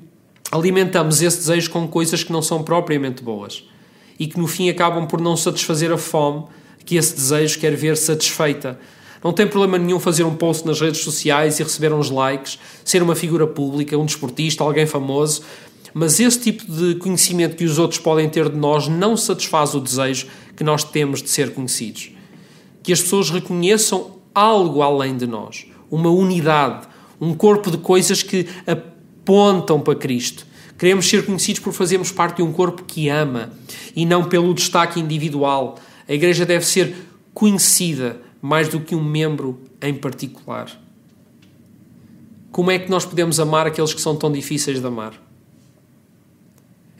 alimentamos 0.51 1.21
esse 1.21 1.37
desejo 1.37 1.69
com 1.69 1.87
coisas 1.87 2.23
que 2.23 2.33
não 2.33 2.41
são 2.41 2.63
propriamente 2.63 3.23
boas 3.23 3.63
e 4.19 4.27
que 4.27 4.37
no 4.37 4.47
fim 4.47 4.69
acabam 4.69 5.07
por 5.07 5.21
não 5.21 5.37
satisfazer 5.37 5.91
a 5.91 5.97
fome 5.97 6.45
que 6.83 6.97
esse 6.97 7.15
desejo 7.15 7.59
quer 7.59 7.75
ver 7.75 7.95
satisfeita. 7.95 8.79
Não 9.23 9.31
tem 9.31 9.47
problema 9.47 9.77
nenhum 9.77 9.99
fazer 9.99 10.23
um 10.23 10.35
post 10.35 10.65
nas 10.65 10.81
redes 10.81 11.01
sociais 11.01 11.59
e 11.59 11.63
receber 11.63 11.93
uns 11.93 12.09
likes, 12.09 12.59
ser 12.83 13.03
uma 13.03 13.15
figura 13.15 13.45
pública, 13.45 13.97
um 13.97 14.05
desportista, 14.05 14.63
alguém 14.63 14.85
famoso, 14.85 15.43
mas 15.93 16.19
esse 16.19 16.39
tipo 16.39 16.69
de 16.71 16.95
conhecimento 16.95 17.55
que 17.55 17.63
os 17.63 17.77
outros 17.77 17.99
podem 17.99 18.27
ter 18.29 18.49
de 18.49 18.57
nós 18.57 18.87
não 18.87 19.15
satisfaz 19.15 19.73
o 19.75 19.79
desejo 19.79 20.27
que 20.55 20.63
nós 20.63 20.83
temos 20.83 21.21
de 21.21 21.29
ser 21.29 21.53
conhecidos. 21.53 22.18
Que 22.81 22.93
as 22.93 23.01
pessoas 23.01 23.29
reconheçam 23.29 24.19
algo 24.33 24.81
além 24.81 25.17
de 25.17 25.27
nós, 25.27 25.65
uma 25.89 26.09
unidade, 26.09 26.87
um 27.19 27.33
corpo 27.33 27.69
de 27.69 27.77
coisas 27.77 28.23
que 28.23 28.47
apontam 28.65 29.79
para 29.81 29.95
Cristo. 29.95 30.47
Queremos 30.77 31.09
ser 31.09 31.25
conhecidos 31.25 31.59
por 31.59 31.73
fazermos 31.73 32.11
parte 32.11 32.37
de 32.37 32.41
um 32.41 32.53
corpo 32.53 32.83
que 32.83 33.09
ama 33.09 33.51
e 33.95 34.05
não 34.05 34.23
pelo 34.23 34.53
destaque 34.53 34.99
individual. 34.99 35.77
A 36.07 36.13
igreja 36.13 36.45
deve 36.45 36.65
ser 36.65 36.95
conhecida 37.33 38.21
mais 38.41 38.69
do 38.69 38.79
que 38.79 38.95
um 38.95 39.03
membro 39.03 39.59
em 39.81 39.93
particular. 39.93 40.71
Como 42.51 42.71
é 42.71 42.79
que 42.79 42.89
nós 42.89 43.05
podemos 43.05 43.39
amar 43.39 43.67
aqueles 43.67 43.93
que 43.93 44.01
são 44.01 44.15
tão 44.15 44.31
difíceis 44.31 44.79
de 44.79 44.87
amar? 44.87 45.13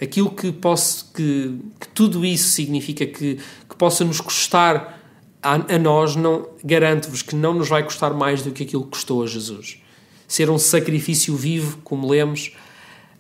Aquilo 0.01 0.30
que, 0.30 0.51
posso, 0.51 1.11
que, 1.13 1.57
que 1.80 1.88
tudo 1.89 2.25
isso 2.25 2.49
significa 2.49 3.05
que, 3.05 3.36
que 3.69 3.75
possa 3.77 4.05
nos 4.05 4.21
custar 4.21 4.99
a, 5.41 5.75
a 5.75 5.79
nós, 5.79 6.15
não 6.15 6.47
garanto-vos 6.63 7.21
que 7.21 7.35
não 7.35 7.53
nos 7.53 7.69
vai 7.69 7.83
custar 7.83 8.13
mais 8.13 8.41
do 8.41 8.51
que 8.51 8.63
aquilo 8.63 8.83
que 8.83 8.91
custou 8.91 9.23
a 9.23 9.27
Jesus. 9.27 9.81
Ser 10.27 10.49
um 10.49 10.57
sacrifício 10.57 11.35
vivo, 11.35 11.79
como 11.83 12.09
lemos, 12.09 12.51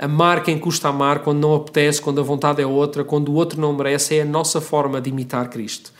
Amar 0.01 0.43
quem 0.43 0.57
custa 0.57 0.87
amar, 0.87 1.19
quando 1.23 1.41
não 1.41 1.53
apetece, 1.53 2.01
quando 2.01 2.21
a 2.21 2.23
vontade 2.23 2.61
é 2.61 2.65
outra, 2.65 3.03
quando 3.03 3.27
o 3.29 3.35
outro 3.35 3.59
não 3.59 3.73
merece, 3.73 4.15
é 4.15 4.21
a 4.21 4.25
nossa 4.25 4.61
forma 4.61 5.01
de 5.01 5.09
imitar 5.09 5.49
Cristo. 5.49 5.91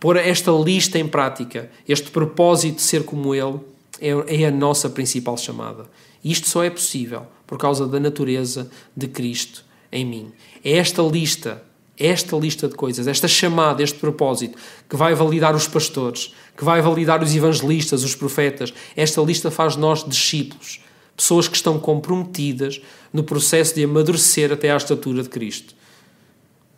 Pôr 0.00 0.16
esta 0.16 0.50
lista 0.50 0.98
em 0.98 1.06
prática, 1.06 1.70
este 1.88 2.10
propósito 2.10 2.76
de 2.76 2.82
ser 2.82 3.04
como 3.04 3.32
Ele, 3.32 3.60
é, 4.00 4.42
é 4.42 4.46
a 4.46 4.50
nossa 4.50 4.90
principal 4.90 5.36
chamada. 5.36 5.84
E 6.24 6.32
isto 6.32 6.48
só 6.48 6.64
é 6.64 6.70
possível 6.70 7.22
por 7.46 7.56
causa 7.56 7.86
da 7.86 8.00
natureza 8.00 8.68
de 8.96 9.06
Cristo 9.06 9.64
em 9.92 10.04
mim. 10.04 10.32
É 10.64 10.78
esta 10.78 11.00
lista, 11.00 11.62
esta 12.00 12.34
lista 12.34 12.66
de 12.66 12.74
coisas, 12.74 13.06
esta 13.06 13.28
chamada, 13.28 13.82
este 13.82 13.98
propósito, 13.98 14.58
que 14.88 14.96
vai 14.96 15.14
validar 15.14 15.54
os 15.54 15.68
pastores, 15.68 16.34
que 16.56 16.64
vai 16.64 16.80
validar 16.80 17.22
os 17.22 17.36
evangelistas, 17.36 18.02
os 18.02 18.14
profetas. 18.14 18.72
Esta 18.96 19.20
lista 19.20 19.50
faz 19.50 19.76
nós 19.76 20.02
discípulos, 20.02 20.80
pessoas 21.14 21.46
que 21.46 21.56
estão 21.56 21.78
comprometidas 21.78 22.80
no 23.12 23.22
processo 23.22 23.74
de 23.74 23.84
amadurecer 23.84 24.50
até 24.50 24.70
à 24.70 24.76
estatura 24.76 25.22
de 25.22 25.28
Cristo. 25.28 25.74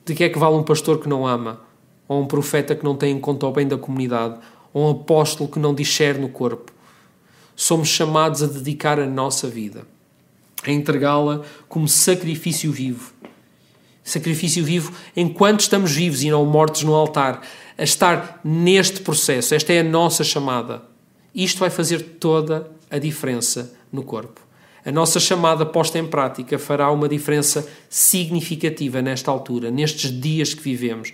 De 0.04 0.14
que 0.14 0.24
é 0.24 0.28
que 0.28 0.38
vale 0.38 0.56
um 0.56 0.64
pastor 0.64 0.98
que 0.98 1.08
não 1.08 1.26
ama? 1.26 1.60
Ou 2.08 2.20
um 2.20 2.26
profeta 2.26 2.74
que 2.74 2.84
não 2.84 2.96
tem 2.96 3.16
em 3.16 3.20
conta 3.20 3.46
o 3.46 3.52
bem 3.52 3.68
da 3.68 3.78
comunidade? 3.78 4.38
Ou 4.74 4.88
um 4.88 4.90
apóstolo 4.90 5.48
que 5.48 5.60
não 5.60 5.72
discerne 5.72 6.22
no 6.22 6.28
corpo? 6.28 6.72
Somos 7.54 7.88
chamados 7.88 8.42
a 8.42 8.46
dedicar 8.46 8.98
a 8.98 9.06
nossa 9.06 9.46
vida, 9.46 9.86
a 10.64 10.72
entregá-la 10.72 11.42
como 11.68 11.86
sacrifício 11.86 12.72
vivo. 12.72 13.12
Sacrifício 14.04 14.64
vivo 14.64 14.92
enquanto 15.16 15.60
estamos 15.60 15.92
vivos 15.92 16.22
e 16.22 16.30
não 16.30 16.44
mortos 16.44 16.82
no 16.82 16.94
altar. 16.94 17.42
A 17.78 17.82
estar 17.82 18.40
neste 18.44 19.00
processo. 19.00 19.54
Esta 19.54 19.72
é 19.72 19.80
a 19.80 19.84
nossa 19.84 20.24
chamada. 20.24 20.82
Isto 21.34 21.60
vai 21.60 21.70
fazer 21.70 22.16
toda 22.18 22.70
a 22.90 22.98
diferença 22.98 23.72
no 23.90 24.02
corpo. 24.02 24.40
A 24.84 24.90
nossa 24.90 25.20
chamada 25.20 25.64
posta 25.64 25.98
em 25.98 26.06
prática 26.06 26.58
fará 26.58 26.90
uma 26.90 27.08
diferença 27.08 27.66
significativa 27.88 29.00
nesta 29.00 29.30
altura, 29.30 29.70
nestes 29.70 30.10
dias 30.20 30.54
que 30.54 30.62
vivemos. 30.62 31.12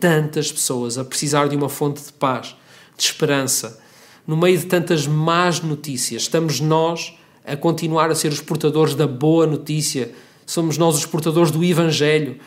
Tantas 0.00 0.50
pessoas 0.50 0.98
a 0.98 1.04
precisar 1.04 1.48
de 1.48 1.54
uma 1.54 1.68
fonte 1.68 2.02
de 2.02 2.12
paz, 2.12 2.56
de 2.96 3.04
esperança. 3.04 3.80
No 4.26 4.36
meio 4.36 4.58
de 4.58 4.66
tantas 4.66 5.06
más 5.06 5.60
notícias, 5.60 6.22
estamos 6.22 6.60
nós 6.60 7.14
a 7.44 7.56
continuar 7.56 8.10
a 8.10 8.14
ser 8.14 8.32
os 8.32 8.40
portadores 8.40 8.94
da 8.94 9.06
boa 9.06 9.46
notícia. 9.46 10.10
Somos 10.46 10.76
nós 10.76 10.96
os 10.96 11.06
portadores 11.06 11.50
do 11.50 11.64
Evangelho. 11.64 12.38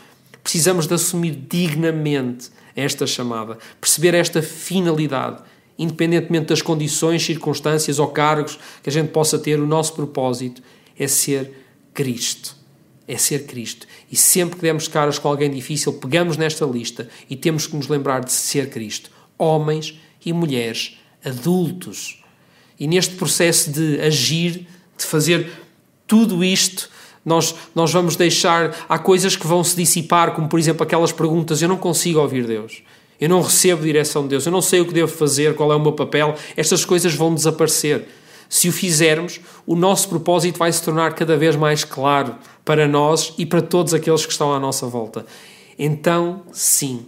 Precisamos 0.43 0.87
de 0.87 0.93
assumir 0.93 1.31
dignamente 1.49 2.49
esta 2.75 3.07
chamada, 3.07 3.57
perceber 3.79 4.13
esta 4.13 4.41
finalidade 4.41 5.43
independentemente 5.77 6.47
das 6.47 6.61
condições, 6.61 7.23
circunstâncias 7.23 7.99
ou 7.99 8.07
cargos 8.07 8.59
que 8.81 8.89
a 8.89 8.93
gente 8.93 9.09
possa 9.09 9.39
ter, 9.39 9.59
o 9.59 9.67
nosso 9.67 9.93
propósito 9.93 10.61
é 10.97 11.07
ser 11.07 11.65
Cristo. 11.93 12.55
É 13.07 13.17
ser 13.17 13.45
Cristo. 13.45 13.87
E 14.11 14.15
sempre 14.15 14.55
que 14.55 14.61
demos 14.61 14.87
caras 14.87 15.19
com 15.19 15.27
alguém 15.27 15.51
difícil, 15.51 15.93
pegamos 15.93 16.37
nesta 16.37 16.65
lista 16.65 17.09
e 17.29 17.35
temos 17.35 17.67
que 17.67 17.75
nos 17.75 17.87
lembrar 17.87 18.23
de 18.23 18.31
ser 18.31 18.69
Cristo. 18.69 19.11
Homens 19.37 19.99
e 20.25 20.31
mulheres 20.31 20.97
adultos. 21.23 22.23
E 22.79 22.87
neste 22.87 23.15
processo 23.15 23.71
de 23.71 23.99
agir, 23.99 24.67
de 24.97 25.05
fazer 25.05 25.51
tudo 26.07 26.43
isto, 26.43 26.89
nós, 27.25 27.55
nós 27.73 27.91
vamos 27.91 28.15
deixar. 28.15 28.75
Há 28.87 28.99
coisas 28.99 29.35
que 29.35 29.47
vão 29.47 29.63
se 29.63 29.75
dissipar, 29.75 30.33
como 30.33 30.47
por 30.47 30.59
exemplo 30.59 30.83
aquelas 30.83 31.11
perguntas: 31.11 31.61
Eu 31.61 31.69
não 31.69 31.77
consigo 31.77 32.19
ouvir 32.19 32.45
Deus. 32.45 32.83
Eu 33.19 33.29
não 33.29 33.41
recebo 33.41 33.83
direção 33.83 34.23
de 34.23 34.29
Deus, 34.29 34.45
eu 34.45 34.51
não 34.51 34.61
sei 34.61 34.81
o 34.81 34.85
que 34.85 34.93
devo 34.93 35.11
fazer, 35.11 35.55
qual 35.55 35.71
é 35.71 35.75
o 35.75 35.79
meu 35.79 35.93
papel, 35.93 36.35
estas 36.57 36.83
coisas 36.83 37.15
vão 37.15 37.33
desaparecer. 37.33 38.05
Se 38.49 38.67
o 38.67 38.71
fizermos, 38.71 39.39
o 39.65 39.75
nosso 39.75 40.09
propósito 40.09 40.59
vai 40.59 40.71
se 40.71 40.83
tornar 40.83 41.13
cada 41.13 41.37
vez 41.37 41.55
mais 41.55 41.83
claro 41.83 42.35
para 42.65 42.87
nós 42.87 43.33
e 43.37 43.45
para 43.45 43.61
todos 43.61 43.93
aqueles 43.93 44.25
que 44.25 44.31
estão 44.31 44.53
à 44.53 44.59
nossa 44.59 44.87
volta. 44.87 45.25
Então, 45.79 46.41
sim, 46.51 47.05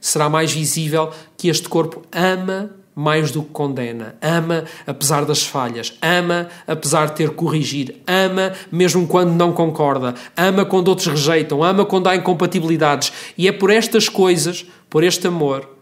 será 0.00 0.28
mais 0.28 0.52
visível 0.52 1.10
que 1.36 1.48
este 1.48 1.68
corpo 1.68 2.02
ama 2.10 2.70
mais 2.98 3.30
do 3.30 3.44
que 3.44 3.50
condena, 3.50 4.16
ama 4.20 4.64
apesar 4.84 5.24
das 5.24 5.44
falhas, 5.44 5.96
ama 6.02 6.48
apesar 6.66 7.06
de 7.06 7.14
ter 7.14 7.28
que 7.28 7.36
corrigir, 7.36 8.02
ama 8.04 8.52
mesmo 8.72 9.06
quando 9.06 9.30
não 9.30 9.52
concorda, 9.52 10.16
ama 10.36 10.64
quando 10.64 10.88
outros 10.88 11.06
rejeitam, 11.06 11.62
ama 11.62 11.86
quando 11.86 12.08
há 12.08 12.16
incompatibilidades. 12.16 13.12
E 13.38 13.46
é 13.46 13.52
por 13.52 13.70
estas 13.70 14.08
coisas, 14.08 14.66
por 14.90 15.04
este 15.04 15.28
amor, 15.28 15.76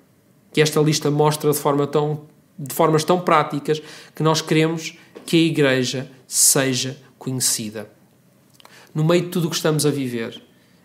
que 0.53 0.61
esta 0.61 0.79
lista 0.79 1.11
mostra 1.11 1.51
de, 1.53 1.57
forma 1.57 1.87
tão, 1.87 2.21
de 2.59 2.75
formas 2.75 3.03
tão 3.03 3.19
práticas 3.19 3.81
que 4.14 4.23
nós 4.23 4.43
queremos 4.43 4.93
que 5.25 5.39
a 5.39 5.47
Igreja 5.47 6.11
seja 6.29 6.99
conhecida. 7.19 7.91
No 8.95 9.03
meio 9.03 9.23
de 9.23 9.29
tudo 9.29 9.47
o 9.47 9.51
que 9.51 9.57
estamos 9.57 9.87
a 9.87 9.91
viver, 9.91 10.43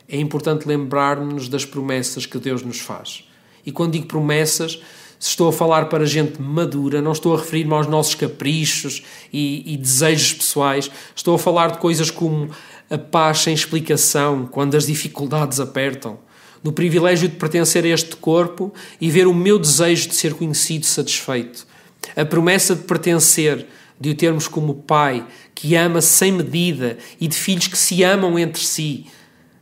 é 0.08 0.18
importante 0.18 0.66
lembrar-nos 0.66 1.50
das 1.50 1.66
promessas 1.66 2.26
que 2.26 2.40
Deus 2.40 2.64
nos 2.64 2.80
faz. 2.80 3.28
E 3.66 3.72
quando 3.72 3.92
digo 3.92 4.06
promessas, 4.06 4.82
se 5.22 5.30
estou 5.30 5.50
a 5.50 5.54
falar 5.54 5.86
para 5.86 6.04
gente 6.04 6.42
madura, 6.42 7.00
não 7.00 7.12
estou 7.12 7.36
a 7.36 7.38
referir-me 7.38 7.72
aos 7.76 7.86
nossos 7.86 8.16
caprichos 8.16 9.04
e, 9.32 9.72
e, 9.72 9.78
desejos 9.78 10.34
pessoais, 10.34 10.90
estou 11.16 11.36
a 11.36 11.40
falar 11.40 11.74
de 11.74 11.78
coisas 11.78 12.10
como 12.10 12.50
a 12.90 12.98
paz 12.98 13.42
sem 13.42 13.54
explicação 13.54 14.48
quando 14.48 14.76
as 14.76 14.88
dificuldades 14.88 15.60
apertam, 15.60 16.18
do 16.64 16.74
privilégio 16.74 17.30
de 17.30 17.36
pertencer 17.36 17.86
a 17.86 17.90
este 17.90 18.16
corpo 18.16 18.74
e 19.00 19.12
ver 19.12 19.28
o 19.28 19.34
meu 19.34 19.60
desejo 19.60 20.10
de 20.10 20.16
ser 20.16 20.34
conhecido 20.34 20.88
satisfeito, 20.88 21.68
a 22.16 22.26
promessa 22.26 22.76
de 22.76 22.82
pertencer, 22.82 23.68
de 24.00 24.10
o 24.10 24.16
termos 24.16 24.48
como 24.48 24.74
pai 24.74 25.24
que 25.54 25.76
ama 25.76 26.02
sem 26.02 26.32
medida 26.32 26.98
e 27.20 27.28
de 27.28 27.36
filhos 27.36 27.68
que 27.68 27.78
se 27.78 28.04
amam 28.04 28.40
entre 28.40 28.64
si. 28.64 29.06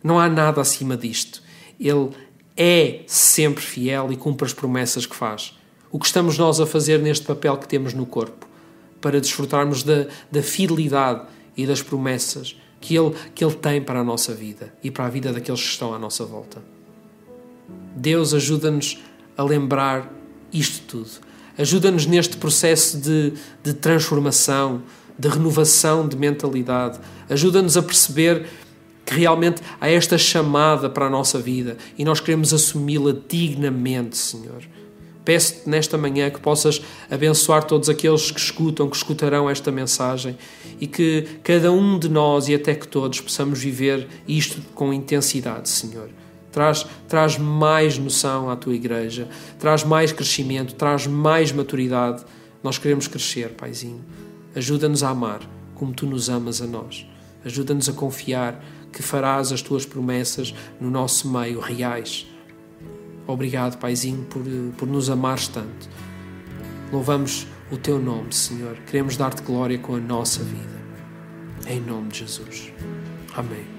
Não 0.02 0.18
há 0.18 0.30
nada 0.30 0.62
acima 0.62 0.96
disto. 0.96 1.44
Ele 1.78 2.12
é 2.62 3.04
sempre 3.08 3.64
fiel 3.64 4.12
e 4.12 4.18
cumpre 4.18 4.46
as 4.46 4.52
promessas 4.52 5.06
que 5.06 5.16
faz. 5.16 5.58
O 5.90 5.98
que 5.98 6.06
estamos 6.06 6.38
nós 6.38 6.60
a 6.60 6.66
fazer 6.66 7.00
neste 7.00 7.26
papel 7.26 7.56
que 7.56 7.66
temos 7.66 7.94
no 7.94 8.06
corpo? 8.06 8.46
Para 9.00 9.22
desfrutarmos 9.22 9.82
da, 9.82 10.08
da 10.30 10.44
fidelidade 10.44 11.22
e 11.56 11.66
das 11.66 11.82
promessas 11.82 12.58
que 12.82 12.98
ele, 12.98 13.16
que 13.34 13.46
ele 13.46 13.56
tem 13.56 13.82
para 13.82 14.02
a 14.02 14.04
nossa 14.04 14.34
vida 14.34 14.74
e 14.84 14.92
para 14.92 15.06
a 15.06 15.10
vida 15.10 15.32
daqueles 15.32 15.62
que 15.62 15.68
estão 15.68 15.94
à 15.94 15.98
nossa 15.98 16.26
volta. 16.26 16.62
Deus 17.96 18.34
ajuda-nos 18.34 19.02
a 19.38 19.44
lembrar 19.44 20.14
isto 20.52 20.86
tudo. 20.86 21.10
Ajuda-nos 21.58 22.06
neste 22.06 22.36
processo 22.36 22.98
de, 22.98 23.34
de 23.64 23.74
transformação, 23.74 24.84
de 25.18 25.30
renovação 25.30 26.08
de 26.08 26.18
mentalidade. 26.18 27.00
Ajuda-nos 27.30 27.78
a 27.78 27.82
perceber 27.82 28.48
que 29.10 29.16
realmente 29.16 29.60
há 29.82 29.90
esta 29.90 30.20
chamada 30.20 30.88
para 30.88 31.08
a 31.08 31.10
nossa 31.10 31.40
vida 31.40 31.78
e 31.98 32.06
nós 32.06 32.20
queremos 32.20 32.54
assumi-la 32.54 33.16
dignamente, 33.28 34.16
Senhor. 34.16 34.62
Peço-te 35.26 35.68
nesta 35.68 35.98
manhã 35.98 36.30
que 36.30 36.40
possas 36.40 36.80
abençoar 37.10 37.64
todos 37.64 37.90
aqueles 37.90 38.30
que 38.30 38.40
escutam, 38.40 38.88
que 38.88 38.96
escutarão 38.96 39.50
esta 39.50 39.72
mensagem 39.72 40.38
e 40.80 40.86
que 40.86 41.28
cada 41.44 41.72
um 41.72 41.98
de 41.98 42.08
nós 42.08 42.48
e 42.48 42.54
até 42.54 42.76
que 42.76 42.88
todos 42.88 43.20
possamos 43.20 43.60
viver 43.60 44.08
isto 44.28 44.62
com 44.76 44.94
intensidade, 44.94 45.70
Senhor. 45.70 46.10
Traz, 46.52 46.86
traz 47.08 47.36
mais 47.38 47.98
noção 47.98 48.48
à 48.48 48.56
tua 48.56 48.76
igreja, 48.76 49.28
traz 49.58 49.84
mais 49.84 50.12
crescimento, 50.12 50.76
traz 50.76 51.08
mais 51.08 51.52
maturidade. 51.52 52.24
Nós 52.64 52.78
queremos 52.78 53.08
crescer, 53.08 53.50
Paizinho. 53.50 54.04
Ajuda-nos 54.56 55.02
a 55.02 55.10
amar 55.10 55.42
como 55.74 55.94
tu 55.94 56.06
nos 56.06 56.30
amas 56.30 56.62
a 56.62 56.68
nós. 56.68 57.08
Ajuda-nos 57.44 57.90
a 57.90 57.94
confiar 57.94 58.64
que 58.92 59.02
farás 59.02 59.52
as 59.52 59.62
tuas 59.62 59.86
promessas 59.86 60.54
no 60.80 60.90
nosso 60.90 61.30
meio 61.30 61.60
reais. 61.60 62.28
Obrigado, 63.28 63.78
Paizinho, 63.78 64.26
por, 64.26 64.42
por 64.78 64.88
nos 64.88 65.10
amares 65.10 65.48
tanto. 65.48 65.90
Louvamos 66.92 67.46
o 67.72 67.78
teu 67.78 68.00
nome, 68.00 68.34
Senhor. 68.34 68.76
Queremos 68.88 69.16
dar-te 69.16 69.44
glória 69.44 69.78
com 69.78 69.96
a 69.96 70.00
nossa 70.00 70.44
vida. 70.44 70.80
Em 71.68 71.80
nome 71.80 72.10
de 72.10 72.20
Jesus. 72.20 72.74
Amém. 73.36 73.79